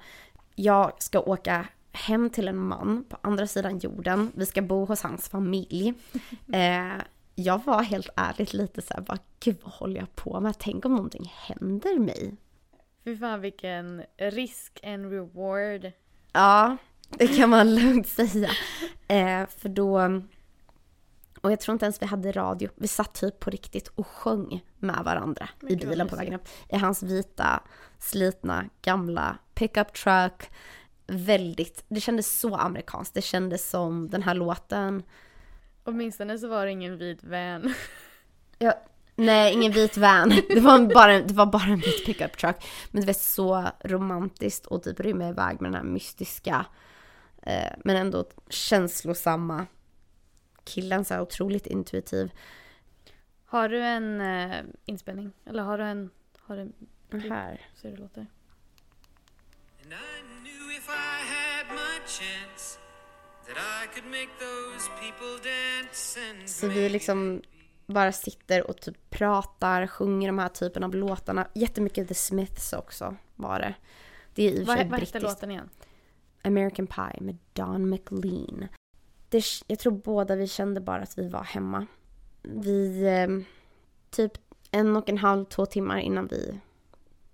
Jag 0.54 1.02
ska 1.02 1.20
åka 1.20 1.66
hem 1.92 2.30
till 2.30 2.48
en 2.48 2.56
man 2.58 3.04
på 3.08 3.18
andra 3.20 3.46
sidan 3.46 3.78
jorden. 3.78 4.32
Vi 4.34 4.46
ska 4.46 4.62
bo 4.62 4.84
hos 4.84 5.02
hans 5.02 5.28
familj. 5.28 5.94
eh, 6.52 7.02
jag 7.34 7.64
var 7.64 7.82
helt 7.82 8.08
ärligt 8.16 8.52
lite 8.54 8.82
så 8.82 8.94
här 8.94 9.00
bara, 9.00 9.18
gud 9.40 9.56
vad 9.62 9.72
håller 9.72 10.00
jag 10.00 10.16
på 10.16 10.40
med? 10.40 10.54
Tänk 10.58 10.84
om 10.84 10.94
någonting 10.94 11.32
händer 11.34 11.98
mig? 11.98 12.36
Fy 13.06 13.16
fan 13.16 13.40
vilken 13.40 14.02
risk 14.18 14.80
and 14.82 15.12
reward. 15.12 15.92
Ja, 16.32 16.76
det 17.08 17.26
kan 17.26 17.50
man 17.50 17.74
lugnt 17.80 18.08
säga. 18.08 18.50
Eh, 19.08 19.46
för 19.48 19.68
då... 19.68 20.22
Och 21.40 21.52
jag 21.52 21.60
tror 21.60 21.72
inte 21.72 21.84
ens 21.84 22.02
vi 22.02 22.06
hade 22.06 22.32
radio. 22.32 22.70
Vi 22.76 22.88
satt 22.88 23.14
typ 23.14 23.40
på 23.40 23.50
riktigt 23.50 23.88
och 23.88 24.06
sjöng 24.06 24.64
med 24.78 25.04
varandra 25.04 25.48
Men 25.60 25.72
i 25.72 25.76
bilen 25.76 26.08
på 26.08 26.16
vägen 26.16 26.34
upp. 26.34 26.48
I 26.68 26.76
hans 26.76 27.02
vita, 27.02 27.62
slitna, 27.98 28.64
gamla 28.82 29.38
pickup 29.54 29.92
truck. 29.92 30.50
väldigt, 31.06 31.84
det 31.88 32.00
kändes 32.00 32.40
så 32.40 32.56
amerikanskt. 32.56 33.14
Det 33.14 33.22
kändes 33.22 33.70
som 33.70 34.10
den 34.10 34.22
här 34.22 34.34
låten. 34.34 35.02
Åtminstone 35.84 36.38
så 36.38 36.48
var 36.48 36.64
det 36.64 36.72
ingen 36.72 36.98
vit 36.98 37.24
van. 37.24 37.74
Ja, 38.58 38.74
nej, 39.16 39.52
ingen 39.52 39.72
vit 39.72 39.96
van. 39.96 40.28
Det 40.48 40.60
var 40.60 40.94
bara, 40.94 41.20
det 41.20 41.34
var 41.34 41.46
bara 41.46 41.62
en 41.62 41.80
vit 41.80 42.06
pickup 42.06 42.38
truck. 42.38 42.56
Men 42.90 43.00
det 43.00 43.06
var 43.06 43.14
så 43.14 43.68
romantiskt 43.84 44.66
och 44.66 44.82
typ 44.82 45.00
rymma 45.00 45.28
iväg 45.28 45.60
med 45.60 45.72
den 45.72 45.74
här 45.74 45.82
mystiska 45.92 46.66
eh, 47.42 47.72
men 47.84 47.96
ändå 47.96 48.24
känslosamma 48.48 49.66
killen. 50.64 51.04
Så 51.04 51.14
här 51.14 51.20
otroligt 51.20 51.66
intuitiv. 51.66 52.30
Har 53.46 53.68
du 53.68 53.84
en 53.84 54.20
eh, 54.20 54.64
inspelning? 54.84 55.32
Eller 55.46 55.62
har 55.62 55.78
du 55.78 55.84
en... 55.84 56.10
Har 56.38 56.56
du, 56.56 56.72
Här. 57.28 57.60
så 57.74 57.88
det 57.88 57.96
låter? 57.96 58.26
And 59.82 59.92
I 59.92 60.22
knew 60.42 60.76
if 60.78 60.88
I 60.88 61.16
had 61.34 61.66
my 61.70 62.06
chance 62.06 62.78
that 63.46 63.56
I 63.56 63.86
could 63.94 64.10
make 64.10 64.30
those 64.38 64.88
people 65.00 65.50
dance 65.50 66.20
and 66.30 66.50
Så 66.50 66.68
vi 66.68 66.88
liksom 66.88 67.42
bara 67.86 68.12
sitter 68.12 68.70
och 68.70 68.80
typ 68.80 69.10
pratar, 69.10 69.86
sjunger 69.86 70.28
de 70.28 70.38
här 70.38 70.48
typen 70.48 70.84
av 70.84 70.94
låtarna. 70.94 71.48
Jättemycket 71.54 72.08
The 72.08 72.14
Smiths 72.14 72.72
också 72.72 73.16
var 73.34 73.58
det. 73.58 73.74
Det 74.34 74.42
är 74.42 74.50
i 74.50 74.62
och 74.62 74.66
för 74.66 74.76
sig 74.76 74.88
vad 74.88 75.00
hette 75.00 75.20
låten 75.20 75.50
igen? 75.50 75.70
American 76.42 76.86
Pie 76.86 77.20
med 77.20 77.38
Don 77.52 77.90
McLean. 77.90 78.68
Det, 79.28 79.44
jag 79.66 79.78
tror 79.78 79.92
båda 79.92 80.36
vi 80.36 80.48
kände 80.48 80.80
bara 80.80 81.02
att 81.02 81.18
vi 81.18 81.28
var 81.28 81.44
hemma. 81.44 81.86
Vi, 82.42 83.06
eh, 83.06 83.28
typ 84.10 84.32
en 84.70 84.96
och 84.96 85.08
en 85.08 85.18
halv, 85.18 85.44
två 85.44 85.66
timmar 85.66 85.98
innan 85.98 86.26
vi 86.26 86.60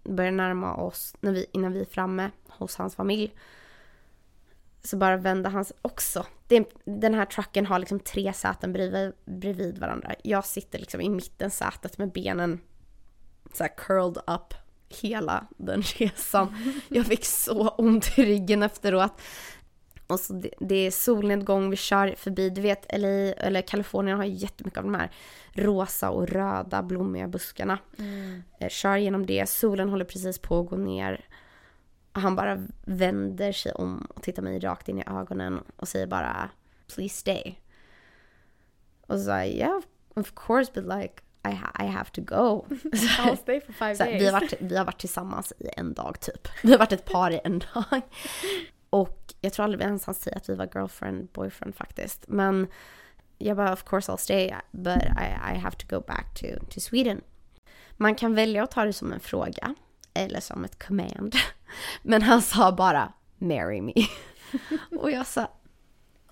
börjar 0.04 0.32
närma 0.32 0.74
oss, 0.74 1.16
när 1.20 1.32
vi, 1.32 1.46
innan 1.52 1.72
vi 1.72 1.80
är 1.80 1.84
framme 1.84 2.30
hos 2.48 2.76
hans 2.76 2.94
familj. 2.94 3.34
Så 4.84 4.96
bara 4.96 5.16
vände 5.16 5.48
han 5.48 5.64
sig 5.64 5.76
också. 5.82 6.26
Det, 6.46 6.64
den 6.84 7.14
här 7.14 7.24
trucken 7.24 7.66
har 7.66 7.78
liksom 7.78 8.00
tre 8.00 8.32
säten 8.32 8.72
bredvid, 8.72 9.12
bredvid 9.24 9.78
varandra. 9.78 10.14
Jag 10.22 10.44
sitter 10.44 10.78
liksom 10.78 11.00
i 11.00 11.08
mitten 11.08 11.50
sätet 11.50 11.98
med 11.98 12.12
benen 12.12 12.60
så 13.52 13.66
curled 13.76 14.16
up 14.16 14.54
hela 14.88 15.46
den 15.56 15.82
resan. 15.96 16.56
Jag 16.88 17.06
fick 17.06 17.24
så 17.24 17.68
ont 17.68 18.18
i 18.18 18.24
ryggen 18.24 18.62
efteråt. 18.62 19.20
Och 20.06 20.20
så 20.20 20.32
det, 20.32 20.50
det 20.60 20.74
är 20.74 20.90
solnedgång, 20.90 21.70
vi 21.70 21.76
kör 21.76 22.14
förbi, 22.16 22.50
du 22.50 22.60
vet 22.60 22.86
LA, 22.98 23.08
eller 23.08 23.62
Kalifornien 23.62 24.16
har 24.16 24.24
ju 24.24 24.34
jättemycket 24.34 24.78
av 24.78 24.84
de 24.84 24.94
här 24.94 25.10
rosa 25.52 26.10
och 26.10 26.28
röda 26.28 26.82
blommiga 26.82 27.28
buskarna. 27.28 27.78
Eh, 28.60 28.68
Kör 28.68 28.96
genom 28.96 29.26
det, 29.26 29.48
solen 29.48 29.88
håller 29.88 30.04
precis 30.04 30.38
på 30.38 30.60
att 30.60 30.68
gå 30.68 30.76
ner. 30.76 31.24
Han 32.12 32.36
bara 32.36 32.66
vänder 32.84 33.52
sig 33.52 33.72
om 33.72 34.06
och 34.14 34.22
tittar 34.22 34.42
mig 34.42 34.58
rakt 34.58 34.88
in 34.88 34.98
i 34.98 35.04
ögonen 35.06 35.60
och 35.76 35.88
säger 35.88 36.06
bara 36.06 36.50
“Please 36.94 37.16
stay”. 37.16 37.54
Och 39.06 39.18
så 39.18 39.24
sa 39.24 39.30
jag 39.38 39.46
“Yeah, 39.48 39.80
of 40.14 40.32
course, 40.34 40.72
but 40.74 40.84
like 40.84 41.14
I, 41.48 41.54
ha- 41.54 41.84
I 41.84 41.88
have 41.88 42.10
to 42.10 42.20
go”. 42.22 42.66
I'll 42.92 43.36
stay 43.42 43.60
for 43.60 43.72
five 43.72 43.96
Så 43.96 44.04
days. 44.04 44.22
vi, 44.22 44.26
har 44.26 44.32
varit, 44.32 44.54
vi 44.60 44.76
har 44.76 44.84
varit 44.84 45.00
tillsammans 45.00 45.52
i 45.58 45.68
en 45.76 45.94
dag 45.94 46.20
typ. 46.20 46.48
Vi 46.62 46.70
har 46.72 46.78
varit 46.78 46.92
ett 46.92 47.04
par 47.04 47.30
i 47.30 47.40
en 47.44 47.58
dag. 47.58 48.00
Och 48.90 49.34
jag 49.40 49.52
tror 49.52 49.64
aldrig 49.64 49.78
vi 49.78 49.84
ens 49.84 50.06
hann 50.06 50.14
säga 50.14 50.36
att 50.36 50.48
vi 50.48 50.54
var 50.54 50.68
girlfriend, 50.74 51.28
boyfriend 51.32 51.74
faktiskt. 51.74 52.24
Men 52.28 52.66
jag 53.38 53.56
bara, 53.56 53.72
of 53.72 53.84
course 53.84 54.12
I'll 54.12 54.16
stay, 54.16 54.54
but 54.70 54.96
I, 55.02 55.54
I 55.54 55.58
have 55.58 55.76
to 55.76 55.86
go 55.96 56.00
back 56.06 56.34
to, 56.40 56.46
to 56.70 56.80
Sweden. 56.80 57.20
Man 57.96 58.14
kan 58.14 58.34
välja 58.34 58.62
att 58.64 58.70
ta 58.70 58.84
det 58.84 58.92
som 58.92 59.12
en 59.12 59.20
fråga 59.20 59.74
eller 60.14 60.40
som 60.40 60.64
ett 60.64 60.86
command. 60.86 61.34
Men 62.02 62.22
han 62.22 62.42
sa 62.42 62.72
bara, 62.72 63.12
marry 63.38 63.80
me. 63.80 63.94
Och 64.98 65.10
jag 65.10 65.26
sa, 65.26 65.50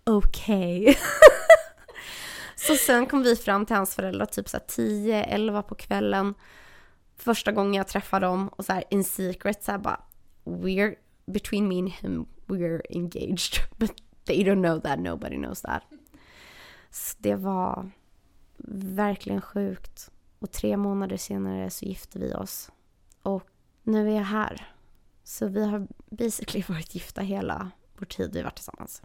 okej. 0.05 0.99
Så 2.57 2.75
sen 2.75 3.07
kom 3.07 3.23
vi 3.23 3.37
fram 3.37 3.67
till 3.67 3.77
hans 3.77 3.95
föräldrar 3.95 4.27
typ 4.27 4.49
så 4.49 4.57
här 4.57 4.65
10-11 4.65 5.63
på 5.63 5.75
kvällen. 5.75 6.35
Första 7.17 7.53
gången 7.53 7.75
jag 7.75 7.89
träffade 7.89 8.27
dem 8.27 8.49
och 8.49 8.65
så 8.65 8.73
här 8.73 8.85
in 8.91 9.05
secret 9.05 9.65
så 9.65 9.73
här 9.73 9.79
bara 9.79 10.01
we're 10.45 10.95
between 11.27 11.69
me 11.69 11.79
and 11.79 11.91
him 11.91 12.27
we're 12.47 12.81
engaged 12.91 13.55
but 13.77 13.93
they 14.25 14.45
don't 14.45 14.63
know 14.63 14.81
that 14.81 14.99
nobody 14.99 15.37
knows 15.37 15.63
that. 15.63 15.83
Så 16.91 17.17
det 17.19 17.35
var 17.35 17.91
verkligen 18.69 19.41
sjukt. 19.41 20.11
Och 20.39 20.53
tre 20.53 20.77
månader 20.77 21.17
senare 21.17 21.71
så 21.71 21.85
gifte 21.85 22.19
vi 22.19 22.35
oss. 22.35 22.71
Och 23.23 23.50
nu 23.83 24.11
är 24.11 24.15
jag 24.15 24.25
här. 24.25 24.75
Så 25.25 25.47
vi 25.47 25.65
har 25.65 25.89
basically 26.11 26.65
varit 26.69 26.95
gifta 26.95 27.21
hela 27.21 27.71
vår 27.99 28.07
tid 28.07 28.31
vi 28.33 28.43
varit 28.43 28.57
tillsammans. 28.57 29.03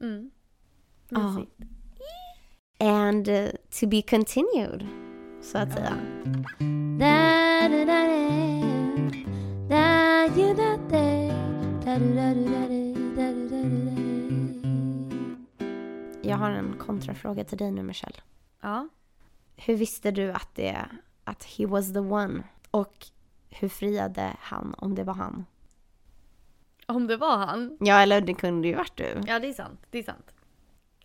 Mm. 0.00 0.30
Ja. 1.08 1.46
And 2.80 3.28
uh, 3.28 3.48
to 3.80 3.86
be 3.86 4.02
continued, 4.02 4.86
så 5.42 5.58
att 5.58 5.72
säga. 5.72 5.96
Jag 16.22 16.36
har 16.36 16.50
en 16.50 16.78
kontrafråga 16.78 17.44
till 17.44 17.58
dig 17.58 17.70
nu, 17.70 17.82
Michelle. 17.82 18.16
Ja. 18.60 18.88
Hur 19.56 19.76
visste 19.76 20.10
du 20.10 20.32
att 20.32 20.54
det, 20.54 20.86
att 21.24 21.44
he 21.44 21.66
was 21.66 21.92
the 21.92 21.98
one? 21.98 22.42
Och 22.70 23.06
hur 23.50 23.68
friade 23.68 24.36
han 24.40 24.74
om 24.78 24.94
det 24.94 25.04
var 25.04 25.14
han? 25.14 25.46
Om 26.86 27.06
det 27.06 27.16
var 27.16 27.36
han. 27.36 27.76
Ja, 27.80 28.02
eller 28.02 28.20
det 28.20 28.34
kunde 28.34 28.68
ju 28.68 28.74
varit 28.74 28.96
du. 28.96 29.20
Ja, 29.26 29.38
det 29.38 29.48
är 29.48 29.52
sant. 29.52 29.80
Det 29.90 29.98
är 29.98 30.02
sant. 30.02 30.34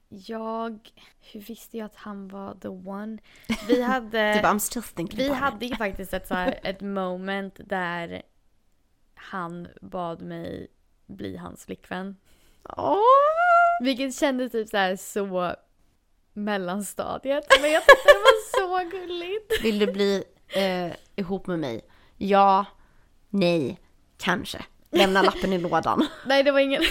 Jag... 0.10 0.90
Hur 1.32 1.40
visste 1.40 1.78
jag 1.78 1.86
att 1.86 1.96
han 1.96 2.28
var 2.28 2.56
the 2.56 2.68
one? 2.68 3.18
Vi 3.68 3.82
hade... 3.84 4.34
Du 4.34 4.42
bara, 4.42 4.54
I'm 4.54 4.60
still 4.60 4.84
thinking 4.84 5.18
Vi 5.18 5.30
hade 5.30 5.66
ju 5.66 5.76
faktiskt 5.76 6.14
ett, 6.14 6.28
så 6.28 6.34
här, 6.34 6.60
ett 6.64 6.82
moment 6.82 7.60
där 7.66 8.22
han 9.16 9.68
bad 9.82 10.22
mig 10.22 10.68
bli 11.06 11.38
hans 11.38 11.66
flickvän. 11.66 12.16
Åh! 12.78 13.00
Vilket 13.82 14.16
kändes 14.16 14.52
typ 14.52 14.70
så 14.70 14.78
här 14.78 14.96
så 14.96 15.56
mellanstadiet. 16.34 17.46
Men 17.62 17.72
jag 17.72 17.84
tyckte 17.84 18.08
det 18.08 18.20
var 18.20 18.84
så 18.84 18.90
gulligt. 18.90 19.64
Vill 19.64 19.80
du 19.80 19.92
bli 19.92 20.24
eh, 20.48 20.96
ihop 21.16 21.48
med 21.48 21.60
mig? 21.60 21.82
Ja, 22.18 22.66
nej, 23.30 23.80
kanske. 24.18 24.66
Lämna 24.92 25.22
lappen 25.22 25.54
i 25.54 25.58
lådan. 25.58 26.08
Nej, 26.26 26.44
det 26.44 26.52
var 26.52 26.60
ingen... 26.60 26.84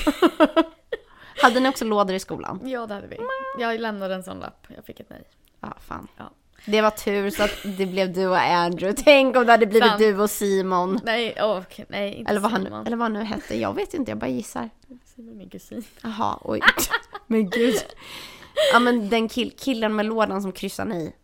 Hade 1.43 1.61
ni 1.61 1.69
också 1.69 1.85
lådor 1.85 2.17
i 2.17 2.21
skolan? 2.21 2.61
Ja, 2.65 2.87
det 2.87 2.95
hade 2.95 3.07
vi. 3.07 3.17
Jag 3.59 3.81
lämnade 3.81 4.15
en 4.15 4.23
sån 4.23 4.39
lapp. 4.41 4.67
Jag 4.77 4.85
fick 4.85 5.01
ett 5.01 5.11
nej. 5.11 5.23
Ja, 5.61 5.73
fan. 5.81 6.09
Ja. 6.17 6.31
Det 6.67 6.81
var 6.83 6.91
tur 6.91 7.31
så 7.31 7.43
att 7.43 7.51
det 7.65 7.87
blev 7.87 8.13
du 8.13 8.27
och 8.27 8.39
Andrew. 8.39 9.03
Tänk 9.05 9.37
om 9.37 9.47
det 9.47 9.53
hade 9.53 9.67
blivit 9.67 9.89
Sant. 9.89 9.99
du 9.99 10.19
och 10.21 10.31
Simon. 10.31 11.01
Nej, 11.05 11.43
okej, 11.43 11.87
nej, 11.89 12.15
inte 12.15 12.31
Eller 12.31 12.41
vad, 12.41 12.51
han, 12.51 12.65
Simon. 12.65 12.87
eller 12.87 12.97
vad 12.97 13.05
han 13.05 13.13
nu 13.13 13.23
hette. 13.23 13.59
Jag 13.61 13.75
vet 13.75 13.95
inte, 13.95 14.11
jag 14.11 14.19
bara 14.19 14.31
gissar. 14.31 14.71
Simon 15.05 15.33
är 15.33 15.37
min 15.37 15.51
kusin. 15.51 15.85
Jaha, 16.03 16.39
oj. 16.41 16.61
Men 17.27 17.51
gud. 17.51 17.75
Ja 18.73 18.79
men 18.79 19.09
den 19.09 19.29
kill, 19.29 19.53
killen 19.59 19.97
med 19.97 20.07
lådan 20.07 20.43
som 20.43 20.53
kryssar 20.53 20.85
nej. 20.85 21.17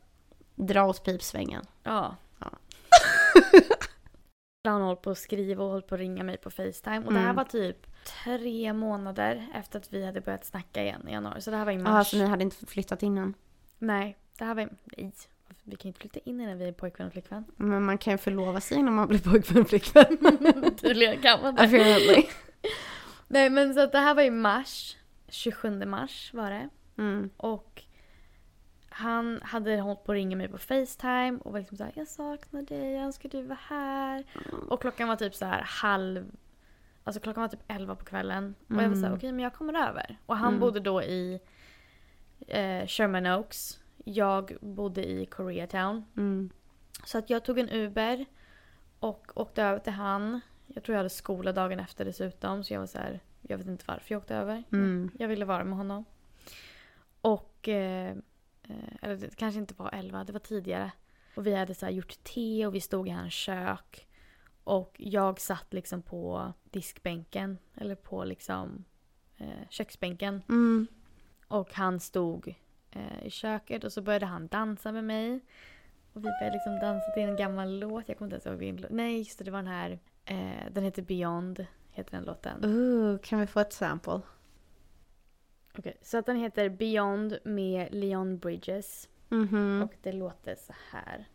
Dra 0.55 0.84
åt 0.84 1.05
pipsvängen. 1.05 1.64
Ja. 1.82 2.16
Ja. 2.38 2.51
Han 4.64 4.82
hållit 4.82 5.02
på 5.02 5.11
att 5.11 5.18
skriva 5.18 5.64
och 5.64 5.70
hållit 5.70 5.86
på 5.86 5.94
att 5.94 6.00
ringa 6.00 6.22
mig 6.22 6.36
på 6.36 6.50
Facetime. 6.50 6.98
Och 7.06 7.12
det 7.12 7.18
här 7.18 7.24
Mm. 7.24 7.36
var 7.36 7.44
typ 7.44 7.86
tre 8.24 8.72
månader 8.72 9.46
efter 9.54 9.78
att 9.78 9.92
vi 9.92 10.04
hade 10.06 10.20
börjat 10.20 10.44
snacka 10.44 10.82
igen 10.82 11.08
i 11.08 11.12
januari. 11.12 11.40
Så 11.40 11.50
det 11.50 11.56
här 11.56 11.64
var 11.64 11.72
i 11.72 11.76
Ja, 11.76 11.82
mars. 11.82 12.11
så 12.11 12.16
ni 12.16 12.24
hade 12.26 12.42
inte 12.44 12.66
flyttat 12.66 13.02
innan. 13.02 13.34
Nej, 13.78 14.18
det 14.38 14.44
här 14.44 14.54
var 14.54 14.62
i... 14.62 14.68
Nej. 14.96 15.12
Vi 15.64 15.76
kan 15.76 15.88
inte 15.88 16.00
flytta 16.00 16.20
in 16.24 16.40
innan 16.40 16.58
vi 16.58 16.68
är 16.68 16.72
pojkvän 16.72 17.06
och 17.06 17.12
flickvän. 17.12 17.44
Men 17.56 17.82
man 17.84 17.98
kan 17.98 18.12
ju 18.14 18.18
förlova 18.18 18.61
sig 18.61 18.78
innan 18.78 18.94
man 18.94 19.08
blir 19.08 19.18
pojkvän 19.18 19.62
och 19.62 19.68
flickvän. 19.68 20.16
Tydligen 20.80 21.18
kan 21.22 21.42
man 21.42 21.54
det. 21.54 22.24
Nej 23.28 23.50
men 23.50 23.74
så 23.74 23.80
att 23.80 23.92
det 23.92 23.98
här 23.98 24.14
var 24.14 24.22
i 24.22 24.30
mars. 24.30 24.96
27 25.28 25.84
mars 25.84 26.30
var 26.34 26.50
det. 26.50 26.68
Mm. 26.98 27.30
Och 27.36 27.82
han 29.01 29.40
hade 29.42 29.76
hållit 29.80 30.05
på 30.05 30.12
att 30.12 30.16
ringa 30.16 30.36
mig 30.36 30.48
på 30.48 30.59
Facetime 30.59 31.38
och 31.44 31.53
var 31.53 31.59
liksom 31.59 31.76
såhär 31.76 31.92
jag 31.96 32.09
saknar 32.09 32.62
dig, 32.62 32.92
jag 32.92 33.05
önskar 33.05 33.28
du 33.28 33.42
var 33.42 33.59
här. 33.68 34.24
Och 34.68 34.80
klockan 34.80 35.09
var 35.09 35.16
typ 35.16 35.34
så 35.34 35.44
här 35.44 35.62
halv, 35.66 36.30
alltså 37.05 37.20
klockan 37.20 37.40
var 37.40 37.48
typ 37.48 37.62
11 37.68 37.94
på 37.94 38.05
kvällen. 38.05 38.55
Och 38.68 38.74
jag 38.82 38.88
var 38.88 38.94
såhär 38.94 39.07
Mm. 39.07 39.16
okej 39.16 39.32
men 39.32 39.42
jag 39.42 39.55
kommer 39.55 39.88
över. 39.88 40.18
Och 40.26 40.36
han 40.36 40.48
Mm. 40.48 40.61
bodde 40.61 40.80
då 40.80 41.03
i 41.03 41.40
eh, 42.46 42.86
Sherman 42.86 43.26
Oaks. 43.26 43.80
Jag 44.05 44.57
bodde 44.61 45.09
i 45.11 45.26
Koreatown. 45.26 46.05
Mm. 46.16 46.51
Så 47.05 47.18
att 47.18 47.30
jag 47.30 47.44
tog 47.44 47.59
en 47.59 47.70
Uber 47.70 48.26
och 49.01 49.32
åkte 49.34 49.62
över 49.62 49.78
till 49.78 49.92
han. 49.92 50.40
Jag 50.66 50.84
tror 50.84 50.94
jag 50.94 50.98
hade 50.98 51.11
skola 51.11 51.53
dagen 51.53 51.80
efter 51.80 52.05
dessutom 52.05 52.64
så 52.64 52.74
jag 52.74 52.80
var 52.80 52.86
så 52.86 52.98
här, 52.98 53.20
jag 53.40 53.59
vet 53.59 53.66
inte 53.66 53.84
varför 53.88 54.12
jag 54.14 54.18
åkte 54.18 54.34
över. 54.36 54.64
Mm. 54.72 55.11
Jag 55.18 55.28
ville 55.28 55.44
vara 55.44 55.64
med 55.64 55.76
honom. 55.78 56.05
Och, 57.20 57.68
eh, 57.68 58.16
eller 59.03 59.16
det 59.16 59.37
kanske 59.37 59.61
inte 59.61 59.75
var 59.75 59.91
11, 59.93 60.25
det 60.25 60.33
var 60.33 60.41
tidigare. 60.41 60.93
Och 61.35 61.47
vi 61.47 61.55
hade 61.55 61.75
så 61.75 61.89
gjort 61.89 62.25
te 62.25 62.66
och 62.66 62.75
vi 62.75 62.81
stod 62.81 63.09
i 63.09 63.11
hans 63.11 63.35
kök. 63.35 64.07
Och 64.64 64.97
jag 64.99 65.41
satt 65.41 65.73
liksom 65.73 66.03
på 66.03 66.53
diskbänken 66.64 67.59
eller 67.75 67.95
på 67.95 68.25
liksom 68.25 68.85
eh, 69.37 69.68
köksbänken. 69.71 70.43
Mm. 70.49 70.87
Och 71.49 71.75
han 71.75 72.01
stod 72.01 72.55
eh, 72.91 73.27
i 73.27 73.31
köket 73.31 73.85
och 73.85 73.93
så 73.93 74.03
började 74.03 74.27
han 74.27 74.49
dansa 74.49 74.93
med 74.93 75.05
mig. 75.05 75.41
Och 76.12 76.21
vi 76.21 76.29
började 76.41 76.53
liksom 76.53 76.79
dansa 76.79 77.11
till 77.11 77.23
en 77.23 77.37
gammal 77.37 77.79
låt. 77.79 78.09
Jag 78.09 78.18
kommer 78.18 78.27
inte 78.27 78.35
ens 78.35 78.47
ihåg 78.47 78.57
vilken 78.57 78.77
låt. 78.83 78.91
Nej, 78.91 79.18
just 79.18 79.39
det, 79.39 79.45
det 79.45 79.51
var 79.51 79.59
den 79.59 79.73
här. 79.73 79.99
Eh, 80.25 80.73
den 80.73 80.85
heter 80.85 81.03
Beyond. 81.03 81.66
Heter 81.91 82.11
den 82.11 82.25
låten. 82.25 82.64
Ooh, 82.64 83.18
kan 83.18 83.41
vi 83.41 83.47
få 83.47 83.61
ett 83.61 83.73
sample? 83.73 84.21
Okej, 85.81 85.97
så 86.03 86.18
att 86.18 86.26
den 86.26 86.37
heter 86.37 86.68
Beyond 86.68 87.39
med 87.45 87.89
Leon 87.91 88.39
Bridges. 88.39 89.09
Mhm. 89.28 89.83
Och 89.83 89.93
det 90.03 90.12
låter 90.12 90.55
så 90.55 90.74
här. 90.91 91.26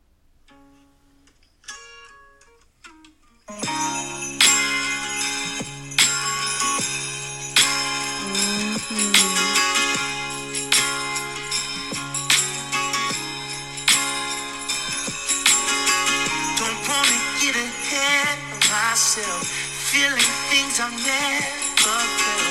Ahead 17.56 18.38
of 18.58 18.70
myself. 18.70 19.46
Feeling 19.90 20.32
things 20.50 20.80
I've 20.80 20.92
never 20.92 22.00
felt. 22.20 22.45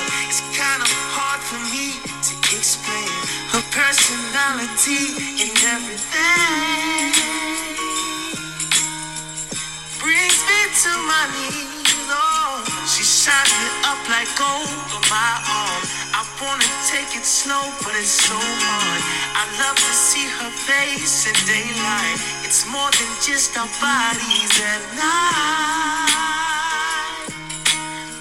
Personality 4.45 5.09
and 5.41 5.57
everything. 5.73 7.13
Brings 9.99 10.39
me 10.45 10.59
to 10.83 10.91
my 11.09 11.25
knees. 11.33 12.05
Oh, 12.09 12.61
she 12.85 13.03
shines 13.03 13.49
me 13.57 13.67
up 13.89 13.97
like 14.09 14.29
gold 14.37 14.69
on 14.93 15.01
my 15.09 15.41
arm. 15.49 15.83
I 16.13 16.21
wanna 16.41 16.69
take 16.85 17.17
it 17.17 17.25
slow, 17.25 17.65
but 17.83 17.95
it's 17.97 18.09
so 18.09 18.37
hard. 18.37 19.01
I 19.33 19.43
love 19.65 19.77
to 19.77 19.93
see 19.93 20.27
her 20.39 20.51
face 20.51 21.25
in 21.25 21.35
daylight. 21.49 22.19
It's 22.45 22.65
more 22.67 22.91
than 22.91 23.09
just 23.25 23.57
our 23.57 23.69
bodies 23.81 24.61
at 24.61 24.81
night. 24.93 25.25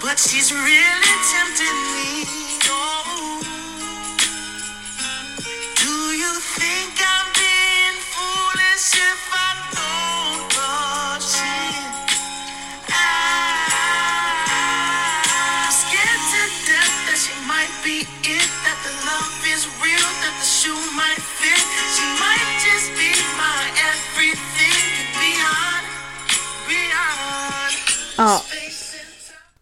But 0.00 0.18
she's 0.18 0.52
really 0.52 1.14
tempting 1.32 1.78
me. 1.92 2.33
Ja. 28.16 28.42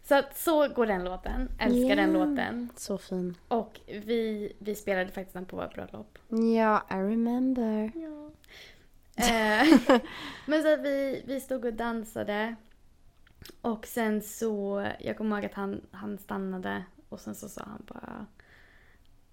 Så 0.03 0.15
att 0.15 0.37
så 0.37 0.67
går 0.67 0.85
den 0.85 1.03
låten. 1.03 1.49
Älskar 1.59 1.95
den 1.95 2.15
Yeah. 2.15 2.29
låten. 2.29 2.69
så 2.75 2.97
fin. 2.97 3.37
Och 3.47 3.79
vi, 3.87 4.53
vi 4.59 4.75
spelade 4.75 5.11
faktiskt 5.11 5.33
den 5.33 5.45
på 5.45 5.55
vårt 5.55 5.73
bröllop. 5.73 6.19
Ja, 6.55 6.85
I 6.89 6.93
remember. 6.93 7.91
Ja. 7.95 8.31
Eh, 9.15 9.67
men 10.45 10.61
så 10.61 10.73
att 10.73 10.79
vi, 10.79 11.23
vi 11.27 11.39
stod 11.39 11.65
och 11.65 11.73
dansade. 11.73 12.55
Och 13.61 13.87
sen 13.87 14.21
så, 14.21 14.87
jag 14.99 15.17
kommer 15.17 15.35
ihåg 15.35 15.45
att 15.45 15.53
han, 15.53 15.81
han 15.91 16.17
stannade 16.17 16.83
och 17.09 17.19
sen 17.19 17.35
så 17.35 17.49
sa 17.49 17.61
han 17.65 17.83
bara 17.87 18.25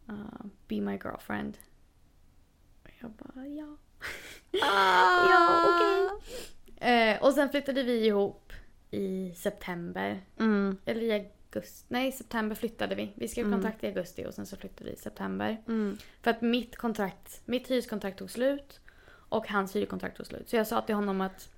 uh, 0.08 0.46
Be 0.68 0.80
my 0.80 0.92
girlfriend. 0.92 1.58
Och 2.84 2.90
jag 3.00 3.10
bara 3.10 3.46
ja. 3.46 3.76
ja, 5.30 5.64
okej. 5.68 6.18
Eh, 6.90 7.22
och 7.22 7.32
sen 7.32 7.48
flyttade 7.48 7.82
vi 7.82 8.06
ihop 8.06 8.49
i 8.90 9.32
september. 9.36 10.20
Mm. 10.38 10.78
Eller 10.84 11.02
i 11.02 11.12
augusti. 11.12 11.84
Nej, 11.88 12.12
september 12.12 12.56
flyttade 12.56 12.94
vi. 12.94 13.12
Vi 13.14 13.28
skrev 13.28 13.52
kontrakt 13.52 13.84
i 13.84 13.86
augusti 13.86 14.26
och 14.26 14.34
sen 14.34 14.46
så 14.46 14.56
flyttade 14.56 14.90
vi 14.90 14.96
i 14.96 14.98
september. 14.98 15.62
Mm. 15.68 15.98
För 16.22 16.30
att 16.30 16.40
mitt 16.40 16.76
kontrakt, 16.76 17.40
mitt 17.44 17.70
hyreskontrakt 17.70 18.18
tog 18.18 18.30
slut 18.30 18.80
och 19.10 19.48
hans 19.48 19.76
hyreskontrakt 19.76 20.16
tog 20.16 20.26
slut. 20.26 20.48
Så 20.48 20.56
jag 20.56 20.66
sa 20.66 20.80
till 20.80 20.94
honom 20.94 21.20
att 21.20 21.48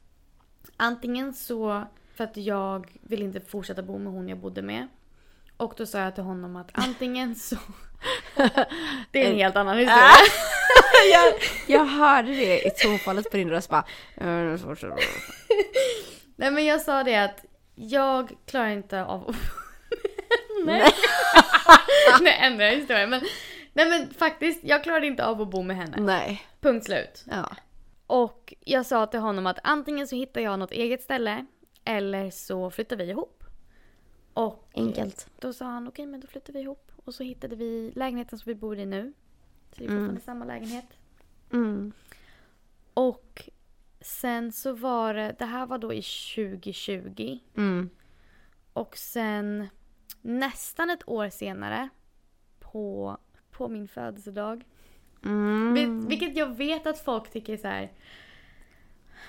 antingen 0.76 1.34
så, 1.34 1.84
för 2.14 2.24
att 2.24 2.36
jag 2.36 2.98
vill 3.00 3.22
inte 3.22 3.40
fortsätta 3.40 3.82
bo 3.82 3.98
med 3.98 4.12
hon 4.12 4.28
jag 4.28 4.38
bodde 4.38 4.62
med. 4.62 4.88
Och 5.56 5.74
då 5.76 5.86
sa 5.86 5.98
jag 5.98 6.14
till 6.14 6.24
honom 6.24 6.56
att 6.56 6.70
antingen 6.72 7.34
så... 7.34 7.56
det 9.10 9.26
är 9.26 9.30
en 9.30 9.36
helt 9.36 9.56
annan 9.56 9.78
historia. 9.78 10.02
jag, 11.12 11.34
jag 11.66 11.84
hörde 11.84 12.28
det 12.28 12.66
i 12.66 12.70
tonfallet 12.70 13.30
på 13.30 13.36
din 13.36 13.50
röst 13.50 13.70
bara... 13.70 13.84
"Eh, 16.42 16.48
så- 16.48 16.48
så- 16.48 16.50
Nej 16.50 16.50
men 16.50 16.64
jag 16.64 16.80
sa 16.80 17.04
det 17.04 17.16
att 17.16 17.44
jag 17.74 18.32
klarar 18.46 18.68
inte 18.68 19.04
av 19.04 19.36
Nej. 20.66 20.82
Nej, 22.20 22.38
ändrar 22.40 22.64
jag 22.66 22.76
historien. 22.76 23.10
Men, 23.10 23.20
nej 23.72 23.88
men 23.88 24.14
faktiskt, 24.14 24.64
jag 24.64 24.82
klarade 24.82 25.06
inte 25.06 25.26
av 25.26 25.40
att 25.42 25.50
bo 25.50 25.62
med 25.62 25.76
henne. 25.76 25.96
Nej. 26.00 26.42
Punkt 26.60 26.86
slut. 26.86 27.24
Ja. 27.30 27.56
Och 28.06 28.54
jag 28.60 28.86
sa 28.86 29.06
till 29.06 29.20
honom 29.20 29.46
att 29.46 29.58
antingen 29.62 30.08
så 30.08 30.16
hittar 30.16 30.40
jag 30.40 30.58
något 30.58 30.70
eget 30.72 31.02
ställe 31.02 31.46
eller 31.84 32.30
så 32.30 32.70
flyttar 32.70 32.96
vi 32.96 33.04
ihop. 33.04 33.44
Och 34.34 34.68
Enkelt. 34.74 35.26
då 35.38 35.52
sa 35.52 35.64
han 35.64 35.88
okej 35.88 36.06
men 36.06 36.20
då 36.20 36.26
flyttar 36.26 36.52
vi 36.52 36.60
ihop. 36.60 36.92
Och 37.04 37.14
så 37.14 37.22
hittade 37.22 37.56
vi 37.56 37.92
lägenheten 37.96 38.38
som 38.38 38.50
vi 38.50 38.54
bor 38.54 38.78
i 38.78 38.86
nu. 38.86 39.12
Så 39.72 39.78
det 39.78 39.84
är 39.84 39.88
fortfarande 39.88 40.20
samma 40.20 40.44
lägenhet. 40.44 40.84
Mm. 41.52 41.92
Och 42.94 43.48
sen 44.04 44.52
så 44.52 44.72
var 44.72 45.14
det, 45.14 45.36
det 45.38 45.44
här 45.44 45.66
var 45.66 45.78
då 45.78 45.92
i 45.92 46.02
2020. 46.02 47.38
Mm. 47.56 47.90
Och 48.72 48.96
sen 48.96 49.68
nästan 50.22 50.90
ett 50.90 51.08
år 51.08 51.28
senare 51.28 51.88
på, 52.60 53.16
på 53.50 53.68
min 53.68 53.88
födelsedag. 53.88 54.64
Mm. 55.24 55.74
Vil- 55.74 56.08
Vilket 56.08 56.36
jag 56.36 56.56
vet 56.56 56.86
att 56.86 56.98
folk 57.04 57.30
tycker 57.30 57.56
så 57.56 57.68
här. 57.68 57.92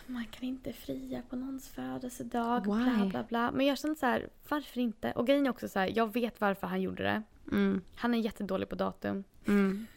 Man 0.07 0.25
kan 0.25 0.43
inte 0.43 0.73
fria 0.73 1.21
på 1.29 1.35
någons 1.35 1.69
födelsedag. 1.69 2.63
Bla 2.63 2.75
Why? 2.75 3.09
bla 3.09 3.23
bla. 3.23 3.51
Men 3.51 3.65
jag 3.65 3.77
känner 3.77 3.95
så 3.95 4.05
här, 4.05 4.29
varför 4.49 4.79
inte? 4.79 5.11
Och 5.11 5.27
grejen 5.27 5.45
är 5.45 5.49
också 5.49 5.67
så 5.69 5.79
här, 5.79 5.91
jag 5.95 6.13
vet 6.13 6.41
varför 6.41 6.67
han 6.67 6.81
gjorde 6.81 7.03
det. 7.03 7.23
Mm. 7.51 7.81
Han 7.95 8.13
är 8.13 8.17
jättedålig 8.19 8.69
på 8.69 8.75
datum. 8.75 9.23
Mm. 9.47 9.87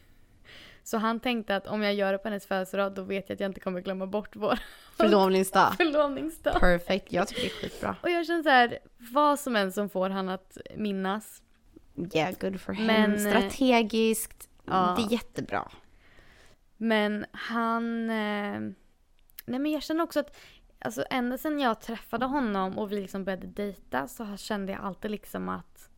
Så 0.87 0.99
han 0.99 1.21
tänkte 1.21 1.57
att 1.57 1.67
om 1.67 1.83
jag 1.83 1.95
gör 1.95 2.13
det 2.13 2.19
på 2.19 2.29
hennes 2.29 2.47
födelsedag 2.47 2.95
då 2.95 3.03
vet 3.03 3.29
jag 3.29 3.35
att 3.37 3.41
jag 3.41 3.49
inte 3.51 3.61
kommer 3.61 3.81
glömma 3.81 4.07
bort 4.07 4.37
vår 4.37 4.59
Förlovningsdag. 4.97 5.75
förlovningsdag. 5.77 6.61
Perfect. 6.61 7.13
Jag 7.13 7.29
tycker 7.29 7.43
det 7.43 7.47
är 7.49 7.51
skitbra. 7.69 7.97
Och 8.03 8.11
jag 8.11 8.27
känner 8.27 8.43
så 8.43 8.49
här, 8.49 8.79
vad 8.99 9.41
som 9.41 9.57
än 9.57 9.73
som 9.73 9.89
får 9.89 10.11
han 10.11 10.29
att 10.29 10.59
minnas. 10.77 11.43
Yeah, 12.15 12.35
good 12.41 12.61
for 12.61 12.73
him. 12.73 12.87
Men, 12.87 13.13
eh, 13.13 13.19
Strategiskt. 13.19 14.49
ja. 14.65 14.95
Det 14.99 15.03
är 15.03 15.13
jättebra. 15.13 15.69
Men 16.77 17.27
han... 17.33 18.11
Eh, 18.11 18.61
nej 19.47 19.59
men 19.61 19.67
jag 19.67 19.83
känner 19.83 20.05
också 20.05 20.21
att 20.21 20.37
alltså 20.79 21.05
ända 21.11 21.39
sedan 21.39 21.59
jag 21.61 21.81
träffade 21.81 22.27
honom 22.27 22.79
och 22.79 22.93
vi 22.93 23.01
liksom 23.01 23.25
började 23.25 23.47
dejta 23.47 24.09
så 24.09 24.37
kände 24.37 24.73
jag 24.73 24.81
alltid 24.81 25.11
liksom 25.11 25.49
att 25.49 25.91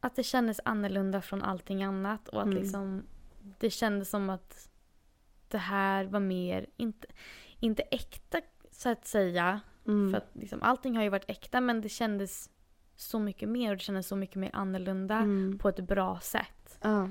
att 0.00 0.16
det 0.16 0.22
kändes 0.22 0.60
annorlunda 0.64 1.22
från 1.22 1.42
allting 1.42 1.82
annat 1.82 2.28
och 2.28 2.40
att 2.40 2.46
Mm. 2.46 2.58
liksom 2.58 3.02
det 3.58 3.70
kändes 3.70 4.10
som 4.10 4.30
att 4.30 4.68
det 5.48 5.58
här 5.58 6.04
var 6.04 6.20
mer, 6.20 6.66
inte, 6.76 7.08
inte 7.60 7.82
äkta 7.82 8.40
så 8.70 8.88
att 8.88 9.06
säga. 9.06 9.60
Mm. 9.86 10.10
För 10.12 10.18
att 10.18 10.30
liksom, 10.32 10.62
allting 10.62 10.96
har 10.96 11.02
ju 11.02 11.08
varit 11.08 11.30
äkta 11.30 11.60
men 11.60 11.80
det 11.80 11.88
kändes 11.88 12.50
så 12.96 13.18
mycket 13.18 13.48
mer 13.48 13.70
och 13.70 13.76
det 13.76 13.82
kändes 13.82 14.06
så 14.08 14.16
mycket 14.16 14.36
mer 14.36 14.50
annorlunda 14.52 15.16
Mm. 15.16 15.58
på 15.58 15.68
ett 15.68 15.80
bra 15.80 16.20
sätt. 16.20 16.78
Ja. 16.82 17.08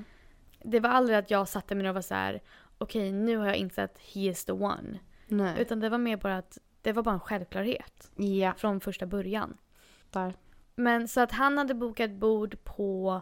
Det 0.62 0.80
var 0.80 0.90
aldrig 0.90 1.18
att 1.18 1.30
jag 1.30 1.48
satte 1.48 1.74
mig 1.74 1.82
ner 1.82 1.88
och 1.90 1.94
var 1.94 2.02
så 2.02 2.14
här: 2.14 2.42
okej 2.78 3.12
nu 3.12 3.36
har 3.36 3.46
jag 3.46 3.56
insett 3.56 3.98
he 3.98 4.20
is 4.20 4.44
the 4.44 4.52
one. 4.52 4.98
Nej. 5.26 5.54
Utan 5.62 5.80
det 5.80 5.88
var 5.88 5.98
mer 5.98 6.16
bara 6.16 6.36
att 6.38 6.58
det 6.82 6.92
var 6.92 7.02
bara 7.02 7.14
en 7.14 7.20
självklarhet 7.20 8.10
Ja. 8.16 8.54
från 8.56 8.80
första 8.80 9.06
början. 9.06 9.56
Där. 10.10 10.34
Men 10.74 11.08
så 11.08 11.20
att 11.20 11.32
han 11.32 11.58
hade 11.58 11.74
bokat 11.74 12.10
bord 12.10 12.64
på 12.64 13.20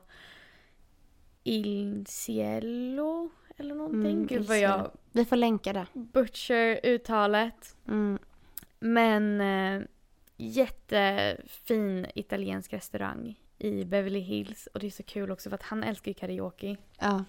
Il 1.44 2.04
Cielo 2.06 3.30
eller 3.56 3.74
någonting. 3.74 4.12
Mm, 4.12 4.26
Gud 4.26 4.44
vad 4.44 4.58
jag. 4.58 4.90
Vi 5.12 5.24
får 5.24 5.36
länka 5.36 5.72
det. 5.72 5.86
butcher 5.92 6.80
uttalet. 6.82 7.76
Mm. 7.88 8.18
Men 8.78 9.40
eh, 9.40 9.82
jättefin 10.36 12.06
italiensk 12.14 12.72
restaurang 12.72 13.40
i 13.58 13.84
Beverly 13.84 14.20
Hills. 14.20 14.66
Och 14.66 14.80
det 14.80 14.86
är 14.86 14.90
så 14.90 15.02
kul 15.02 15.30
också 15.30 15.50
för 15.50 15.54
att 15.54 15.62
han 15.62 15.82
älskar 15.82 16.10
ju 16.10 16.14
karaoke. 16.14 16.76
Ja. 16.98 17.24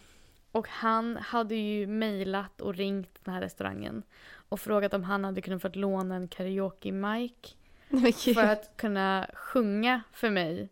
Och 0.52 0.68
han 0.68 1.18
hade 1.18 1.56
ju 1.56 1.88
mejlat 1.88 2.62
och 2.62 2.76
ringt 2.76 3.20
den 3.24 3.34
här 3.34 3.42
restaurangen 3.42 4.04
och 4.50 4.60
frågat 4.60 4.94
om 4.94 5.04
han 5.04 5.24
hade 5.24 5.42
kunnat 5.42 5.62
få 5.62 5.70
låna 5.74 6.16
en 6.16 6.28
karaoke-mic 6.28 7.56
för 8.36 8.44
att 8.44 8.78
kunna 8.78 9.28
sjunga 9.34 10.02
för 10.12 10.30
mig 10.30 10.70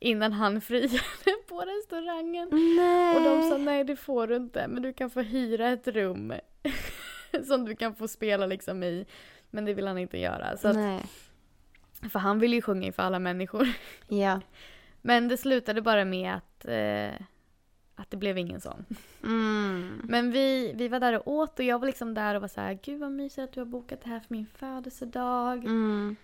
innan 0.00 0.32
han 0.32 0.60
friade 0.60 1.00
på 1.48 1.60
restaurangen. 1.60 2.48
Nej. 2.76 3.16
Och 3.16 3.22
de 3.22 3.50
sa 3.50 3.56
nej 3.56 3.84
det 3.84 3.96
får 3.96 4.26
du 4.26 4.36
inte 4.36 4.68
men 4.68 4.82
du 4.82 4.92
kan 4.92 5.10
få 5.10 5.20
hyra 5.20 5.68
ett 5.68 5.88
rum 5.88 6.32
som 7.46 7.64
du 7.64 7.76
kan 7.76 7.94
få 7.94 8.08
spela 8.08 8.46
liksom 8.46 8.82
i. 8.82 9.06
Men 9.50 9.64
det 9.64 9.74
vill 9.74 9.86
han 9.86 9.98
inte 9.98 10.18
göra. 10.18 10.56
Så 10.56 10.68
att, 10.68 10.76
Nej. 10.76 11.04
för 12.12 12.18
han 12.18 12.38
vill 12.38 12.52
ju 12.54 12.62
sjunga 12.62 12.86
inför 12.86 13.02
alla 13.02 13.18
människor. 13.18 13.68
Ja. 14.08 14.40
Men 15.02 15.28
det 15.28 15.36
slutade 15.36 15.82
bara 15.82 16.04
med 16.04 16.34
att, 16.34 16.64
eh, 16.64 17.26
att 17.94 18.10
det 18.10 18.16
blev 18.16 18.38
ingen 18.38 18.60
sån. 18.60 18.84
Mm. 19.24 20.00
Men 20.04 20.32
vi, 20.32 20.72
vi 20.74 20.88
var 20.88 21.00
där 21.00 21.12
och 21.12 21.28
åt 21.28 21.58
och 21.58 21.64
jag 21.64 21.78
var 21.78 21.86
liksom 21.86 22.14
där 22.14 22.34
och 22.34 22.40
var 22.40 22.48
så 22.48 22.60
här, 22.60 22.78
gud 22.82 23.00
vad 23.00 23.12
mysigt 23.12 23.44
att 23.44 23.52
du 23.52 23.60
har 23.60 23.66
bokat 23.66 24.00
det 24.02 24.08
här 24.08 24.20
för 24.20 24.34
min 24.34 24.46
födelsedag. 24.54 25.64
Mm. 25.64 26.16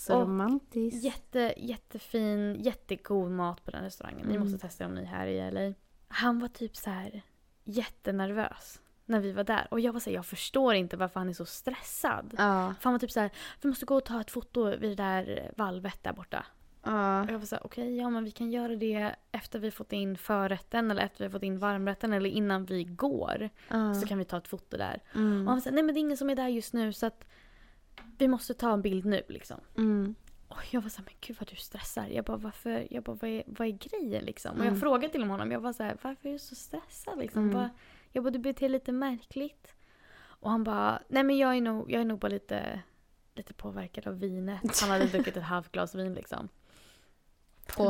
Så 0.00 0.14
Och 0.14 0.20
romantiskt. 0.22 1.04
Jätte, 1.04 1.54
jättefin, 1.56 2.56
jättegod 2.60 3.30
mat 3.30 3.64
på 3.64 3.70
den 3.70 3.82
restaurangen. 3.84 4.26
Ni 4.26 4.34
Mm. 4.34 4.42
måste 4.48 4.58
testa 4.58 4.86
om 4.86 4.94
ni 4.94 5.00
är 5.00 5.04
här 5.06 5.26
i 5.26 5.50
LA. 5.50 5.74
Han 6.08 6.38
var 6.38 6.48
typ 6.48 6.76
så 6.76 6.90
här 6.90 7.22
jättenervös 7.64 8.80
när 9.04 9.20
vi 9.20 9.32
var 9.32 9.44
där. 9.44 9.68
Och 9.70 9.80
jag 9.80 9.92
var 9.92 10.00
så 10.00 10.10
här, 10.10 10.14
jag 10.14 10.26
förstår 10.26 10.74
inte 10.74 10.96
varför 10.96 11.20
han 11.20 11.28
är 11.28 11.32
så 11.32 11.44
stressad. 11.46 12.34
Ja. 12.38 12.74
För 12.80 12.84
han 12.84 12.92
var 12.92 12.98
typ 12.98 13.10
så 13.10 13.20
här, 13.20 13.30
vi 13.62 13.68
måste 13.68 13.86
gå 13.86 13.96
och 13.96 14.04
ta 14.04 14.20
ett 14.20 14.30
foto 14.30 14.64
vid 14.64 14.80
det 14.90 14.94
där 14.94 15.52
valvet 15.56 16.02
där 16.02 16.12
borta. 16.12 16.46
Ja. 16.82 17.22
Och 17.24 17.30
jag 17.30 17.38
var 17.38 17.46
så 17.46 17.54
här, 17.54 17.66
okej, 17.66 17.96
ja 17.96 18.10
men 18.10 18.24
vi 18.24 18.30
kan 18.30 18.50
göra 18.50 18.76
det 18.76 19.14
efter 19.32 19.58
vi 19.58 19.70
fått 19.70 19.92
in 19.92 20.16
förrätten 20.16 20.90
eller 20.90 21.02
efter 21.02 21.24
vi 21.24 21.30
fått 21.30 21.42
in 21.42 21.58
varmrätten 21.58 22.12
eller 22.12 22.30
innan 22.30 22.64
vi 22.64 22.84
går. 22.84 23.50
Ja. 23.68 23.94
Så 23.94 24.06
kan 24.06 24.18
vi 24.18 24.24
ta 24.24 24.36
ett 24.38 24.48
foto 24.48 24.76
där. 24.76 25.02
Och 25.10 25.16
Mm. 25.16 25.46
han 25.46 25.54
var 25.56 25.60
så 25.60 25.68
här, 25.68 25.74
nej 25.74 25.84
men 25.84 25.94
det 25.94 25.98
är 25.98 26.02
ingen 26.02 26.16
som 26.16 26.30
är 26.30 26.34
där 26.36 26.48
just 26.48 26.72
nu 26.72 26.92
så 26.92 27.06
att 27.06 27.24
vi 28.20 28.28
måste 28.28 28.54
ta 28.54 28.72
en 28.72 28.82
bild 28.82 29.04
nu 29.04 29.22
liksom. 29.28 29.60
Mm. 29.76 30.14
Och 30.48 30.62
jag 30.70 30.80
var 30.80 30.88
så 30.88 30.98
här, 30.98 31.04
men 31.04 31.14
gud 31.20 31.36
vad 31.40 31.48
du 31.48 31.56
stressar. 31.56 32.06
Jag 32.06 32.24
bara, 32.24 32.36
varför, 32.36 32.86
jag 32.90 33.02
bara, 33.02 33.16
vad 33.20 33.30
är, 33.30 33.42
vad 33.46 33.68
är 33.68 33.72
grejen 33.72 34.24
liksom? 34.24 34.50
Och 34.50 34.56
Mm. 34.60 34.68
jag 34.72 34.80
frågade 34.80 35.12
till 35.12 35.22
honom, 35.24 35.50
jag 35.52 35.60
var 35.60 35.72
så 35.72 35.82
här, 35.82 35.96
varför 36.02 36.28
är 36.28 36.32
du 36.32 36.38
så 36.38 36.54
stressad 36.54 37.18
liksom? 37.18 37.42
Mm. 37.42 37.54
Bara, 37.54 37.70
jag 38.12 38.24
bara, 38.24 38.30
du 38.30 38.38
beter 38.38 38.60
dig 38.60 38.68
lite 38.68 38.92
märkligt. 38.92 39.74
Och 40.22 40.50
han 40.50 40.64
bara, 40.64 41.02
nej 41.08 41.22
men 41.24 41.38
jag 41.38 41.56
är 41.56 41.60
nog, 41.60 41.90
jag 41.92 42.00
är 42.00 42.04
nog 42.04 42.18
bara 42.18 42.28
lite, 42.28 42.82
lite 43.34 43.54
påverkad 43.54 44.06
av 44.06 44.18
vinet. 44.18 44.80
Han 44.80 44.90
hade 44.90 45.04
druckit 45.12 45.36
ett 45.36 45.42
halvt 45.42 45.72
glas 45.72 45.94
vin 45.94 46.14
liksom. 46.14 46.48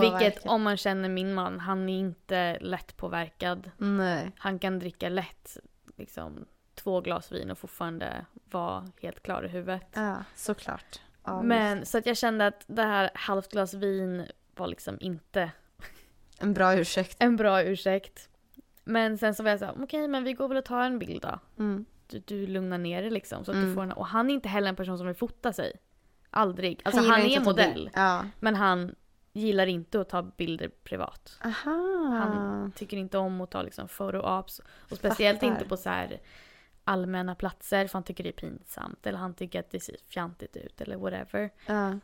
Vilket 0.01 0.47
om 0.47 0.63
man 0.63 0.77
känner 0.77 1.09
min 1.09 1.35
man, 1.35 1.61
han 1.61 1.89
är 1.89 1.99
inte 1.99 2.59
lätt 2.61 2.97
påverkad. 2.97 3.71
Nej. 3.79 4.33
Han 4.39 4.59
kan 4.59 4.79
dricka 4.79 5.09
lätt 5.09 5.57
liksom 5.97 6.45
två 6.75 7.01
glas 7.01 7.33
vin 7.33 7.51
och 7.51 7.59
fortfarande 7.59 8.27
vara 8.53 8.87
helt 9.03 9.23
klar 9.23 9.43
i 9.45 9.49
huvudet. 9.49 9.83
Ja, 9.95 10.25
såklart. 10.35 11.01
Ja, 11.25 11.43
Men 11.43 11.87
så 11.87 11.99
att 11.99 12.07
jag 12.07 12.17
kände 12.17 12.47
att 12.47 12.65
det 12.67 12.83
här 12.83 13.11
halvt 13.15 13.53
glas 13.53 13.75
vin 13.75 14.27
var 14.57 14.67
liksom 14.67 14.97
inte 15.01 15.51
En 16.41 16.55
bra 16.55 16.75
ursäkt. 16.75 17.17
en 17.21 17.37
bra 17.37 17.63
ursäkt. 17.63 18.29
Men 18.85 19.19
sen 19.19 19.35
så 19.35 19.43
var 19.43 19.51
jag 19.51 19.59
så 19.59 19.65
här, 19.65 19.75
okej 19.83 20.09
men 20.09 20.25
vi 20.25 20.33
går 20.33 20.49
väl 20.49 20.57
och 20.57 20.65
tar 20.65 20.81
en 20.85 20.99
bild 20.99 21.23
då. 21.23 21.39
Mm. 21.59 21.85
Du, 22.07 22.19
du 22.19 22.47
lugnar 22.47 22.79
ner 22.79 23.03
dig 23.03 23.11
liksom. 23.11 23.45
Så 23.45 23.51
att 23.51 23.57
du 23.57 23.63
Mm. 23.63 23.75
får 23.75 23.83
en, 23.83 23.93
och 23.93 24.07
han 24.07 24.31
är 24.31 24.35
inte 24.35 24.49
heller 24.49 24.69
en 24.69 24.77
person 24.77 24.99
som 24.99 25.07
vill 25.07 25.17
fota 25.17 25.53
sig. 25.53 25.73
Aldrig. 26.31 26.81
Alltså 26.85 27.01
han, 27.03 27.21
inte 27.21 27.41
är 27.41 27.45
modell. 27.45 27.91
Ja. 27.95 28.25
Men 28.41 28.55
han 28.55 28.95
gillar 29.33 29.67
inte 29.67 30.01
att 30.01 30.09
ta 30.09 30.23
bilder 30.23 30.69
privat. 30.85 31.39
Aha. 31.45 31.71
Han 32.21 32.73
tycker 32.77 32.97
inte 32.97 33.19
om 33.19 33.41
att 33.41 33.51
ta 33.51 33.63
liksom 33.63 33.87
photo-ops. 33.89 34.61
Och 34.91 34.97
speciellt 34.97 35.41
Fattar. 35.41 35.53
inte 35.53 35.65
på 35.69 35.77
så 35.77 35.91
här 35.91 36.21
allmänna 36.91 37.35
platser 37.35 37.87
för 37.87 37.93
han 37.93 38.03
tycker 38.03 38.25
det 38.25 38.31
är 38.31 38.49
pinsamt. 38.49 39.07
Eller 39.07 39.19
han 39.19 39.35
tycker 39.35 39.61
att 39.61 39.71
det 39.71 39.81
ser 39.81 39.97
fjantigt 40.09 40.57
ut 40.57 40.81
eller 40.81 40.97
whatever. 40.97 41.51
Ja. 41.67 41.99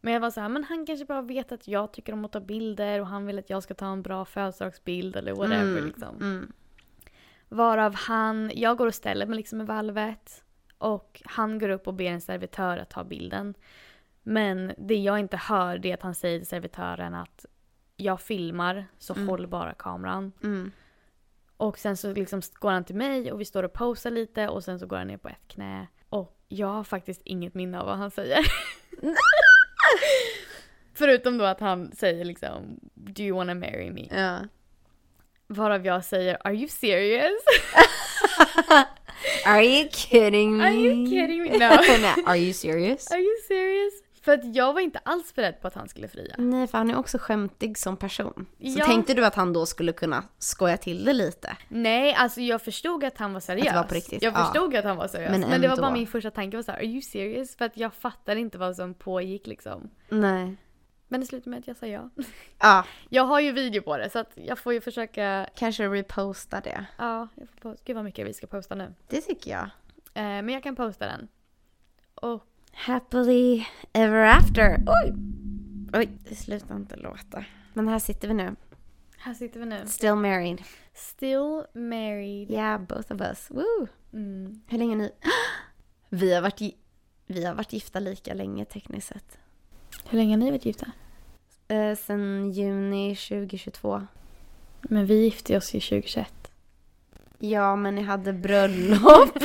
Men 0.00 0.12
jag 0.12 0.20
var 0.20 0.30
så 0.30 0.40
här, 0.40 0.48
men 0.48 0.64
han 0.64 0.86
kanske 0.86 1.04
bara 1.06 1.22
vet 1.22 1.52
att 1.52 1.68
jag 1.68 1.92
tycker 1.92 2.12
om 2.12 2.24
att 2.24 2.32
ta 2.32 2.40
bilder 2.40 3.00
och 3.00 3.06
han 3.06 3.26
vill 3.26 3.38
att 3.38 3.50
jag 3.50 3.62
ska 3.62 3.74
ta 3.74 3.86
en 3.86 4.02
bra 4.02 4.24
födelsedagsbild 4.24 5.16
eller 5.16 5.34
whatever 5.34 5.62
Mm, 5.72 5.86
liksom. 5.86 6.16
Mm. 6.16 6.52
Varav 7.48 7.94
han, 7.94 8.50
jag 8.54 8.76
går 8.78 8.86
och 8.86 8.94
ställer 8.94 9.26
mig 9.26 9.36
liksom 9.36 9.60
i 9.60 9.64
valvet 9.64 10.44
och 10.78 11.22
han 11.24 11.58
går 11.58 11.68
upp 11.68 11.86
och 11.86 11.94
ber 11.94 12.04
en 12.04 12.20
servitör 12.20 12.78
att 12.78 12.90
ta 12.90 13.04
bilden. 13.04 13.54
Men 14.22 14.72
det 14.78 14.94
jag 14.96 15.18
inte 15.18 15.36
hör 15.36 15.78
det 15.78 15.90
är 15.90 15.94
att 15.94 16.02
han 16.02 16.14
säger 16.14 16.38
till 16.38 16.48
servitören 16.48 17.14
att 17.14 17.46
jag 17.96 18.20
filmar 18.20 18.86
så 18.98 19.14
Mm. 19.14 19.28
håll 19.28 19.46
bara 19.46 19.74
kameran. 19.74 20.32
Mm. 20.42 20.72
Och 21.58 21.78
sen 21.78 21.96
så 21.96 22.12
liksom 22.12 22.40
går 22.54 22.70
han 22.70 22.84
till 22.84 22.94
mig 22.96 23.32
och 23.32 23.40
vi 23.40 23.44
står 23.44 23.62
och 23.62 23.72
posar 23.72 24.10
lite 24.10 24.48
och 24.48 24.64
sen 24.64 24.78
så 24.78 24.86
går 24.86 24.96
han 24.96 25.06
ner 25.06 25.16
på 25.16 25.28
ett 25.28 25.48
knä. 25.48 25.86
Och 26.08 26.36
jag 26.48 26.66
har 26.68 26.84
faktiskt 26.84 27.20
inget 27.24 27.54
minne 27.54 27.80
av 27.80 27.86
vad 27.86 27.96
han 27.96 28.10
säger. 28.10 28.38
Förutom 30.94 31.38
då 31.38 31.44
att 31.44 31.60
han 31.60 31.92
säger 31.92 32.24
liksom 32.24 32.78
Do 32.94 33.22
you 33.22 33.36
wanna 33.36 33.54
marry 33.54 33.90
me? 33.90 34.08
Ja. 34.10 34.38
Varav 35.46 35.86
jag 35.86 36.04
säger 36.04 36.38
Are 36.46 36.54
you 36.54 36.68
serious? 36.68 37.42
Are 39.46 39.64
you 39.64 39.88
kidding 39.92 40.56
me? 40.56 40.64
Are 40.64 40.74
you 40.74 41.06
kidding 41.10 41.42
me? 41.42 41.48
No. 41.58 41.58
Nej, 41.58 42.14
Are 42.26 42.36
you 42.38 42.52
serious? 42.52 43.10
Are 43.10 43.20
you 43.20 43.36
serious? 43.48 43.92
För 44.28 44.34
att 44.34 44.56
jag 44.56 44.72
var 44.72 44.80
inte 44.80 44.98
alls 44.98 45.34
beredd 45.34 45.60
på 45.60 45.66
att 45.68 45.74
han 45.74 45.88
skulle 45.88 46.08
fria. 46.08 46.34
Nej, 46.38 46.66
för 46.66 46.78
han 46.78 46.90
är 46.90 46.96
också 46.96 47.18
skämtig 47.18 47.78
som 47.78 47.96
person. 47.96 48.46
Så 48.58 48.78
Ja. 48.78 48.84
tänkte 48.84 49.14
du 49.14 49.26
att 49.26 49.34
han 49.34 49.52
då 49.52 49.66
skulle 49.66 49.92
kunna 49.92 50.24
skoja 50.38 50.76
till 50.76 51.04
det 51.04 51.12
lite? 51.12 51.56
Nej, 51.68 52.14
alltså 52.14 52.40
jag 52.40 52.62
förstod 52.62 53.04
att 53.04 53.18
han 53.18 53.32
var 53.32 53.40
seriös. 53.40 53.66
Att 53.66 53.72
det 53.72 53.78
var 53.78 53.84
på 53.88 53.94
riktigt, 53.94 54.22
Jag 54.22 54.34
ja. 54.34 54.44
förstod 54.44 54.74
att 54.76 54.84
han 54.84 54.96
var 54.96 55.08
seriös. 55.08 55.30
Men 55.30 55.40
Men, 55.40 55.60
det 55.60 55.68
var 55.68 55.76
bara 55.76 55.90
min 55.92 56.06
första 56.06 56.30
tanke 56.30 56.56
var 56.56 56.62
så 56.62 56.72
här, 56.72 56.78
Are 56.78 56.86
you 56.86 57.02
serious? 57.02 57.56
För 57.56 57.64
att 57.64 57.76
jag 57.76 57.94
fattade 57.94 58.40
inte 58.40 58.58
vad 58.58 58.76
som 58.76 58.94
pågick 58.94 59.46
liksom. 59.46 59.90
Nej. 60.08 60.56
Men 61.08 61.20
det 61.20 61.26
slutade 61.26 61.50
med 61.50 61.58
att 61.58 61.66
jag 61.66 61.76
sa 61.76 61.86
ja. 61.86 62.10
Ja, 62.58 62.84
Jag 63.08 63.24
har 63.24 63.40
ju 63.40 63.52
video 63.52 63.82
på 63.82 63.96
det 63.98 64.10
så 64.10 64.18
att 64.18 64.30
jag 64.34 64.58
får 64.58 64.72
ju 64.72 64.80
försöka, 64.80 65.46
kanske 65.54 65.88
reposta 65.88 66.60
det. 66.60 66.86
ja, 66.98 67.28
jag 67.34 67.48
får 67.48 67.56
posta. 67.70 67.82
Gud 67.84 67.96
vad 67.96 68.04
mycket 68.04 68.26
vi 68.26 68.34
ska 68.34 68.46
posta 68.46 68.74
nu. 68.74 68.94
Det 69.08 69.20
tycker 69.20 69.50
jag. 69.50 69.64
Eh, 70.14 70.22
men 70.42 70.48
jag 70.48 70.62
kan 70.62 70.76
posta 70.76 71.06
den. 71.06 71.28
Och 72.14 72.44
Happily 72.78 73.66
ever 73.92 74.22
after. 74.22 74.82
Oj! 74.86 75.14
Oj, 75.92 76.08
det 76.28 76.34
slutar 76.34 76.76
inte 76.76 76.96
låta. 76.96 77.44
Men 77.74 77.88
här 77.88 77.98
sitter 77.98 78.28
vi 78.28 78.34
nu. 78.34 78.56
här 79.18 79.34
sitter 79.34 79.60
vi 79.60 79.66
nu. 79.66 79.86
Still 79.86 80.14
married. 80.14 80.62
Still 80.94 81.62
married. 81.74 82.50
Yeah, 82.50 82.80
both 82.80 83.12
of 83.12 83.20
us. 83.20 83.50
Woo! 83.50 83.86
Mm. 84.12 84.62
Hur 84.66 84.78
länge 84.78 84.96
ni... 84.96 85.10
Vi 86.08 86.34
har 86.34 86.42
varit, 86.42 86.76
vi 87.26 87.44
har 87.44 87.54
varit 87.54 87.72
gifta 87.72 88.00
lika 88.00 88.34
länge 88.34 88.64
tekniskt 88.64 89.08
sett. 89.08 89.38
Hur 90.08 90.18
länge 90.18 90.32
har 90.32 90.38
ni 90.38 90.50
varit 90.50 90.64
gifta? 90.64 90.86
Eh, 91.68 91.96
sen 91.96 92.52
juni 92.52 93.16
2022. 93.16 94.06
Men 94.82 95.06
vi 95.06 95.24
gifte 95.24 95.56
oss 95.56 95.74
ju 95.74 95.80
2021. 95.80 96.52
Ja, 97.38 97.76
men 97.76 97.94
ni 97.94 98.02
hade 98.02 98.32
bröllop. 98.32 99.38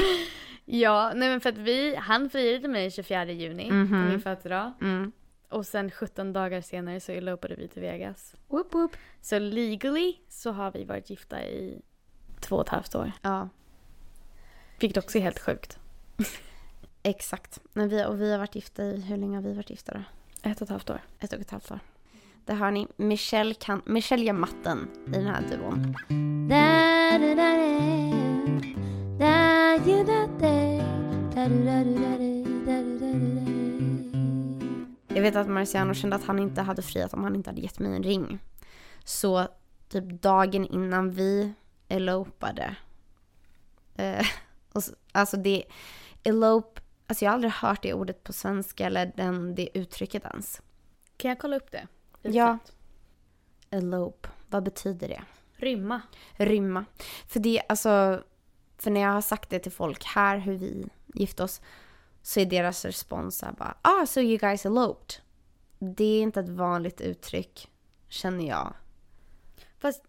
Ja, 0.65 1.11
nej 1.15 1.29
men 1.29 1.41
för 1.41 1.49
att 1.49 1.57
vi, 1.57 1.95
han 1.95 2.29
friade 2.29 2.67
mig 2.67 2.91
24 2.91 3.25
juni 3.31 3.71
Mhm. 3.71 3.87
på 3.89 3.95
min 3.95 4.21
födelsedag. 4.21 4.71
Mm. 4.81 5.11
Och 5.49 5.65
sen 5.65 5.91
17 5.91 6.33
dagar 6.33 6.61
senare 6.61 6.99
så 6.99 7.11
elopade 7.11 7.55
vi 7.55 7.67
till 7.67 7.81
Vegas. 7.81 8.35
Whoop, 8.47 8.73
whoop. 8.73 8.91
Så 9.21 9.39
legally 9.39 10.15
så 10.29 10.51
har 10.51 10.71
vi 10.71 10.83
varit 10.83 11.09
gifta 11.09 11.43
i 11.43 11.81
två 12.39 12.55
och 12.55 12.61
ett 12.61 12.69
halvt 12.69 12.95
år. 12.95 13.11
Ja, 13.21 13.49
Vilket 14.79 15.03
också 15.03 15.17
är 15.17 15.21
helt 15.21 15.39
sjukt. 15.39 15.79
exakt. 17.03 17.59
Men 17.73 17.89
vi, 17.89 18.05
och 18.05 18.21
vi 18.21 18.31
har 18.31 18.37
varit 18.39 18.55
gifta 18.55 18.83
i... 18.83 19.01
Hur 19.01 19.17
länge 19.17 19.35
har 19.37 19.41
vi 19.43 19.53
varit 19.53 19.69
gifta 19.69 19.93
då? 19.93 19.99
Ett 20.49 20.57
och 20.61 20.65
ett 20.65 20.69
halvt 20.69 20.89
år. 20.89 21.01
Ett 21.19 21.33
och 21.33 21.39
ett 21.39 21.51
halvt 21.51 21.71
år. 21.71 21.79
Där 22.45 22.55
har 22.55 22.71
ni 22.71 22.87
Michelle, 22.95 23.53
kan, 23.53 23.81
Michelle 23.85 24.23
gör 24.25 24.33
matten 24.33 24.87
i 25.07 25.09
den 25.11 25.25
här 25.25 25.41
duon. 25.51 25.95
Jag 35.07 35.21
vet 35.21 35.35
att 35.35 35.47
Marciano 35.47 35.93
kände 35.93 36.15
att 36.15 36.23
han 36.23 36.39
inte 36.39 36.61
hade 36.61 36.81
friat 36.81 37.13
om 37.13 37.23
han 37.23 37.35
inte 37.35 37.49
hade 37.49 37.61
gett 37.61 37.79
mig 37.79 37.95
en 37.95 38.03
ring. 38.03 38.39
Så 39.03 39.47
typ 39.89 40.21
dagen 40.21 40.65
innan 40.65 41.11
vi 41.11 41.53
elopade. 41.87 42.75
Eh, 43.95 44.25
och 44.73 44.83
så, 44.83 44.91
alltså 45.11 45.37
det, 45.37 45.63
elope, 46.23 46.81
alltså 47.07 47.25
jag 47.25 47.31
har 47.31 47.35
aldrig 47.35 47.53
hört 47.53 47.81
det 47.81 47.93
ordet 47.93 48.23
på 48.23 48.33
svenska 48.33 48.85
eller 48.85 49.11
den, 49.15 49.55
det 49.55 49.77
uttrycket 49.77 50.25
ens. 50.25 50.61
Kan 51.17 51.29
jag 51.29 51.39
kolla 51.39 51.55
upp 51.55 51.71
det? 51.71 51.87
Lite 52.21 52.37
Ja. 52.37 52.57
Elope, 53.69 54.29
vad 54.49 54.63
betyder 54.63 55.07
det? 55.07 55.23
Rymma. 55.55 56.01
Rymma. 56.33 56.85
För 57.27 57.39
det, 57.39 57.61
alltså, 57.69 58.23
för 58.83 58.91
när 58.91 59.01
jag 59.01 59.09
har 59.09 59.21
sagt 59.21 59.49
det 59.49 59.59
till 59.59 59.71
folk 59.71 60.03
här 60.05 60.37
hur 60.37 60.57
vi 60.57 60.85
gifte 61.13 61.43
oss 61.43 61.61
så 62.21 62.39
är 62.39 62.45
deras 62.45 62.85
respons 62.85 63.43
bara 63.57 63.77
ah 63.81 64.05
so 64.05 64.19
you 64.19 64.37
guys 64.37 64.65
eloped. 64.65 65.15
Det 65.79 66.03
är 66.03 66.21
inte 66.21 66.39
ett 66.39 66.49
vanligt 66.49 67.01
uttryck 67.01 67.69
känner 68.09 68.47
jag. 68.47 68.73
Fast 69.77 70.03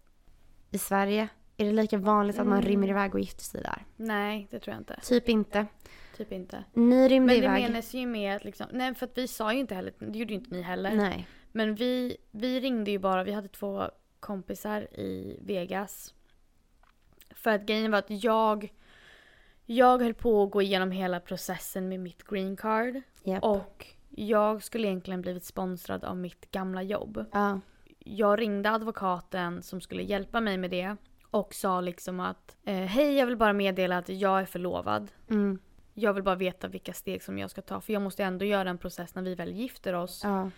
I 0.71 0.77
Sverige? 0.77 1.27
Är 1.57 1.65
det 1.65 1.71
lika 1.71 1.97
vanligt 1.97 2.39
att 2.39 2.47
man 2.47 2.57
Mm. 2.57 2.69
rymmer 2.69 2.87
iväg 2.89 3.13
och 3.15 3.19
gifter 3.19 3.43
sig 3.43 3.61
där? 3.61 3.85
Nej, 3.95 4.47
det 4.51 4.59
tror 4.59 4.73
jag 4.73 4.81
inte. 4.81 4.99
Typ 5.03 5.29
inte. 5.29 5.65
Typ 6.17 6.31
inte. 6.31 6.63
Ni 6.73 7.09
rymde 7.09 7.19
Men 7.33 7.41
det 7.41 7.45
iväg. 7.47 7.63
menas 7.63 7.93
ju 7.93 8.05
med 8.07 8.35
att 8.35 8.43
liksom, 8.45 8.67
nej 8.71 8.95
för 8.95 9.05
att 9.05 9.17
vi 9.17 9.27
sa 9.27 9.53
ju 9.53 9.59
inte 9.59 9.75
heller, 9.75 9.93
det 9.99 10.19
gjorde 10.19 10.33
ju 10.33 10.39
inte 10.39 10.55
ni 10.55 10.61
heller. 10.61 10.95
Nej. 10.95 11.27
Men 11.51 11.75
vi, 11.75 12.17
vi 12.31 12.59
ringde 12.59 12.91
ju 12.91 12.99
bara, 12.99 13.23
vi 13.23 13.31
hade 13.31 13.47
två 13.47 13.89
kompisar 14.19 14.81
i 14.99 15.39
Vegas. 15.41 16.13
För 17.29 17.51
att 17.51 17.61
grejen 17.65 17.91
var 17.91 17.99
att 17.99 18.23
jag, 18.23 18.73
jag 19.65 20.01
höll 20.01 20.13
på 20.13 20.43
att 20.43 20.51
gå 20.51 20.61
igenom 20.61 20.91
hela 20.91 21.19
processen 21.19 21.89
med 21.89 21.99
mitt 21.99 22.23
green 22.23 22.55
card. 22.55 23.01
Japp. 23.23 23.43
Och 23.43 23.87
jag 24.09 24.63
skulle 24.63 24.87
egentligen 24.87 25.21
blivit 25.21 25.43
sponsrad 25.45 26.03
av 26.03 26.17
mitt 26.17 26.51
gamla 26.51 26.83
jobb. 26.83 27.25
Ja. 27.31 27.59
Jag 27.99 28.39
ringde 28.39 28.71
advokaten 28.71 29.63
som 29.63 29.81
skulle 29.81 30.03
hjälpa 30.03 30.41
mig 30.41 30.57
med 30.57 30.71
det. 30.71 30.95
Och 31.31 31.53
sa 31.53 31.81
liksom 31.81 32.19
att 32.19 32.57
eh, 32.63 32.75
hej 32.75 33.15
jag 33.17 33.25
vill 33.25 33.37
bara 33.37 33.53
meddela 33.53 33.97
att 33.97 34.09
jag 34.09 34.41
är 34.41 34.45
förlovad. 34.45 35.11
Mm. 35.29 35.59
Jag 35.93 36.13
vill 36.13 36.23
bara 36.23 36.35
veta 36.35 36.67
vilka 36.67 36.93
steg 36.93 37.23
som 37.23 37.37
jag 37.37 37.51
ska 37.51 37.61
ta 37.61 37.81
för 37.81 37.93
jag 37.93 38.01
måste 38.01 38.23
ändå 38.23 38.45
göra 38.45 38.69
en 38.69 38.77
process 38.77 39.15
när 39.15 39.21
vi 39.21 39.35
väl 39.35 39.51
gifter 39.51 39.93
oss. 39.93 40.21
Ja. 40.23 40.49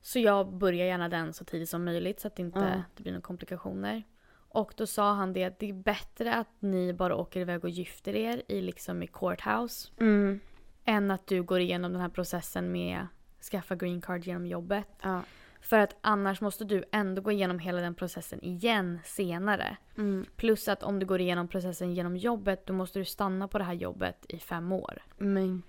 Så 0.00 0.18
jag 0.18 0.54
börjar 0.54 0.86
gärna 0.86 1.08
den 1.08 1.32
så 1.32 1.44
tidigt 1.44 1.68
som 1.70 1.84
möjligt 1.84 2.20
så 2.20 2.28
att 2.28 2.36
det 2.36 2.42
inte 2.42 2.58
Ja. 2.58 2.82
det 2.96 3.02
blir 3.02 3.12
några 3.12 3.22
komplikationer. 3.22 4.02
Och 4.48 4.72
då 4.76 4.86
sa 4.86 5.12
han 5.12 5.32
det 5.32 5.44
att 5.44 5.58
det 5.58 5.68
är 5.68 5.72
bättre 5.72 6.34
att 6.34 6.48
ni 6.58 6.92
bara 6.92 7.16
åker 7.16 7.40
iväg 7.40 7.64
och 7.64 7.70
gifter 7.70 8.16
er 8.16 8.42
i 8.48 8.60
liksom 8.60 9.02
i 9.02 9.06
courthouse. 9.06 9.90
Mm. 10.00 10.40
Än 10.84 11.10
att 11.10 11.26
du 11.26 11.42
går 11.42 11.60
igenom 11.60 11.92
den 11.92 12.00
här 12.00 12.08
processen 12.08 12.72
med 12.72 13.06
skaffa 13.50 13.76
green 13.76 14.00
card 14.00 14.24
genom 14.24 14.46
jobbet. 14.46 14.88
Ja. 15.02 15.22
För 15.60 15.78
att 15.78 15.96
annars 16.00 16.40
måste 16.40 16.64
du 16.64 16.84
ändå 16.92 17.22
gå 17.22 17.32
igenom 17.32 17.58
hela 17.58 17.80
den 17.80 17.94
processen 17.94 18.44
igen 18.44 19.00
senare. 19.04 19.76
Mm. 19.96 20.26
Plus 20.36 20.68
att 20.68 20.82
om 20.82 20.98
du 20.98 21.06
går 21.06 21.20
igenom 21.20 21.48
processen 21.48 21.94
genom 21.94 22.16
jobbet 22.16 22.66
då 22.66 22.72
måste 22.72 22.98
du 22.98 23.04
stanna 23.04 23.48
på 23.48 23.58
det 23.58 23.64
här 23.64 23.74
jobbet 23.74 24.26
i 24.28 24.38
fem 24.38 24.72
år. 24.72 25.02
Men 25.16 25.62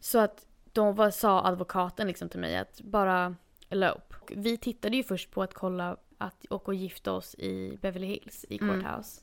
Så 0.00 0.18
att 0.18 0.46
då 0.72 0.92
var, 0.92 1.10
sa 1.10 1.44
advokaten 1.44 2.06
liksom 2.06 2.28
till 2.28 2.40
mig 2.40 2.56
att 2.56 2.80
bara 2.80 3.36
elope. 3.68 4.16
Och 4.20 4.32
Vi 4.36 4.56
tittade 4.56 4.96
ju 4.96 5.02
först 5.02 5.30
på 5.30 5.42
att 5.42 5.54
kolla 5.54 5.96
att 6.22 6.46
åka 6.50 6.64
och 6.70 6.74
gifta 6.74 7.12
oss 7.12 7.34
i 7.34 7.78
Beverly 7.82 8.06
Hills 8.06 8.44
i 8.48 8.58
Mm. 8.62 8.80
courthouse. 8.80 9.20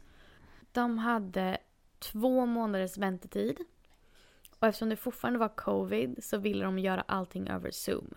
De 0.72 0.98
hade 0.98 1.58
två 2.00 2.46
månaders 2.46 2.98
väntetid. 2.98 3.58
Och 4.60 4.68
eftersom 4.68 4.90
det 4.90 4.96
fortfarande 4.96 5.40
var 5.40 5.56
covid 5.56 6.24
så 6.24 6.38
ville 6.38 6.66
de 6.66 6.80
göra 6.80 7.02
allting 7.08 7.48
över 7.50 7.72
zoom. 7.72 8.14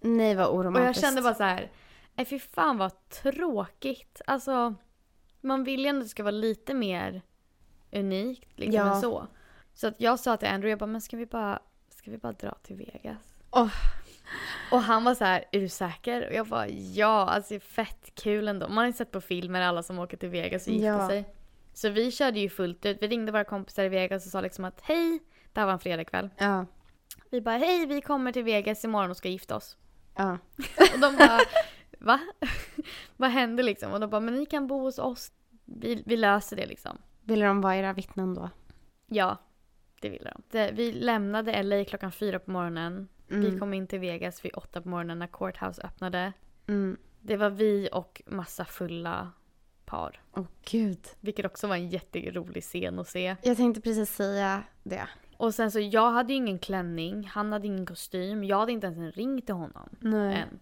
nej 0.00 0.34
vad 0.34 0.46
Och 0.46 0.54
oromantiskt. 0.56 1.02
jag 1.02 1.08
kände 1.10 1.22
bara 1.22 1.34
så 1.34 1.42
här, 1.42 1.70
nej 2.14 2.26
fy 2.26 2.38
fan 2.38 2.78
vad 2.78 3.08
tråkigt. 3.08 4.20
Alltså, 4.26 4.74
man 5.40 5.64
vill 5.64 5.80
ju 5.80 5.86
ändå 5.86 5.98
att 6.00 6.04
det 6.04 6.08
ska 6.08 6.22
vara 6.22 6.30
lite 6.30 6.74
mer 6.74 7.22
unikt 7.92 8.48
liksom 8.58 8.74
Ja. 8.86 8.94
än 8.94 9.00
så. 9.00 9.26
Så 9.74 9.86
att 9.86 10.00
jag 10.00 10.20
sa 10.20 10.36
till 10.36 10.48
Andrew, 10.48 10.70
jag 10.70 10.78
bara, 10.78 10.86
men 10.86 11.00
ska 11.00 11.16
vi 11.16 11.26
bara, 11.26 11.58
ska 11.90 12.10
vi 12.10 12.18
bara 12.18 12.32
dra 12.32 12.54
till 12.62 12.76
Vegas? 12.76 13.34
Åh. 13.50 13.70
Och 14.70 14.80
han 14.82 15.04
var 15.04 15.14
så 15.14 15.24
här, 15.24 15.44
är 15.52 15.60
du 15.60 15.68
säker? 15.68 16.26
Och 16.28 16.34
jag 16.34 16.46
bara, 16.46 16.68
ja, 16.68 17.26
alltså 17.28 17.48
det 17.48 17.56
är 17.56 17.60
fett 17.60 18.14
kul 18.14 18.48
ändå. 18.48 18.68
Man 18.68 18.78
har 18.78 18.86
ju 18.86 18.92
sett 18.92 19.10
på 19.10 19.20
filmer 19.20 19.60
alla 19.60 19.82
som 19.82 19.98
åker 19.98 20.16
till 20.16 20.28
Vegas 20.28 20.66
och 20.66 20.72
gifter 20.72 20.86
Ja. 20.88 21.08
sig. 21.08 21.24
Så 21.72 21.88
vi 21.88 22.10
körde 22.10 22.40
ju 22.40 22.48
fullt 22.48 22.86
ut. 22.86 22.98
Vi 23.02 23.08
ringde 23.08 23.32
våra 23.32 23.44
kompisar 23.44 23.84
i 23.84 23.88
Vegas 23.88 24.26
och 24.26 24.32
sa 24.32 24.40
liksom 24.40 24.64
att 24.64 24.80
hej, 24.80 25.18
det 25.52 25.60
här 25.60 25.66
var 25.66 25.72
en 25.72 25.78
fredagkväll. 25.78 26.30
Ja. 26.38 26.66
Vi 27.30 27.40
bara, 27.40 27.56
hej 27.56 27.86
vi 27.86 28.00
kommer 28.00 28.32
till 28.32 28.44
Vegas 28.44 28.84
imorgon 28.84 29.10
och 29.10 29.16
ska 29.16 29.28
gifta 29.28 29.56
oss. 29.56 29.76
Ja. 30.16 30.32
Och 30.94 31.00
de 31.00 31.16
bara, 31.16 31.40
va? 31.98 32.20
Vad 33.16 33.30
händer 33.30 33.64
liksom? 33.64 33.92
Och 33.92 34.00
de 34.00 34.10
bara, 34.10 34.20
men 34.20 34.34
ni 34.34 34.46
kan 34.46 34.66
bo 34.66 34.80
hos 34.80 34.98
oss. 34.98 35.32
Vi, 35.64 36.02
vi 36.06 36.16
löser 36.16 36.56
det 36.56 36.66
liksom. 36.66 36.98
Ville 37.22 37.46
de 37.46 37.60
vara 37.60 37.76
era 37.76 37.92
vittnen 37.92 38.34
då? 38.34 38.50
Ja, 39.06 39.36
det 40.00 40.08
ville 40.08 40.32
de. 40.50 40.70
Vi 40.72 40.92
lämnade 40.92 41.62
LA 41.62 41.84
klockan 41.84 42.12
fyra 42.12 42.38
på 42.38 42.50
morgonen. 42.50 43.08
Vi 43.28 43.36
Mm. 43.48 43.58
kom 43.60 43.74
in 43.74 43.86
till 43.86 43.98
Vegas 44.00 44.44
vid 44.44 44.52
åtta 44.54 44.80
på 44.82 44.88
morgonen 44.88 45.18
när 45.18 45.26
Courthouse 45.26 45.82
öppnade. 45.82 46.32
Mm. 46.66 46.96
Det 47.20 47.36
var 47.36 47.50
vi 47.50 47.88
och 47.92 48.22
massa 48.26 48.64
fulla 48.64 49.32
par. 49.84 50.20
Åh 50.32 50.44
gud. 50.70 51.06
Vilket 51.20 51.46
också 51.46 51.66
var 51.66 51.76
en 51.76 51.88
jätterolig 51.88 52.62
scen 52.62 52.98
att 52.98 53.08
se. 53.08 53.36
Jag 53.42 53.56
tänkte 53.56 53.80
precis 53.80 54.14
säga 54.14 54.62
det. 54.82 55.08
Och 55.36 55.54
sen 55.54 55.70
så, 55.70 55.80
jag 55.80 56.10
hade 56.10 56.32
ju 56.32 56.36
ingen 56.36 56.58
klänning, 56.58 57.24
han 57.32 57.52
hade 57.52 57.66
ingen 57.66 57.86
kostym, 57.86 58.44
jag 58.44 58.58
hade 58.58 58.72
inte 58.72 58.86
ens 58.86 58.98
en 58.98 59.12
ring 59.12 59.42
till 59.42 59.54
honom. 59.54 59.88
Nej. 60.00 60.36
än. 60.36 60.58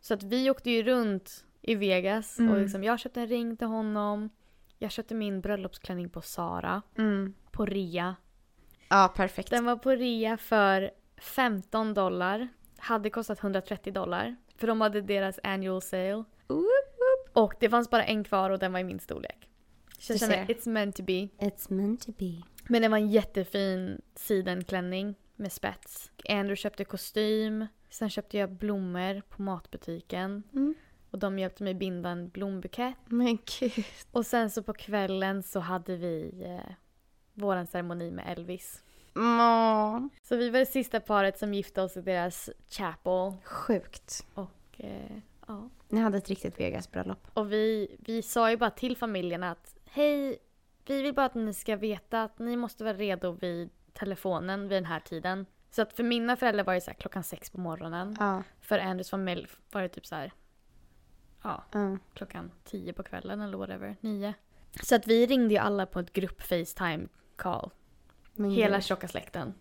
Så 0.00 0.14
att 0.14 0.22
vi 0.22 0.50
åkte 0.50 0.70
ju 0.70 0.82
runt 0.82 1.44
i 1.62 1.74
Vegas 1.74 2.38
Mm. 2.38 2.52
och 2.52 2.58
liksom, 2.60 2.84
jag 2.84 2.98
köpte 3.00 3.20
en 3.20 3.26
ring 3.26 3.56
till 3.56 3.66
honom. 3.66 4.30
Jag 4.78 4.90
köpte 4.90 5.14
min 5.14 5.40
bröllopsklänning 5.40 6.08
på 6.10 6.20
Sara, 6.20 6.82
Mm. 6.98 7.34
på 7.50 7.66
rea. 7.66 8.16
Ja, 8.88 9.12
perfekt. 9.16 9.50
Den 9.50 9.64
var 9.64 9.76
på 9.76 9.90
rea 9.90 10.36
för 10.36 10.90
15 11.20 11.94
dollar. 11.94 12.48
Hade 12.76 13.10
kostat 13.10 13.42
130 13.42 13.92
dollar. 13.92 14.36
För 14.56 14.66
de 14.66 14.80
hade 14.80 15.00
deras 15.00 15.40
annual 15.42 15.82
sale. 15.82 16.24
Och 17.32 17.54
det 17.60 17.70
fanns 17.70 17.90
bara 17.90 18.04
en 18.04 18.24
kvar 18.24 18.50
och 18.50 18.58
den 18.58 18.72
var 18.72 18.80
i 18.80 18.84
min 18.84 19.00
storlek. 19.00 19.48
Så 19.98 20.12
jag 20.12 20.20
kände 20.20 20.36
it's 20.36 20.68
meant 20.68 20.96
to 20.96 21.02
be. 21.02 21.12
It's 21.38 21.72
meant 21.72 22.06
to 22.06 22.12
be. 22.18 22.42
Men 22.68 22.82
det 22.82 22.88
var 22.88 22.98
en 22.98 23.10
jättefin 23.10 24.00
sidenklänning 24.14 25.14
med 25.36 25.52
spets. 25.52 26.10
Andrew 26.28 26.56
köpte 26.56 26.84
kostym. 26.84 27.66
Sen 27.90 28.10
köpte 28.10 28.38
jag 28.38 28.50
blommor 28.52 29.20
på 29.28 29.42
matbutiken. 29.42 30.42
Mm. 30.52 30.74
Och 31.10 31.18
de 31.18 31.38
hjälpte 31.38 31.62
mig 31.62 31.74
binda 31.74 32.08
en 32.08 32.28
blombukett. 32.28 32.96
Men 33.06 33.38
gud. 33.60 33.84
Och 34.12 34.26
sen 34.26 34.50
så 34.50 34.62
på 34.62 34.72
kvällen 34.72 35.42
så 35.42 35.60
hade 35.60 35.96
vi 35.96 36.42
eh, 36.44 36.74
våran 37.34 37.66
ceremoni 37.66 38.10
med 38.10 38.38
Elvis. 38.38 38.84
Åh, 39.14 40.06
Så 40.22 40.36
vi 40.36 40.50
var 40.50 40.58
det 40.58 40.66
sista 40.66 41.00
paret 41.00 41.38
som 41.38 41.54
gifte 41.54 41.82
oss 41.82 41.96
i 41.96 42.00
deras 42.00 42.50
chapel. 42.68 43.32
sjukt. 43.44 44.26
Och, 44.34 44.50
eh, 44.76 45.16
ja. 45.46 45.68
Ni 45.88 46.00
hade 46.00 46.18
ett 46.18 46.28
riktigt 46.28 46.60
Vegas-bröllop. 46.60 47.26
och 47.34 47.52
vi, 47.52 47.96
vi 47.98 48.22
sa 48.22 48.50
ju 48.50 48.56
bara 48.56 48.70
till 48.70 48.96
familjen 48.96 49.42
att 49.42 49.76
hej, 49.84 50.38
vi 50.86 51.02
vill 51.02 51.14
bara 51.14 51.26
att 51.26 51.34
ni 51.34 51.54
ska 51.54 51.76
veta 51.76 52.22
att 52.22 52.38
ni 52.38 52.56
måste 52.56 52.84
vara 52.84 52.94
redo 52.94 53.30
vid 53.30 53.70
telefonen 53.92 54.60
vid 54.68 54.76
den 54.76 54.84
här 54.84 55.00
tiden. 55.00 55.46
Så 55.70 55.82
att 55.82 55.92
för 55.92 56.02
mina 56.02 56.36
föräldrar 56.36 56.64
var 56.64 56.74
det 56.74 56.80
så 56.80 56.90
här 56.90 56.98
klockan 56.98 57.22
sex 57.24 57.50
på 57.50 57.60
morgonen. 57.60 58.16
Ja. 58.18 58.42
För 58.60 58.78
Andrews 58.78 59.10
familj 59.10 59.46
var 59.70 59.82
det 59.82 59.88
typ 59.88 60.06
så 60.06 60.14
här, 60.14 60.32
ja, 61.42 61.64
ja. 61.72 61.98
klockan 62.14 62.50
tio 62.64 62.92
på 62.92 63.02
kvällen 63.02 63.40
eller 63.40 63.58
whatever, 63.58 63.96
nio. 64.00 64.34
Så 64.82 64.94
att 64.94 65.06
vi 65.06 65.26
ringde 65.26 65.54
ju 65.54 65.60
alla 65.60 65.86
på 65.86 66.00
ett 66.00 66.12
grupp 66.12 66.42
Facetime 66.42 67.08
call. 67.36 67.70
Men 68.38 68.50
Hela 68.50 68.76
gud. 68.76 68.84
tjocka 68.84 69.08
släkten. 69.08 69.54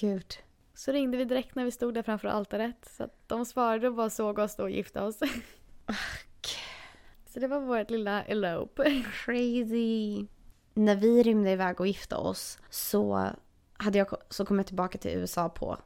Gud. 0.00 0.34
Så 0.74 0.92
ringde 0.92 1.16
vi 1.16 1.24
direkt 1.24 1.54
när 1.54 1.64
vi 1.64 1.70
stod 1.70 1.94
där 1.94 2.02
framför 2.02 2.28
altaret. 2.28 2.88
Så 2.96 3.04
att 3.04 3.28
de 3.28 3.44
svarade 3.44 3.88
och 3.88 3.94
bara 3.94 4.10
såg 4.10 4.38
oss 4.38 4.56
då 4.56 4.62
och 4.62 4.70
gifta 4.70 5.04
oss. 5.04 5.18
så 7.26 7.40
det 7.40 7.48
var 7.48 7.60
vårt 7.60 7.90
lilla 7.90 8.22
elope. 8.24 9.04
Crazy. 9.24 10.26
När 10.74 10.96
vi 10.96 11.22
rymde 11.22 11.50
iväg 11.50 11.80
och 11.80 11.86
gifte 11.86 12.16
oss 12.16 12.58
så, 12.70 13.30
hade 13.72 13.98
jag, 13.98 14.08
så 14.30 14.44
kom 14.44 14.56
jag 14.56 14.66
tillbaka 14.66 14.98
till 14.98 15.10
USA 15.10 15.48
på 15.48 15.78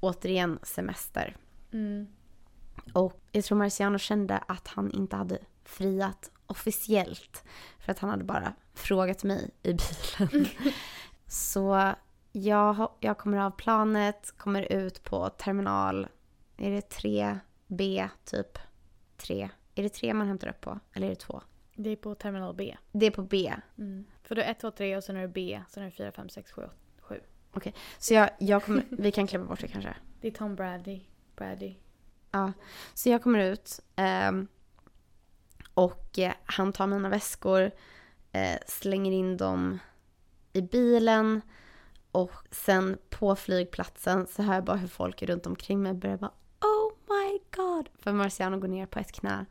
återigen 0.00 0.58
semester. 0.62 1.36
Mm. 1.72 2.06
Och 2.92 3.20
jag 3.32 3.44
tror 3.44 3.58
Marciano 3.58 3.98
kände 3.98 4.38
att 4.38 4.68
han 4.68 4.90
inte 4.90 5.16
hade 5.16 5.38
friat 5.64 6.30
officiellt. 6.46 7.44
För 7.78 7.92
att 7.92 7.98
han 7.98 8.10
hade 8.10 8.24
bara 8.24 8.54
frågat 8.74 9.24
mig 9.24 9.50
i 9.62 9.72
bilen. 9.72 10.46
Så 11.34 11.94
jag, 12.32 12.88
jag 13.00 13.18
kommer 13.18 13.38
av 13.38 13.50
planet, 13.50 14.32
kommer 14.36 14.72
ut 14.72 15.04
på 15.04 15.28
terminal, 15.28 16.08
är 16.56 16.70
det 16.70 16.98
3B 16.98 18.08
typ? 18.24 18.58
3. 19.16 19.50
Är 19.74 19.82
det 19.82 19.88
3 19.88 20.14
man 20.14 20.26
hämtar 20.26 20.48
upp 20.48 20.60
på? 20.60 20.80
Eller 20.92 21.06
är 21.06 21.10
det 21.10 21.16
2? 21.16 21.42
Det 21.74 21.90
är 21.90 21.96
på 21.96 22.14
terminal 22.14 22.54
B. 22.54 22.76
Det 22.92 23.06
är 23.06 23.10
på 23.10 23.22
B. 23.22 23.54
Mm. 23.78 24.04
För 24.22 24.34
du 24.34 24.42
är 24.42 24.50
1, 24.50 24.60
2, 24.60 24.70
3 24.70 24.96
och 24.96 25.04
sen 25.04 25.16
är 25.16 25.22
det 25.22 25.28
B. 25.28 25.62
Sen 25.68 25.82
är 25.82 25.86
det 25.86 25.96
4, 25.96 26.12
5, 26.12 26.28
6, 26.28 26.52
7, 26.52 26.62
7. 27.00 27.20
Så 27.98 28.14
jag, 28.14 28.30
jag 28.38 28.64
kommer, 28.64 28.84
vi 28.90 29.12
kan 29.12 29.26
klippa 29.26 29.44
bort 29.44 29.60
det 29.60 29.68
kanske. 29.68 29.94
Det 30.20 30.28
är 30.28 30.32
Tom 30.32 30.56
Brady. 30.56 31.00
Brady. 31.36 31.74
Ja, 32.30 32.52
så 32.94 33.08
jag 33.08 33.22
kommer 33.22 33.38
ut 33.38 33.80
ehm, 33.96 34.48
och 35.74 36.18
eh, 36.18 36.32
han 36.44 36.72
tar 36.72 36.86
mina 36.86 37.08
väskor, 37.08 37.70
eh, 38.32 38.58
slänger 38.66 39.12
in 39.12 39.36
dem 39.36 39.78
i 40.54 40.62
bilen 40.62 41.40
och 42.12 42.32
sen 42.50 42.98
på 43.10 43.36
flygplatsen 43.36 44.26
så 44.26 44.42
hör 44.42 44.54
jag 44.54 44.64
bara 44.64 44.76
hur 44.76 44.88
folk 44.88 45.22
runt 45.22 45.46
omkring 45.46 45.82
mig 45.82 45.94
börjar 45.94 46.16
bara 46.16 46.32
Oh 46.60 46.92
my 47.08 47.38
god! 47.56 47.88
För 47.98 48.12
Marciano 48.12 48.58
går 48.58 48.68
ner 48.68 48.86
på 48.86 48.98
ett 48.98 49.12
knä 49.12 49.46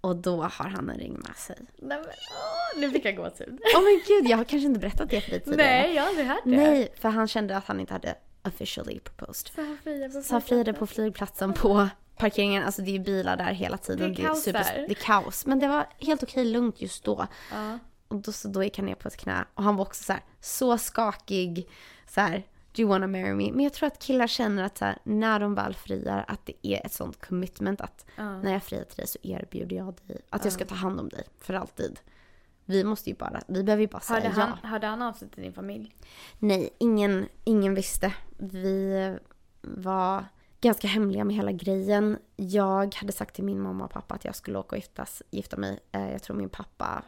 och 0.00 0.16
då 0.16 0.42
har 0.42 0.68
han 0.68 0.90
en 0.90 0.98
ring 0.98 1.12
med 1.12 1.36
sig. 1.36 1.56
Nej 1.76 1.98
men 1.98 2.06
åh, 2.06 2.80
nu 2.80 2.90
fick 2.90 3.04
jag 3.04 3.16
gåshud. 3.16 3.60
Åh 3.76 3.82
men 3.82 4.00
gud, 4.06 4.30
jag 4.30 4.36
har 4.36 4.44
kanske 4.44 4.66
inte 4.66 4.80
berättat 4.80 5.10
det 5.10 5.20
för 5.20 5.30
dig 5.30 5.40
tidigare. 5.40 5.62
Nej, 5.62 5.94
jag 5.94 6.02
har 6.02 6.08
aldrig 6.08 6.26
hört 6.26 6.44
det. 6.44 6.50
Nej, 6.50 6.92
för 7.00 7.08
han 7.08 7.28
kände 7.28 7.56
att 7.56 7.64
han 7.64 7.80
inte 7.80 7.92
hade 7.92 8.14
officially 8.44 9.00
proposed. 9.00 9.50
Så 10.24 10.34
han 10.34 10.42
friade 10.42 10.72
på 10.72 10.86
flygplatsen 10.86 11.52
på 11.52 11.88
parkeringen, 12.16 12.62
alltså 12.62 12.82
det 12.82 12.96
är 12.96 12.98
bilar 12.98 13.36
där 13.36 13.52
hela 13.52 13.78
tiden. 13.78 14.14
Det 14.14 14.22
är 14.22 14.26
kaos 14.26 14.44
där. 14.44 14.84
Det 14.88 14.90
är 14.90 14.94
kaos. 14.94 15.46
Men 15.46 15.58
det 15.58 15.68
var 15.68 15.86
helt 15.98 16.22
okej 16.22 16.44
lugnt 16.44 16.80
just 16.80 17.04
då. 17.04 17.26
Ja. 17.52 17.78
Och 18.08 18.16
då, 18.16 18.32
så 18.32 18.48
då 18.48 18.64
gick 18.64 18.76
han 18.76 18.86
ner 18.86 18.94
på 18.94 19.08
ett 19.08 19.16
knä 19.16 19.44
och 19.54 19.62
han 19.62 19.76
var 19.76 19.84
också 19.84 20.04
så 20.04 20.12
här, 20.12 20.22
så 20.40 20.78
skakig. 20.78 21.68
Så 22.08 22.20
här, 22.20 22.36
do 22.72 22.82
you 22.82 22.88
wanna 22.88 23.06
marry 23.06 23.34
me? 23.34 23.52
Men 23.52 23.60
jag 23.64 23.72
tror 23.72 23.86
att 23.86 23.98
killar 23.98 24.26
känner 24.26 24.62
att 24.62 24.78
så 24.78 24.84
här, 24.84 24.98
när 25.04 25.40
de 25.40 25.54
väl 25.54 25.74
friar 25.74 26.24
att 26.28 26.46
det 26.46 26.66
är 26.66 26.86
ett 26.86 26.92
sånt 26.92 27.26
commitment 27.26 27.80
att 27.80 28.06
Ja. 28.16 28.42
när 28.42 28.52
jag 28.52 28.62
friar 28.62 28.84
till 28.84 28.96
dig 28.96 29.06
så 29.06 29.18
erbjuder 29.22 29.76
jag 29.76 29.94
dig 30.06 30.20
att 30.30 30.44
jag 30.44 30.52
ska 30.52 30.64
ta 30.64 30.74
hand 30.74 31.00
om 31.00 31.08
dig 31.08 31.24
för 31.40 31.54
alltid. 31.54 32.00
Vi 32.64 32.84
måste 32.84 33.10
ju 33.10 33.16
bara, 33.16 33.42
vi 33.48 33.62
behöver 33.62 33.80
ju 33.80 33.88
bara 33.88 34.00
säga 34.00 34.20
Hörde 34.20 34.40
ja. 34.40 34.46
han, 34.46 34.70
hörde 34.70 34.86
han 34.86 35.02
av 35.02 35.12
sig 35.12 35.28
till 35.28 35.42
din 35.42 35.52
familj? 35.52 35.94
Nej, 36.38 36.70
ingen, 36.78 37.28
ingen 37.44 37.74
visste. 37.74 38.14
Vi 38.38 39.16
var 39.60 40.24
ganska 40.60 40.88
hemliga 40.88 41.24
med 41.24 41.36
hela 41.36 41.52
grejen. 41.52 42.18
Jag 42.36 42.94
hade 42.94 43.12
sagt 43.12 43.34
till 43.34 43.44
min 43.44 43.60
mamma 43.60 43.84
och 43.84 43.90
pappa 43.90 44.14
att 44.14 44.24
jag 44.24 44.36
skulle 44.36 44.58
åka 44.58 44.76
och 44.76 44.78
giftas, 44.78 45.22
gifta 45.30 45.56
mig. 45.56 45.80
Eh, 45.92 46.12
Jag 46.12 46.22
tror 46.22 46.36
min 46.36 46.48
pappa 46.48 47.02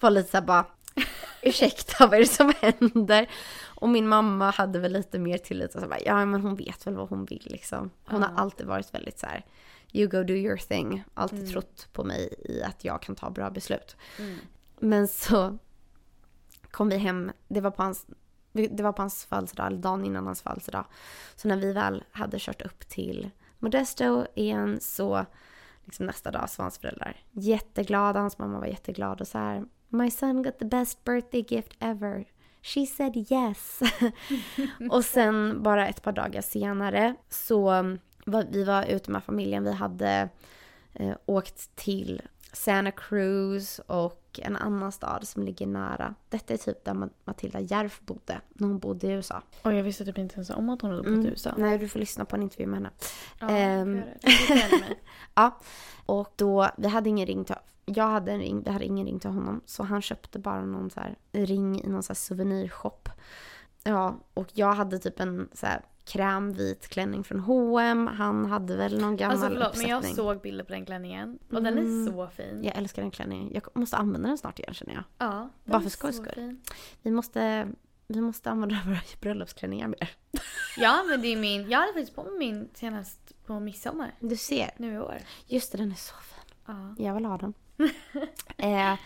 var 0.00 0.10
lite 0.10 0.30
såhär 0.30 0.44
bara 0.44 0.66
ursäkta 1.42 2.06
vad 2.06 2.14
är 2.14 2.20
det 2.20 2.26
som 2.26 2.52
händer? 2.60 3.30
Och 3.64 3.88
min 3.88 4.08
mamma 4.08 4.50
hade 4.50 4.78
väl 4.78 4.92
lite 4.92 5.18
mer 5.18 5.38
tillit 5.38 5.74
och 5.74 5.80
så 5.82 5.88
bara, 5.88 6.00
ja 6.00 6.24
men 6.24 6.40
hon 6.40 6.56
vet 6.56 6.86
väl 6.86 6.94
vad 6.94 7.08
hon 7.08 7.24
vill 7.24 7.46
liksom. 7.50 7.90
Hon 8.04 8.22
har 8.22 8.30
Ja. 8.30 8.36
alltid 8.36 8.66
varit 8.66 8.94
väldigt 8.94 9.18
så 9.18 9.26
här. 9.26 9.44
you 9.92 10.08
go 10.08 10.22
do 10.22 10.32
your 10.34 10.56
thing. 10.56 11.04
Alltid 11.14 11.50
trott 11.52 11.88
på 11.92 12.04
mig 12.04 12.34
i 12.38 12.62
att 12.62 12.84
jag 12.84 13.02
kan 13.02 13.14
ta 13.14 13.30
bra 13.30 13.50
beslut. 13.50 13.96
Mm. 14.18 14.36
Men 14.78 15.08
så 15.08 15.58
kom 16.70 16.88
vi 16.88 16.96
hem, 16.96 17.32
det 17.48 17.60
var 17.60 17.70
på 17.70 17.82
hans, 17.82 18.06
det 18.52 18.82
var 18.82 18.92
på 18.92 19.02
hans 19.02 19.24
födelsedag, 19.24 19.66
eller 19.66 19.78
dagen 19.78 20.04
innan 20.04 20.26
hans 20.26 20.42
födelsedag. 20.42 20.84
Så 21.36 21.48
när 21.48 21.56
vi 21.56 21.72
väl 21.72 22.04
hade 22.12 22.36
kört 22.40 22.62
upp 22.62 22.88
till 22.88 23.30
Modesto 23.58 24.26
igen 24.34 24.78
så 24.80 25.26
liksom 25.84 26.06
nästa 26.06 26.30
dag 26.30 26.50
så 26.50 26.62
var 26.62 26.64
hans 26.64 26.78
föräldrar 26.78 27.16
jätteglada, 27.30 28.20
hans 28.20 28.38
mamma 28.38 28.58
var 28.60 28.66
jätteglad 28.66 29.20
och 29.20 29.28
så 29.28 29.38
här 29.38 29.64
My 29.94 30.10
son 30.10 30.42
got 30.42 30.58
the 30.58 30.64
best 30.64 31.04
birthday 31.04 31.44
gift 31.48 31.76
ever. 31.80 32.24
She 32.62 32.86
said 32.86 33.16
yes. 33.16 33.80
och 34.90 35.04
sen 35.04 35.62
bara 35.62 35.88
ett 35.88 36.02
par 36.02 36.12
dagar 36.12 36.40
senare 36.40 37.14
så 37.28 37.62
var 38.26 38.46
vi 38.50 38.64
var 38.64 38.84
ute 38.84 39.10
med 39.10 39.24
familjen. 39.24 39.64
Vi 39.64 39.72
hade 39.72 40.28
eh, 40.92 41.16
åkt 41.26 41.76
till 41.76 42.22
Santa 42.52 42.90
Cruz 42.90 43.78
och 43.78 44.23
en 44.42 44.56
annan 44.56 44.92
stad 44.92 45.28
som 45.28 45.42
ligger 45.42 45.66
nära. 45.66 46.14
Detta 46.28 46.54
är 46.54 46.58
typ 46.58 46.84
där 46.84 46.94
Ma- 46.94 47.10
Matilda 47.24 47.60
Järf 47.60 48.00
bodde 48.00 48.40
när 48.48 48.68
hon 48.68 48.78
bodde 48.78 49.06
i 49.06 49.10
USA. 49.10 49.42
Och 49.62 49.74
jag 49.74 49.82
visste 49.82 50.04
typ 50.04 50.18
inte 50.18 50.34
ens 50.34 50.50
om 50.50 50.68
att 50.68 50.82
hon 50.82 50.90
hade 50.90 51.02
bott 51.02 51.08
Mm. 51.12 51.26
i 51.26 51.28
USA. 51.28 51.54
Nej, 51.56 51.78
du 51.78 51.88
får 51.88 51.98
lyssna 51.98 52.24
på 52.24 52.36
en 52.36 52.42
intervju 52.42 52.66
med 52.66 52.76
henne. 52.76 52.90
Ja, 53.40 53.48
Ehm. 53.50 54.02
Ja, 55.34 55.60
och 56.06 56.32
då, 56.36 56.68
vi 56.76 56.88
hade 56.88 57.08
ingen 57.08 57.26
ring 57.26 57.44
till, 57.44 57.54
jag 57.84 58.08
hade 58.08 58.32
en 58.32 58.38
ring, 58.38 58.62
vi 58.62 58.70
hade 58.70 58.84
ingen 58.84 59.06
ring 59.06 59.18
till 59.20 59.30
honom. 59.30 59.60
Så 59.66 59.82
han 59.82 60.02
köpte 60.02 60.38
bara 60.38 60.64
någon 60.64 60.90
så 60.90 61.00
här 61.00 61.16
ring 61.32 61.82
i 61.82 61.86
någon 61.88 62.02
så 62.02 62.10
här 62.10 62.14
souvenirshop. 62.14 63.08
Ja, 63.84 64.16
och 64.34 64.46
jag 64.52 64.72
hade 64.72 64.98
typ 64.98 65.20
en 65.20 65.48
så 65.52 65.66
här 65.66 65.80
krämvit 66.04 66.88
klänning 66.88 67.24
från 67.24 67.40
H&M. 67.40 68.06
Han 68.06 68.46
hade 68.46 68.76
väl 68.76 69.00
någon 69.00 69.16
gammal 69.16 69.36
Alltså 69.36 69.48
förlåt, 69.48 69.76
men 69.76 69.86
jag 69.88 69.96
uppsättning. 69.98 70.16
såg 70.16 70.40
bilder 70.40 70.64
på 70.64 70.72
den 70.72 70.84
klänningen. 70.86 71.38
Och 71.52 71.62
den 71.62 71.78
Mm. 71.78 72.08
är 72.08 72.12
så 72.12 72.28
fin. 72.28 72.64
Jag 72.64 72.76
älskar 72.76 73.02
den 73.02 73.10
klänningen. 73.10 73.50
Jag 73.54 73.62
måste 73.74 73.96
använda 73.96 74.28
den 74.28 74.38
snart 74.38 74.58
igen 74.58 74.74
känner 74.74 74.94
jag. 74.94 75.04
Ja, 75.18 75.30
den 75.64 75.72
Bara 75.72 75.80
för 75.80 75.90
skojs 75.90 76.16
skull. 76.16 76.56
Vi 77.02 77.10
måste, 77.10 77.68
vi 78.06 78.20
måste 78.20 78.50
använda 78.50 78.76
våra 78.86 78.98
bröllopsklänningar 79.20 79.88
mer. 79.88 80.10
Ja, 80.76 81.02
men 81.10 81.22
det 81.22 81.28
är 81.28 81.36
min. 81.36 81.70
Jag 81.70 81.78
hade 81.80 81.92
faktiskt 81.92 82.14
på 82.16 82.22
mig 82.24 82.38
min 82.38 82.68
senast 82.74 83.32
på 83.46 83.60
midsommar. 83.60 84.14
Du 84.20 84.36
ser. 84.36 84.70
Nu 84.76 84.94
i 84.94 84.98
år. 84.98 85.18
Just 85.46 85.72
det, 85.72 85.78
den 85.78 85.90
är 85.92 85.96
så 85.96 86.14
fin. 86.14 86.54
Ja. 86.66 86.94
Jag 87.04 87.14
vill 87.14 87.24
ha 87.24 87.38
den. 87.38 87.54
eh, 88.56 88.98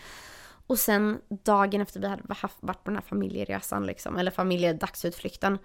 och 0.67 0.79
sen 0.79 1.21
dagen 1.29 1.81
efter 1.81 1.99
vi 1.99 2.07
hade 2.07 2.33
haft, 2.33 2.57
varit 2.59 2.83
på 2.83 2.89
den 2.89 2.95
här 2.95 3.03
familjeresan, 3.03 3.85
liksom, 3.85 4.17
eller 4.17 4.31
familjedagsutflykten. 4.31 5.57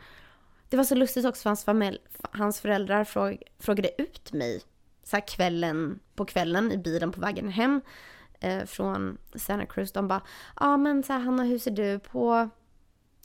Det 0.75 0.79
var 0.79 0.85
så 0.85 0.95
lustigt 0.95 1.25
också 1.25 1.43
för 1.43 1.51
hans, 1.51 1.65
familj, 1.65 1.99
hans 2.31 2.61
föräldrar 2.61 3.05
fråg, 3.05 3.43
frågade 3.59 4.03
ut 4.03 4.33
mig 4.33 4.63
så 5.03 5.17
här 5.17 5.27
kvällen, 5.27 6.01
på 6.15 6.25
kvällen 6.25 6.73
i 6.73 6.79
bilen 6.79 7.13
på 7.13 7.21
vägen 7.21 7.49
hem 7.49 7.81
eh, 8.41 8.65
från 8.65 9.19
Santa 9.35 9.67
Cruz. 9.67 9.93
De 9.93 10.09
bara, 10.09 10.21
ja 10.61 10.67
ah, 10.67 10.77
men 10.77 11.03
så 11.03 11.13
här, 11.13 11.21
Hanna 11.21 11.45
hur 11.45 11.59
ser 11.59 11.71
du 11.71 11.99
på 11.99 12.49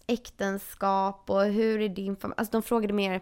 äktenskap 0.07 1.29
och 1.29 1.45
hur 1.45 1.81
är 1.81 1.89
din 1.89 2.15
familj? 2.15 2.35
Alltså 2.37 2.51
de 2.51 2.61
frågade 2.61 2.93
mer, 2.93 3.21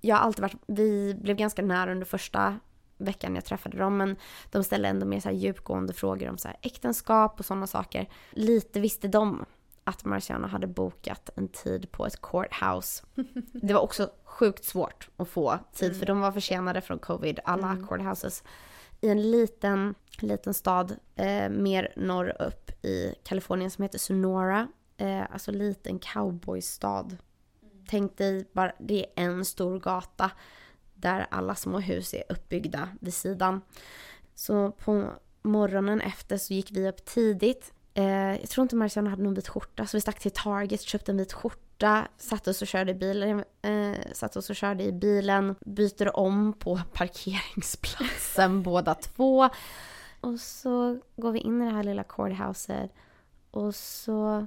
jag 0.00 0.16
har 0.16 0.22
alltid 0.22 0.42
varit, 0.42 0.62
vi 0.66 1.14
blev 1.14 1.36
ganska 1.36 1.62
nära 1.62 1.92
under 1.92 2.06
första 2.06 2.58
veckan 2.96 3.34
jag 3.34 3.44
träffade 3.44 3.78
dem 3.78 3.96
men 3.96 4.16
de 4.50 4.64
ställde 4.64 4.88
ändå 4.88 5.06
mer 5.06 5.20
så 5.20 5.28
här 5.28 5.36
djupgående 5.36 5.92
frågor 5.92 6.28
om 6.28 6.38
så 6.38 6.48
här 6.48 6.56
äktenskap 6.62 7.38
och 7.38 7.46
sådana 7.46 7.66
saker. 7.66 8.08
Lite 8.30 8.80
visste 8.80 9.08
de 9.08 9.44
att 9.86 10.04
Marciano 10.04 10.46
hade 10.46 10.66
bokat 10.66 11.30
en 11.36 11.48
tid 11.48 11.92
på 11.92 12.06
ett 12.06 12.20
courthouse. 12.20 13.04
Det 13.52 13.74
var 13.74 13.80
också 13.80 14.10
sjukt 14.24 14.64
svårt 14.64 15.08
att 15.16 15.28
få 15.28 15.58
tid 15.72 15.98
för 15.98 16.06
de 16.06 16.20
var 16.20 16.32
försenade 16.32 16.80
från 16.80 16.98
covid, 16.98 17.40
alla 17.44 17.76
courthouses. 17.88 18.42
I 19.00 19.08
en 19.08 19.30
liten, 19.30 19.94
liten 20.18 20.54
stad 20.54 20.96
eh, 21.16 21.48
mer 21.48 21.92
norr 21.96 22.42
upp 22.42 22.84
i 22.84 23.14
Kalifornien 23.24 23.70
som 23.70 23.82
heter 23.82 23.98
Sonora. 23.98 24.68
Eh, 24.96 25.32
alltså 25.32 25.52
liten 25.52 25.98
cowboystad. 25.98 27.16
Tänk 27.88 28.16
dig 28.16 28.48
bara, 28.52 28.72
det 28.78 29.06
är 29.06 29.24
en 29.24 29.44
stor 29.44 29.80
gata 29.80 30.30
där 30.94 31.26
alla 31.30 31.54
små 31.54 31.78
hus 31.78 32.14
är 32.14 32.24
uppbyggda 32.28 32.88
vid 33.00 33.14
sidan. 33.14 33.60
Så 34.34 34.70
på 34.70 35.10
morgonen 35.42 36.00
efter 36.00 36.36
så 36.36 36.54
gick 36.54 36.70
vi 36.70 36.88
upp 36.88 37.04
tidigt. 37.04 37.72
Eh, 37.96 38.40
jag 38.40 38.48
tror 38.48 38.62
inte 38.62 38.76
Marciano 38.76 39.10
hade 39.10 39.22
någon 39.22 39.34
vit 39.34 39.48
skjorta 39.48 39.86
så 39.86 39.96
vi 39.96 40.00
stack 40.00 40.18
till 40.18 40.30
Target, 40.30 40.80
köpte 40.80 41.12
en 41.12 41.16
vit 41.16 41.32
skjorta, 41.32 42.08
satte 42.16 42.50
oss 42.50 42.62
och 42.62 42.68
körde 42.68 42.90
i 42.90 42.94
bilen, 42.94 43.44
eh, 43.62 44.12
satte 44.12 44.38
oss 44.38 44.50
och 44.50 44.56
körde 44.56 44.84
i 44.84 44.92
bilen, 44.92 45.54
byter 45.60 46.16
om 46.16 46.52
på 46.52 46.80
parkeringsplatsen 46.92 48.62
båda 48.62 48.94
två. 48.94 49.48
Och 50.20 50.40
så 50.40 51.00
går 51.16 51.32
vi 51.32 51.38
in 51.38 51.62
i 51.62 51.64
det 51.64 51.70
här 51.70 51.82
lilla 51.82 52.04
courthouset 52.04 52.90
och 53.50 53.74
så 53.74 54.46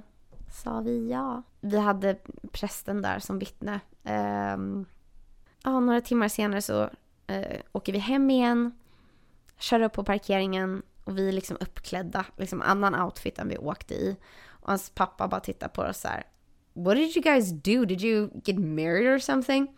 sa 0.62 0.80
vi 0.80 1.10
ja. 1.10 1.42
Vi 1.60 1.78
hade 1.78 2.16
prästen 2.52 3.02
där 3.02 3.18
som 3.18 3.38
vittne. 3.38 3.80
Eh, 4.04 4.56
ja, 5.62 5.80
några 5.80 6.00
timmar 6.00 6.28
senare 6.28 6.62
så 6.62 6.90
eh, 7.26 7.60
åker 7.72 7.92
vi 7.92 7.98
hem 7.98 8.30
igen, 8.30 8.78
kör 9.58 9.80
upp 9.80 9.92
på 9.92 10.04
parkeringen 10.04 10.82
och 11.04 11.18
vi 11.18 11.28
är 11.28 11.32
liksom 11.32 11.56
uppklädda, 11.60 12.24
liksom 12.36 12.62
annan 12.62 13.02
outfit 13.02 13.38
än 13.38 13.48
vi 13.48 13.58
åkte 13.58 13.94
i. 13.94 14.16
Och 14.48 14.68
hans 14.68 14.90
pappa 14.90 15.28
bara 15.28 15.40
tittar 15.40 15.68
på 15.68 15.82
oss 15.82 16.00
så 16.00 16.08
här. 16.08 16.24
What 16.72 16.96
did 16.96 17.16
you 17.16 17.22
guys 17.22 17.50
do? 17.50 17.84
Did 17.84 18.02
you 18.02 18.30
get 18.44 18.58
married 18.58 19.14
or 19.14 19.18
something? 19.18 19.76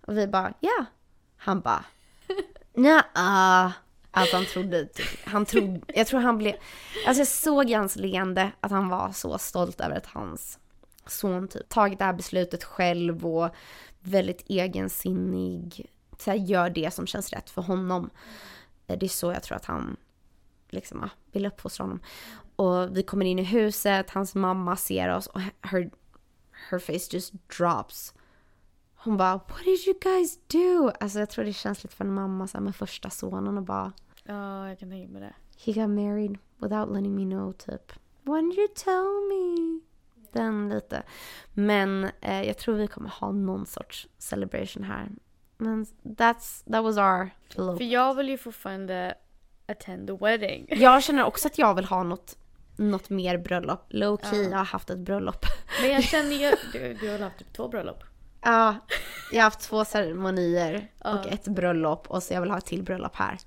Och 0.00 0.16
vi 0.18 0.26
bara, 0.26 0.54
ja. 0.60 0.70
Yeah. 0.70 0.86
Han 1.36 1.60
bara, 1.60 1.84
nja. 2.74 3.04
Alltså 4.10 4.36
han 4.36 4.46
trodde, 4.46 4.86
typ, 4.86 5.06
han 5.24 5.46
trodde, 5.46 5.80
jag 5.86 6.06
tror 6.06 6.20
han 6.20 6.38
blev, 6.38 6.54
alltså 7.06 7.20
jag 7.20 7.28
såg 7.28 7.70
i 7.70 7.74
hans 7.74 7.96
leende 7.96 8.52
att 8.60 8.70
han 8.70 8.88
var 8.88 9.12
så 9.12 9.38
stolt 9.38 9.80
över 9.80 9.96
att 9.96 10.06
hans 10.06 10.58
son 11.06 11.48
typ 11.48 11.68
tagit 11.68 11.98
det 11.98 12.04
här 12.04 12.12
beslutet 12.12 12.64
själv 12.64 13.26
och 13.26 13.50
väldigt 14.00 14.42
egensinnig, 14.46 15.86
så 16.18 16.30
här, 16.30 16.38
gör 16.38 16.70
det 16.70 16.94
som 16.94 17.06
känns 17.06 17.32
rätt 17.32 17.50
för 17.50 17.62
honom. 17.62 18.10
Det 18.86 19.02
är 19.02 19.08
så 19.08 19.32
jag 19.32 19.42
tror 19.42 19.56
att 19.56 19.64
han 19.64 19.96
liksom, 20.68 20.98
ja, 21.02 21.08
vill 21.32 21.46
uppfostra 21.46 21.84
honom. 21.84 22.00
Och 22.56 22.96
vi 22.96 23.02
kommer 23.02 23.24
in 23.24 23.38
i 23.38 23.42
huset, 23.42 24.10
hans 24.10 24.34
mamma 24.34 24.76
ser 24.76 25.08
oss 25.08 25.26
och 25.26 25.40
her, 25.40 25.90
her 26.70 26.78
face 26.78 27.08
just 27.10 27.34
drops. 27.58 28.14
Hon 28.94 29.16
bara 29.16 29.36
“What 29.36 29.64
did 29.64 29.86
you 29.86 29.98
guys 30.00 30.38
do?” 30.46 30.92
Alltså 31.00 31.18
jag 31.18 31.30
tror 31.30 31.44
det 31.44 31.52
känns 31.52 31.84
lite 31.84 31.96
för 31.96 32.04
en 32.04 32.14
mamma 32.14 32.46
så 32.46 32.58
här, 32.58 32.64
med 32.64 32.76
första 32.76 33.10
sonen 33.10 33.58
och 33.58 33.64
bara 33.64 33.92
Ja, 34.24 34.68
jag 34.68 34.78
kan 34.78 34.90
tänka 34.90 35.12
mig 35.12 35.20
det. 35.20 35.34
“He 35.64 35.72
got 35.72 35.90
married 35.90 36.38
without 36.58 36.88
letting 36.88 37.14
me 37.14 37.24
know” 37.24 37.52
typ. 37.52 37.92
“When 38.22 38.50
did 38.50 38.58
you 38.58 38.68
tell 38.74 39.28
me?” 39.28 39.80
Den 40.32 40.68
lite. 40.68 41.02
Men 41.54 42.10
eh, 42.20 42.42
jag 42.42 42.58
tror 42.58 42.74
vi 42.74 42.86
kommer 42.86 43.10
ha 43.10 43.32
någon 43.32 43.66
sorts 43.66 44.08
celebration 44.18 44.84
här. 44.84 45.10
Men 45.58 45.86
that's, 46.02 46.72
that 46.72 46.84
was 46.84 46.96
our 46.96 47.30
little 47.48 47.76
För 47.76 47.84
jag 47.84 48.14
vill 48.14 48.28
ju 48.28 48.38
fortfarande 48.38 49.14
attend 49.68 50.06
the 50.08 50.12
wedding. 50.24 50.66
Jag 50.70 51.02
känner 51.02 51.24
också 51.24 51.48
att 51.48 51.58
jag 51.58 51.74
vill 51.74 51.84
ha 51.84 52.02
något, 52.02 52.36
något 52.76 53.10
mer 53.10 53.38
bröllop. 53.38 53.86
Low 53.88 54.16
key, 54.30 54.42
Ja. 54.42 54.50
jag 54.50 54.58
har 54.58 54.64
haft 54.64 54.90
ett 54.90 54.98
bröllop. 54.98 55.46
Men 55.82 55.90
jag 55.90 56.02
känner 56.12 56.30
ju, 56.36 56.52
du, 56.72 56.94
du 56.94 57.10
har 57.10 57.18
haft 57.18 57.38
typ 57.38 57.52
två 57.52 57.68
bröllop. 57.68 58.04
Ja, 58.42 58.74
jag 59.32 59.38
har 59.38 59.44
haft 59.44 59.60
två 59.60 59.84
ceremonier 59.84 60.90
Ja. 61.04 61.18
och 61.18 61.26
ett 61.26 61.44
bröllop 61.48 62.10
och 62.10 62.22
så 62.22 62.34
jag 62.34 62.40
vill 62.40 62.50
ha 62.50 62.58
ett 62.58 62.66
till 62.66 62.82
bröllop 62.82 63.16
här. 63.16 63.38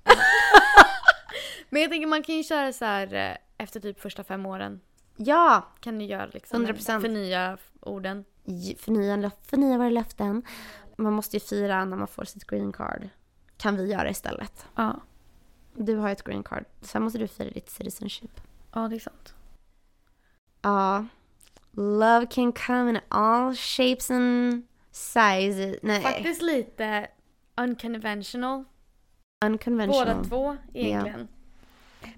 Men 1.70 1.82
jag 1.82 1.92
tänker 1.92 2.08
man 2.08 2.24
kan 2.24 2.36
ju 2.36 2.44
köra 2.44 2.74
så 2.74 2.86
här 2.86 3.14
eh, 3.14 3.36
efter 3.64 3.80
typ 3.80 4.00
första 4.00 4.24
fem 4.24 4.46
åren. 4.46 4.82
Ja, 5.18 5.68
Kan 5.80 6.00
du 6.00 6.06
göra 6.06 6.26
liksom 6.26 6.68
100%. 6.68 7.02
förnya 7.02 7.58
orden. 7.80 8.26
förnya, 8.78 9.32
förnya 9.50 9.78
våra 9.78 9.90
löften. 9.90 10.42
Man 10.98 11.14
måste 11.14 11.36
ju 11.36 11.40
fira 11.40 11.86
när 11.86 11.98
man 11.98 12.08
får 12.08 12.24
sitt 12.26 12.48
green 12.48 12.72
card. 12.72 13.10
kan 13.58 13.78
vi 13.78 13.92
göra 13.92 14.10
istället. 14.10 14.66
Ja. 14.76 14.96
Du 15.74 15.96
har 15.96 16.10
ett 16.10 16.24
green 16.24 16.44
card. 16.44 16.66
Sen 16.82 17.04
måste 17.04 17.20
du 17.20 17.28
fira 17.28 17.50
ditt 17.50 17.70
citizenship. 17.70 18.42
Ja, 18.74 18.88
det 18.88 18.96
är 18.96 19.00
sant. 19.00 19.34
Ja. 20.62 21.06
Love 21.72 22.26
can 22.26 22.52
come 22.52 22.90
in 22.90 23.00
all 23.08 23.56
shapes 23.56 24.12
and 24.12 24.64
sizes. 24.92 25.78
Nej. 25.82 26.02
Faktiskt 26.02 26.42
lite 26.42 27.08
unconventional. 27.58 28.64
Unconventional. 29.46 30.16
Båda 30.16 30.24
två 30.24 30.58
egentligen. 30.74 31.28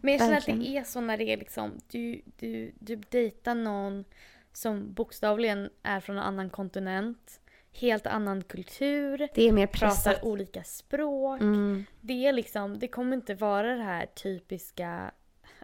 Men 0.01 0.11
jag 0.11 0.21
känner 0.21 0.37
att 0.37 0.47
Verkligen. 0.47 0.59
det 0.59 0.77
är 0.77 0.83
så 0.83 1.01
när 1.01 1.17
det 1.17 1.23
är 1.23 1.37
liksom, 1.37 1.71
du, 1.87 2.21
du, 2.37 2.71
du 2.79 2.95
dejtar 2.95 3.55
någon 3.55 4.05
som 4.53 4.93
bokstavligen 4.93 5.69
är 5.83 5.99
från 5.99 6.17
en 6.17 6.23
annan 6.23 6.49
kontinent. 6.49 7.40
Helt 7.73 8.07
annan 8.07 8.43
kultur. 8.43 9.27
Det 9.35 9.47
är 9.47 9.51
mer 9.51 9.67
Pratar 9.67 9.87
pressat. 9.87 10.23
olika 10.23 10.63
språk. 10.63 11.41
Mm. 11.41 11.85
Det 12.01 12.27
är 12.27 12.33
liksom, 12.33 12.79
det 12.79 12.87
kommer 12.87 13.15
inte 13.15 13.35
vara 13.35 13.75
det 13.75 13.83
här 13.83 14.05
typiska, 14.05 15.11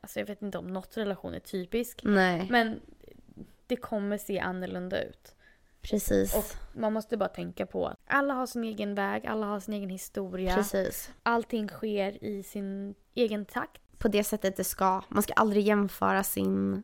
alltså 0.02 0.20
jag 0.20 0.28
vet 0.28 0.42
inte 0.42 0.58
om 0.58 0.68
något 0.68 0.98
relation 0.98 1.34
är 1.34 1.40
typisk. 1.40 2.02
Nej, 2.04 2.48
Men 2.50 2.80
det 3.68 3.76
kommer 3.76 4.18
se 4.18 4.40
annorlunda 4.40 5.04
ut. 5.04 5.36
precis. 5.82 6.36
Och 6.36 6.78
man 6.80 6.94
måste 6.94 7.18
bara 7.18 7.30
tänka 7.30 7.66
på 7.66 7.88
att 7.88 7.98
alla 8.06 8.34
har 8.34 8.46
sin 8.48 8.64
egen 8.64 8.96
väg, 8.96 9.28
alla 9.28 9.46
har 9.46 9.60
sin 9.60 9.74
egen 9.74 9.90
historia. 9.90 10.56
Precis. 10.56 11.12
Allting 11.24 11.68
sker 11.70 12.24
i 12.24 12.44
sin 12.44 12.96
egen 13.14 13.46
takt. 13.46 13.82
På 13.98 14.08
det 14.08 14.24
sättet 14.24 14.56
det 14.58 14.64
ska. 14.64 15.04
Man 15.10 15.24
ska 15.24 15.34
aldrig 15.34 15.64
jämföra 15.64 16.24
sin 16.24 16.84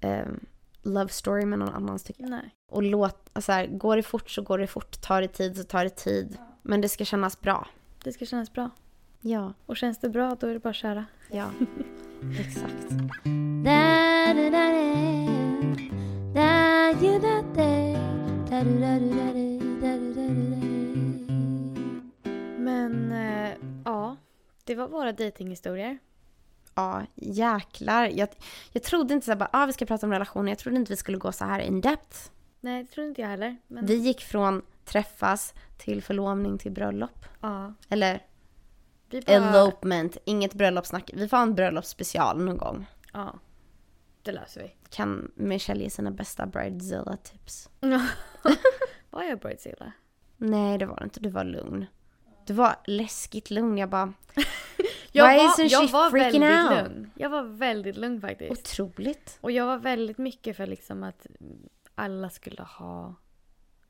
ehm, 0.00 0.40
love 0.82 1.08
story 1.08 1.44
med 1.44 1.58
någon 1.58 1.68
annans 1.74 2.02
tycker 2.02 2.22
jag. 2.22 2.30
Nej. 2.30 2.54
Och 2.70 2.82
låt, 2.82 3.30
alltså 3.32 3.52
här, 3.52 3.66
går 3.66 3.96
det 3.96 4.02
fort 4.02 4.30
så 4.30 4.42
går 4.42 4.58
det 4.58 4.66
fort. 4.66 5.00
Tar 5.00 5.20
det 5.20 5.28
tid 5.28 5.56
så 5.56 5.64
tar 5.64 5.84
det 5.84 5.90
tid. 5.90 6.36
Men 6.62 6.80
det 6.80 6.88
ska 6.88 7.04
kännas 7.04 7.40
bra. 7.40 7.68
Det 8.04 8.12
ska 8.12 8.26
kännas 8.26 8.52
bra. 8.52 8.70
Ja, 9.20 9.52
Och 9.66 9.76
känns 9.76 9.98
det 9.98 10.08
bra 10.08 10.36
då 10.40 10.46
är 10.46 10.52
det 10.52 10.58
bara 10.58 10.70
att 10.70 10.76
köra. 10.76 11.04
ja. 11.30 11.50
Exakt. 12.40 12.92
Men 22.58 23.12
eh, 23.12 23.52
ja, 23.84 24.16
det 24.64 24.74
var 24.74 24.88
våra 24.88 25.12
dejtinghistorier. 25.12 25.98
Ja, 26.74 27.02
jäklar. 27.14 28.06
Jag, 28.14 28.28
jag 28.72 28.82
trodde 28.82 29.14
inte 29.14 29.24
så 29.24 29.30
här 29.30 29.38
bara, 29.38 29.50
ah, 29.52 29.66
vi 29.66 29.72
ska 29.72 29.86
prata 29.86 30.06
om 30.06 30.12
relationer. 30.12 30.50
Jag 30.52 30.58
trodde 30.58 30.76
inte 30.76 30.92
vi 30.92 30.96
skulle 30.96 31.18
gå 31.18 31.32
så 31.32 31.44
här 31.44 31.60
in 31.60 31.80
depth. 31.80 32.18
Nej, 32.60 32.82
det 32.84 32.90
tror 32.90 33.06
inte 33.06 33.20
jag 33.20 33.28
heller. 33.28 33.56
Men 33.66 33.86
Vi 33.86 33.94
gick 33.96 34.20
från 34.20 34.62
träffas 34.84 35.54
till 35.78 36.02
förlovning 36.02 36.58
till 36.58 36.72
bröllop. 36.72 37.24
ja, 37.40 37.74
Eller 37.88 38.22
vi 39.10 39.20
bara... 39.20 39.32
elopement, 39.36 40.16
inget 40.24 40.54
bröllopssnack. 40.54 41.10
Vi 41.14 41.28
får 41.28 41.36
ha 41.36 41.42
en 41.42 41.54
bröllopsspecial 41.54 42.44
någon 42.44 42.56
gång. 42.56 42.86
Ja, 43.12 43.38
det 44.22 44.32
löser 44.32 44.62
vi. 44.62 44.74
Kan 44.90 45.32
Michelle 45.34 45.82
ge 45.82 45.90
sina 45.90 46.10
bästa 46.10 46.46
bridezilla-tips? 46.46 47.68
Var 49.10 49.22
jag 49.22 49.38
bridezilla? 49.38 49.92
Nej, 50.36 50.78
det 50.78 50.86
var 50.86 50.96
det 50.96 51.04
inte. 51.04 51.20
Du 51.20 51.28
var 51.28 51.44
lugn. 51.44 51.86
Du 52.46 52.52
var 52.52 52.76
läskigt 52.84 53.50
lugn. 53.50 53.78
Jag 53.78 53.88
bara, 53.90 54.12
Jag 55.14 55.28
Why 55.28 55.36
var, 55.36 55.44
isn't 55.48 55.68
jag 55.68 55.86
she 55.88 55.92
var 55.92 56.10
freaking 56.10 56.40
väldigt 56.40 56.70
out? 56.78 56.88
lugn. 56.92 57.10
Jag 57.14 57.30
var 57.30 57.42
väldigt 57.42 57.96
lugn 57.96 58.20
faktiskt. 58.20 58.50
otroligt. 58.80 59.38
Och 59.40 59.50
jag 59.50 59.66
var 59.66 59.78
väldigt 59.78 60.18
mycket 60.18 60.56
för 60.56 60.66
liksom 60.66 61.02
att 61.02 61.26
alla 61.94 62.30
skulle 62.30 62.62
ha 62.62 63.14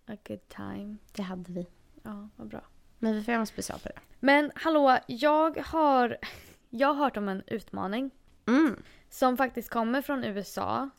a 0.07 0.17
good 0.29 0.49
time. 0.49 0.97
Det 1.13 1.23
hade 1.23 1.53
vi. 1.53 1.67
Ja, 2.03 2.29
vad 2.37 2.49
bra. 2.49 2.61
Men 2.99 3.15
vi 3.15 3.23
får 3.23 3.33
göra 3.33 3.41
en 3.41 3.47
special 3.47 3.79
på 3.79 3.89
det. 3.89 3.99
Men 4.21 4.53
hallå, 4.55 4.99
jag 5.07 5.59
har, 5.59 6.17
jag 6.71 6.89
har 6.89 7.05
hört 7.05 7.17
om 7.17 7.29
en 7.29 7.43
utmaning 7.47 8.11
Mm. 8.47 8.83
som 9.11 9.37
faktiskt 9.37 9.71
kommer 9.71 10.03
från 10.03 10.25
USA. 10.25 10.91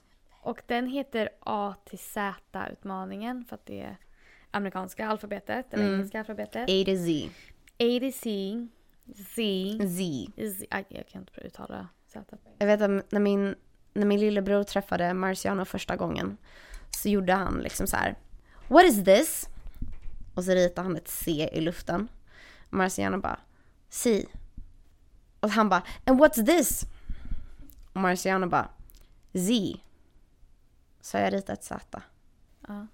Och 0.42 0.62
den 0.68 0.88
heter 0.88 1.30
A 1.40 1.76
till 1.86 2.00
Z-utmaningen 2.00 3.46
för 3.46 3.56
att 3.56 3.66
det 3.66 3.82
är 3.82 3.98
amerikanska 4.52 5.08
alfabetet, 5.08 5.74
eller 5.74 5.84
Mm. 5.84 5.96
engelska 5.96 6.20
alfabetet. 6.20 6.64
A 6.64 6.84
to 6.86 6.96
Z. 6.96 7.30
A 7.80 8.00
till 8.00 8.14
C, 8.14 8.58
Z, 9.06 9.78
Z. 9.88 10.28
Z 10.38 10.66
aj, 10.70 10.86
jag 10.90 11.08
kan 11.08 11.22
inte 11.22 11.42
uttala 11.42 11.88
Z. 12.08 12.24
Jag 12.58 12.68
vet 12.68 12.82
att 12.82 13.12
när 13.12 13.20
min, 13.20 13.56
när 13.94 14.06
min 14.06 14.20
lillebror 14.20 14.64
träffade 14.64 15.14
Marciano 15.14 15.66
första 15.66 15.96
gången 15.96 16.38
så 16.90 17.10
gjorde 17.10 17.34
han 17.34 17.60
liksom 17.60 17.88
så 17.88 17.98
här. 17.98 18.16
What 18.68 18.86
is 18.86 19.04
this? 19.06 19.50
Och 20.36 20.44
så 20.44 20.52
ritade 20.52 20.88
han 20.88 20.98
ett 20.98 21.08
C 21.08 21.50
i 21.54 21.62
luften. 21.62 22.08
Marciano 22.70 23.18
bara 23.22 23.40
C. 23.90 24.26
Och 25.40 25.50
han 25.50 25.70
bara 25.70 25.84
And 26.06 26.20
what's 26.20 26.46
this? 26.46 26.84
Och 27.94 28.02
Marciano 28.02 28.48
bara 28.48 28.70
Z. 29.34 29.80
Så 31.02 31.18
jag 31.18 31.34
ritade 31.34 31.54
ett 31.54 31.64
Z. 31.64 32.02
Ja. 32.68 32.88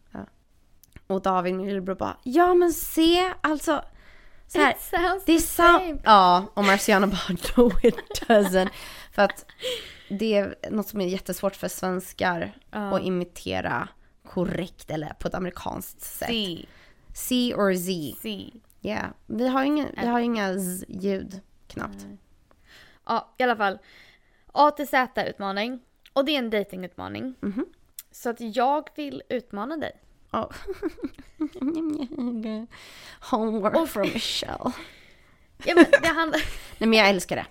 Och 1.08 1.22
David, 1.22 1.56
min 1.56 1.66
lillebror 1.66 1.96
bara 1.96 2.18
Ja 2.24 2.54
men 2.54 2.74
C, 2.74 3.02
alltså 3.42 3.84
så 4.52 4.58
här, 4.60 4.72
It 4.72 4.82
sounds 4.82 5.26
det 5.26 5.34
är 5.34 5.40
same. 5.40 5.98
Ja, 6.04 6.46
och 6.54 6.64
Marciano 6.64 7.08
bara 7.08 7.38
no 7.58 7.72
it 7.84 7.96
doesn't. 8.28 8.70
För 9.12 9.22
att 9.22 9.46
det 10.10 10.36
är 10.36 10.56
något 10.72 10.88
som 10.88 11.02
är 11.02 11.06
jättesvårt 11.08 11.56
för 11.56 11.68
svenskar 11.68 12.58
Ja. 12.72 12.96
att 12.98 13.04
imitera 13.04 13.88
korrekt 14.26 14.90
eller 14.90 15.10
på 15.20 15.28
ett 15.28 15.34
amerikanskt 15.34 16.02
sätt. 16.02 16.30
C, 16.30 16.66
C 17.14 17.54
or 17.56 17.74
Z. 17.74 18.18
C. 18.22 18.52
Yeah. 18.82 19.10
Vi 19.28 19.48
har 19.48 19.64
inga, 19.64 19.88
vi 20.02 20.08
har 20.08 20.20
inga 20.20 20.54
Z-ljud 20.60 21.42
knappt. 21.68 22.06
Ja, 23.06 23.34
i 23.38 23.44
alla 23.44 23.56
fall. 23.56 23.80
A 24.52 24.72
till 24.72 24.88
Z-utmaning. 24.88 25.80
Och 26.14 26.26
det 26.26 26.32
är 26.32 26.40
en 26.40 26.50
datingutmaning. 26.50 27.36
Mhm. 27.42 27.66
Så 28.12 28.30
att 28.30 28.38
jag 28.40 28.90
vill 28.96 29.24
utmana 29.30 29.78
dig. 29.78 29.92
Oh. 30.32 30.52
Homework 33.20 33.90
from 33.90 34.10
Michelle. 34.14 34.72
Ja, 35.66 35.76
men 35.76 35.86
det 36.02 36.08
handlar... 36.08 36.42
Nej 36.80 36.90
men 36.90 36.94
jag 36.94 37.10
älskar 37.10 37.36
det. 37.36 37.46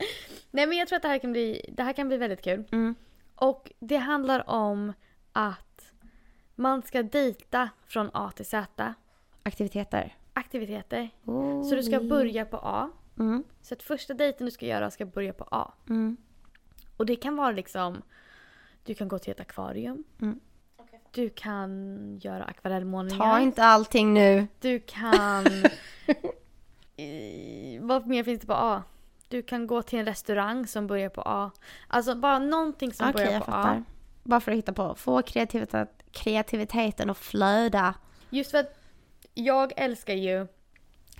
Nej 0.51 0.67
men 0.67 0.79
jag 0.79 0.89
tror 0.89 0.97
att 0.97 1.03
det 1.03 1.09
här 1.09 1.19
kan 1.19 1.33
bli, 1.33 1.71
det 1.73 1.83
här 1.83 1.93
kan 1.93 2.09
bli 2.09 2.17
väldigt 2.17 2.43
kul. 2.43 2.65
Mm. 2.73 2.95
Och 3.35 3.73
det 3.79 3.97
handlar 3.97 4.51
om 4.51 4.93
att 5.33 5.93
man 6.55 6.83
ska 6.83 7.03
dejta 7.03 7.69
från 7.87 8.11
A 8.13 8.31
till 8.37 8.47
Z. 8.47 8.95
Aktiviteter. 9.43 10.17
Aktiviteter. 10.33 11.11
Oh. 11.25 11.63
Så 11.69 11.75
du 11.75 11.83
ska 11.83 12.01
börja 12.01 12.45
på 12.45 12.57
A. 12.57 12.91
Mm. 13.19 13.45
Så 13.63 13.75
att 13.75 13.83
första 13.83 14.15
dejten 14.15 14.45
du 14.45 14.51
ska 14.51 14.67
göra 14.67 14.91
ska 14.91 15.07
börja 15.07 15.33
på 15.33 15.49
A. 15.51 15.73
Mm. 15.89 16.17
Och 16.97 17.07
det 17.07 17.17
kan 17.17 17.37
vara 17.37 17.53
liksom, 17.53 18.03
du 18.85 18.95
kan 18.95 19.09
gå 19.09 19.19
till 19.19 19.31
ett 19.31 19.41
akvarium. 19.41 20.05
Du 21.11 21.31
kan 21.31 22.19
göra 22.23 22.45
akvarellmålningar. 22.45 23.25
Ta 23.25 23.41
inte 23.41 23.65
allting 23.65 24.15
nu. 24.15 24.47
Du 24.61 24.81
kan... 24.81 25.47
Vad 27.81 28.07
mer 28.07 28.25
finns 28.25 28.41
det 28.41 28.47
på 28.47 28.55
A? 28.55 28.83
Du 29.29 29.43
kan 29.43 29.67
gå 29.67 29.83
till 29.83 29.99
en 29.99 30.05
restaurang 30.05 30.67
som 30.67 30.87
börjar 30.87 31.09
på 31.09 31.23
A. 31.27 31.51
Alltså 31.89 32.15
bara 32.15 32.39
någonting 32.39 32.93
som 32.93 33.11
Okej, 33.11 33.27
börjar 33.27 33.41
på. 33.41 33.53
A. 33.53 33.85
Bara 34.23 34.41
för 34.41 34.53
att 34.53 34.59
hitta 34.59 34.73
på. 34.73 34.95
Få 34.95 35.23
kreativitet, 35.23 36.03
kreativiteten 36.13 37.11
att 37.11 37.19
flöda. 37.19 37.95
Just 38.31 38.51
för 38.51 38.59
att 38.59 38.79
jag 39.35 39.73
älskar 39.77 40.15
ju... 40.15 40.47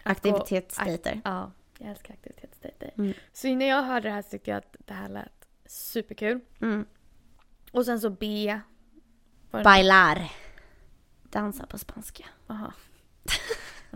Aktivitetsdejter. 0.03 1.21
Ja, 1.25 1.53
jag 1.79 1.91
älskar 1.91 2.15
aktivitetsdejter. 2.15 2.91
Mm. 2.99 3.13
Så 3.33 3.49
när 3.49 3.67
jag 3.67 3.83
hörde 3.83 4.09
det 4.09 4.15
här 4.15 4.23
så 4.23 4.29
tyckte 4.29 4.51
jag 4.51 4.59
att 4.59 4.77
det 4.79 4.95
här 4.95 5.09
lät 5.09 5.49
superkul. 5.67 6.41
Mm. 6.61 6.87
Och 7.73 7.85
sen 7.85 8.01
så 8.01 8.11
B. 8.11 8.61
Bailar. 9.51 10.33
Dansa 11.23 11.67
på 11.67 11.79
spanska. 11.79 12.25
Aha. 12.47 12.73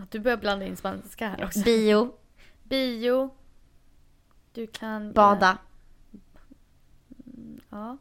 Du 0.09 0.19
börjar 0.19 0.37
blanda 0.37 0.65
in 0.65 0.77
spanska 0.77 1.27
här 1.27 1.45
också. 1.45 1.59
Bio. 1.59 2.13
Bio. 2.63 3.29
Du 4.53 4.67
kan... 4.67 5.13
Bada. 5.13 5.57
Ja. 7.69 7.97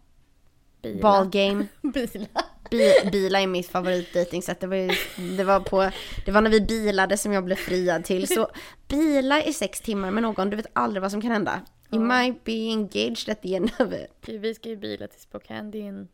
Bila. 0.83 1.03
Ballgame. 1.03 1.67
Bila. 1.83 2.27
Bi, 2.71 3.11
bila 3.13 3.41
är 3.41 3.47
mitt 3.47 3.69
favoritdejtingsätt. 3.69 4.61
Det 4.61 4.67
var, 4.67 4.77
ju, 4.77 4.91
det, 5.37 5.45
var 5.45 5.61
på, 5.61 5.91
det 6.25 6.33
var 6.33 6.41
när 6.41 6.51
vi 6.51 6.61
bilade 6.61 7.17
som 7.17 7.33
jag 7.33 7.45
blev 7.45 7.57
friad 7.57 8.05
till. 8.05 8.29
Så 8.29 8.49
bila 8.89 9.45
i 9.45 9.53
sex 9.53 9.81
timmar 9.81 10.11
med 10.11 10.23
någon, 10.23 10.51
du 10.51 10.57
vet 10.57 10.67
aldrig 10.73 11.03
vad 11.03 11.11
som 11.11 11.21
kan 11.21 11.31
hända. 11.31 11.61
You 11.91 12.05
might 12.05 12.45
be 12.45 12.53
engaged 12.53 13.29
at 13.29 13.43
the 13.43 13.55
end 13.55 13.71
of 13.79 13.93
it. 13.93 14.11
Okej, 14.23 14.39
Vi 14.39 14.55
ska 14.55 14.69
ju 14.69 14.77
bila 14.77 15.07
till 15.07 15.21
Spokane. 15.21 15.71
Det 15.71 15.79
är 15.79 15.89
en 15.89 16.09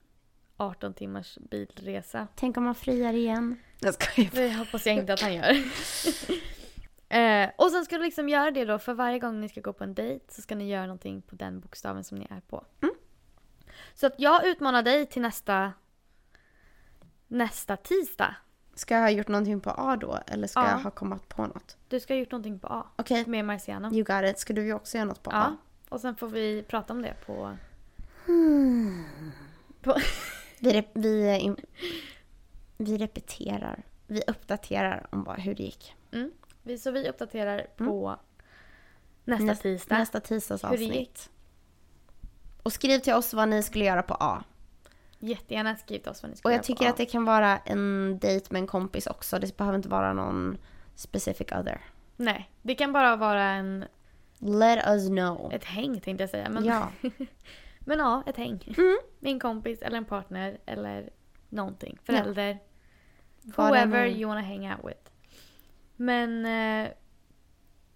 18 0.60 0.94
timmars 0.94 1.38
bilresa. 1.50 2.26
Tänk 2.34 2.56
om 2.56 2.64
man 2.64 2.74
friar 2.74 3.12
igen. 3.12 3.56
Jag 3.80 3.94
skojar. 3.94 4.30
Det 4.32 4.54
hoppas 4.54 4.86
jag 4.86 4.94
inte 4.94 5.12
att 5.12 5.20
han 5.20 5.34
gör. 5.34 5.50
eh, 7.44 7.50
och 7.56 7.70
sen 7.70 7.84
ska 7.84 7.98
du 7.98 8.04
liksom 8.04 8.28
göra 8.28 8.50
det 8.50 8.64
då. 8.64 8.78
För 8.78 8.94
varje 8.94 9.18
gång 9.18 9.40
ni 9.40 9.48
ska 9.48 9.60
gå 9.60 9.72
på 9.72 9.84
en 9.84 9.94
dejt 9.94 10.24
så 10.28 10.42
ska 10.42 10.54
ni 10.54 10.68
göra 10.68 10.82
någonting 10.86 11.22
på 11.22 11.34
den 11.34 11.60
bokstaven 11.60 12.04
som 12.04 12.18
ni 12.18 12.26
är 12.30 12.40
på. 12.40 12.64
Mm. 12.82 12.94
Så 13.94 14.06
att 14.06 14.14
jag 14.18 14.46
utmanar 14.46 14.82
dig 14.82 15.06
till 15.06 15.22
nästa 15.22 15.72
nästa 17.26 17.76
tisdag. 17.76 18.34
Ska 18.74 18.94
jag 18.94 19.00
ha 19.02 19.10
gjort 19.10 19.28
någonting 19.28 19.60
på 19.60 19.70
A 19.70 19.96
då? 19.96 20.18
Eller 20.26 20.46
ska 20.48 20.60
Ja. 20.60 20.70
jag 20.70 20.78
ha 20.78 20.90
kommit 20.90 21.28
på 21.28 21.46
något? 21.46 21.76
Du 21.88 22.00
ska 22.00 22.14
ha 22.14 22.18
gjort 22.18 22.30
någonting 22.30 22.58
på 22.58 22.66
A. 22.68 22.86
Okej, 22.96 23.24
Med 23.26 23.44
Marciano. 23.44 23.92
you 23.94 24.04
got 24.04 24.30
it. 24.30 24.38
Ska 24.38 24.52
du 24.52 24.72
också 24.72 24.96
göra 24.96 25.04
något 25.08 25.22
på 25.22 25.30
Ja. 25.30 25.36
A? 25.38 25.56
Och 25.88 26.00
sen 26.00 26.16
får 26.16 26.28
vi 26.28 26.62
prata 26.62 26.92
om 26.92 27.02
det 27.02 27.14
på... 27.26 27.56
Hmm. 28.26 29.04
på 29.82 29.94
Vi, 30.60 30.88
vi, 30.94 31.44
eh, 31.46 31.54
vi 32.76 32.98
repeterar. 32.98 33.82
Vi 34.06 34.22
uppdaterar 34.26 35.06
om 35.10 35.24
bara 35.24 35.36
hur 35.36 35.54
det 35.54 35.62
gick. 35.62 35.94
vi, 36.62 36.78
så 36.78 36.90
vi 36.90 37.08
uppdaterar 37.08 37.66
på 37.76 38.16
nästa 39.24 39.44
Näst- 39.44 39.62
tisdag. 39.62 39.98
Nästa 39.98 40.18
Hur 40.18 40.20
det 40.22 40.28
tisdagsavsnitt. 40.28 40.94
gick. 40.94 41.18
Och 42.62 42.72
skriv 42.72 42.98
till 42.98 43.14
oss 43.14 43.34
vad 43.34 43.48
ni 43.48 43.62
skulle 43.62 43.84
göra 43.84 44.02
på 44.02 44.14
A. 44.20 44.44
Jättegärna 45.18 45.76
skriv 45.76 45.98
till 45.98 46.10
oss 46.10 46.22
vad 46.22 46.30
ni 46.30 46.36
ska 46.36 46.48
Och 46.48 46.52
göra 46.52 46.58
jag 46.58 46.64
tycker 46.64 46.84
på 46.84 46.88
A. 46.88 46.90
att 46.90 46.96
det 46.96 47.06
kan 47.06 47.24
vara 47.24 47.58
en 47.58 48.18
dejt 48.18 48.46
med 48.50 48.60
en 48.60 48.66
kompis 48.66 49.06
också. 49.06 49.38
Det 49.38 49.56
behöver 49.56 49.76
inte 49.76 49.88
vara 49.88 50.12
någon 50.12 50.58
specific 50.94 51.46
other. 51.52 51.80
Nej, 52.16 52.50
det 52.62 52.74
kan 52.74 52.92
bara 52.92 53.16
vara 53.16 53.44
en, 53.44 53.84
Let 54.38 54.86
us 54.86 55.06
know. 55.08 55.52
ett 55.52 55.64
häng 55.64 56.00
tänkte 56.00 56.22
jag 56.22 56.30
säga. 56.30 56.48
Men, 56.48 56.64
Ja. 56.64 56.88
men 57.88 57.98
ja, 57.98 58.22
ett 58.26 58.36
häng. 58.36 58.74
Mm. 58.78 58.98
Med 59.20 59.32
en 59.32 59.40
kompis 59.40 59.82
eller 59.82 59.98
en 59.98 60.04
partner 60.04 60.58
eller 60.66 61.10
någonting. 61.48 61.98
Förälder. 62.04 62.50
Än 62.50 62.58
Whoever 63.42 64.06
you 64.06 64.28
wanna 64.28 64.40
hang 64.40 64.70
out 64.70 64.80
with. 64.84 65.10
Men 65.96 66.46
eh, 66.46 66.90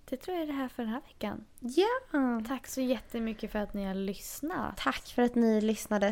det 0.04 0.16
tror 0.16 0.36
jag 0.36 0.42
är 0.42 0.46
det 0.46 0.52
här 0.52 0.68
för 0.68 0.82
den 0.82 0.92
här 0.92 1.00
veckan. 1.00 1.44
Ja. 1.60 2.42
Tack 2.48 2.66
så 2.66 2.80
jättemycket 2.80 3.52
för 3.52 3.58
att 3.58 3.74
ni 3.74 3.84
har 3.84 3.94
lyssnat. 3.94 4.76
Tack 4.76 5.08
för 5.08 5.22
att 5.22 5.34
ni 5.34 5.60
lyssnade. 5.60 6.06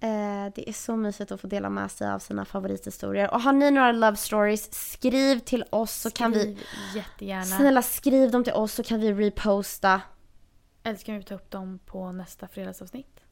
Eh, 0.00 0.52
det 0.54 0.68
är 0.68 0.72
så 0.72 0.96
mysigt 0.96 1.32
att 1.32 1.40
få 1.40 1.46
dela 1.46 1.70
med 1.70 1.90
sig 1.90 2.10
av 2.10 2.18
sina 2.18 2.44
favorithistorier. 2.44 3.34
Och 3.34 3.42
har 3.42 3.52
ni 3.52 3.70
några 3.70 3.92
love 3.92 4.16
stories, 4.16 4.90
skriv 4.92 5.38
till 5.38 5.64
oss 5.70 5.92
så 5.92 6.10
kan 6.10 6.32
vi... 6.32 6.40
Skriv 6.40 6.58
jättegärna. 6.94 7.44
Snälla 7.44 7.82
skriv 7.82 8.30
dem 8.30 8.44
till 8.44 8.52
oss 8.52 8.72
så 8.72 8.82
kan 8.82 9.00
vi 9.00 9.12
reposta. 9.12 10.00
Eller 10.82 10.96
ska 10.96 11.12
vi 11.12 11.22
ta 11.22 11.34
upp 11.34 11.50
dem 11.50 11.78
på 11.86 12.12
nästa 12.12 12.48
fredagsavsnitt? 12.48 13.24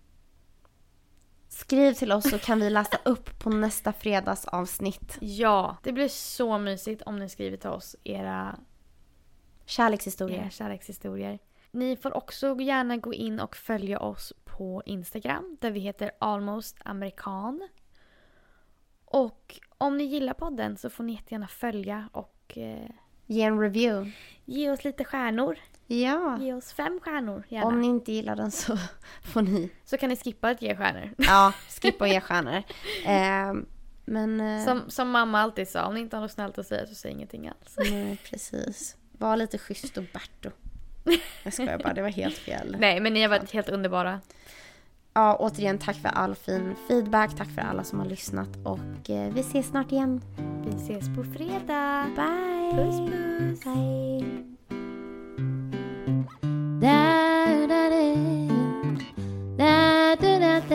Skriv 1.49 1.92
till 1.92 2.12
oss 2.12 2.30
så 2.30 2.38
kan 2.38 2.61
vi 2.61 2.70
läsa 2.70 2.99
upp 3.05 3.38
på 3.38 3.51
nästa 3.51 3.92
fredagsavsnitt. 3.92 5.18
Ja, 5.20 5.76
det 5.82 5.92
blir 5.92 6.09
så 6.09 6.59
mysigt 6.59 7.03
om 7.03 7.18
ni 7.18 7.28
skriver 7.28 7.57
till 7.57 7.70
oss 7.70 7.97
era, 8.05 8.18
era 8.20 8.59
Kärlekshistorier. 9.66 10.51
kärlekshistorier. 10.51 11.38
Ni 11.70 11.97
får 11.97 12.16
också 12.16 12.61
gärna 12.61 12.97
gå 12.97 13.14
in 13.14 13.40
och 13.40 13.57
följa 13.57 14.01
oss 14.01 14.32
på 14.44 14.82
Instagram 14.86 15.57
där 15.61 15.70
vi 15.70 15.80
heter 15.80 16.11
Almost 16.18 16.76
Amerikan. 16.84 17.68
Och 19.05 19.61
om 19.78 19.97
ni 19.97 20.05
gillar 20.05 20.34
podden 20.34 20.76
så 20.76 20.90
får 20.90 21.05
ni 21.05 21.12
jättegärna 21.12 21.49
följa 21.49 22.09
och 22.12 22.59
eh, 22.59 22.90
Ge 23.27 23.43
en 23.43 23.61
review. 23.61 24.12
ge 24.45 24.70
oss 24.70 24.85
lite 24.85 25.05
stjärnor. 25.05 25.59
Ja. 25.87 26.39
Ge 26.41 26.53
oss 26.55 26.72
fem 26.72 27.01
stjärnor 27.03 27.43
gärna. 27.49 27.66
Om 27.66 27.81
ni 27.81 27.87
inte 27.87 28.12
gillar 28.12 28.37
den 28.37 28.51
så 28.51 28.79
får 29.22 29.43
ni 29.43 29.70
Så 29.85 29.97
kan 29.99 30.09
ni 30.11 30.16
skippa 30.16 30.49
att 30.49 30.62
ge 30.62 30.77
stjärnor. 30.77 31.11
ja, 31.18 31.53
skippa 31.83 32.05
och 32.05 32.09
ge 32.11 32.20
stjärnor. 32.20 32.62
Eh, 33.07 33.64
men... 34.05 34.41
Eh, 34.41 34.64
Som, 34.64 34.91
som 34.91 35.11
mamma 35.11 35.41
alltid 35.41 35.68
sa, 35.68 35.87
om 35.87 35.95
ni 35.95 36.01
inte 36.01 36.16
har 36.16 36.20
något 36.22 36.31
snällt 36.33 36.59
att 36.59 36.66
säga 36.66 36.87
så 36.87 36.95
säg 36.95 37.11
ingenting 37.11 37.49
alls. 37.49 37.77
Nej, 37.91 38.18
precis. 38.31 38.97
Var 39.12 39.37
lite 39.37 39.59
schysst 39.59 39.97
och 39.97 40.05
Berto. 40.12 40.51
Jag 41.45 41.53
skojar 41.53 41.79
bara, 41.79 41.93
det 41.95 42.03
var 42.03 42.09
helt 42.09 42.39
fel. 42.39 42.77
Nej, 42.81 43.01
men 43.01 43.12
ni 43.14 43.22
har 43.22 43.29
varit 43.29 43.51
helt 43.53 43.68
underbara. 43.68 44.20
Ja, 45.14 45.37
återigen 45.41 45.79
tack 45.79 45.97
för 45.97 46.09
all 46.09 46.35
fin 46.35 46.74
feedback. 46.89 47.37
Tack 47.37 47.49
för 47.49 47.62
alla 47.62 47.85
som 47.85 47.99
har 47.99 48.07
lyssnat 48.07 48.49
och 48.64 49.11
eh, 49.11 49.33
vi 49.35 49.41
ses 49.41 49.66
snart 49.68 49.93
igen. 49.93 50.20
Vi 50.66 50.77
ses 50.77 51.16
på 51.16 51.24
fredag. 51.24 52.07
Bye! 52.16 52.56
Puss, 52.75 52.99
puss. 53.01 53.61
Da 56.81 57.67
da 57.67 57.83
da 57.89 58.05
da 59.57 60.17
da 60.17 60.31
da 60.31 60.61
da 60.61 60.71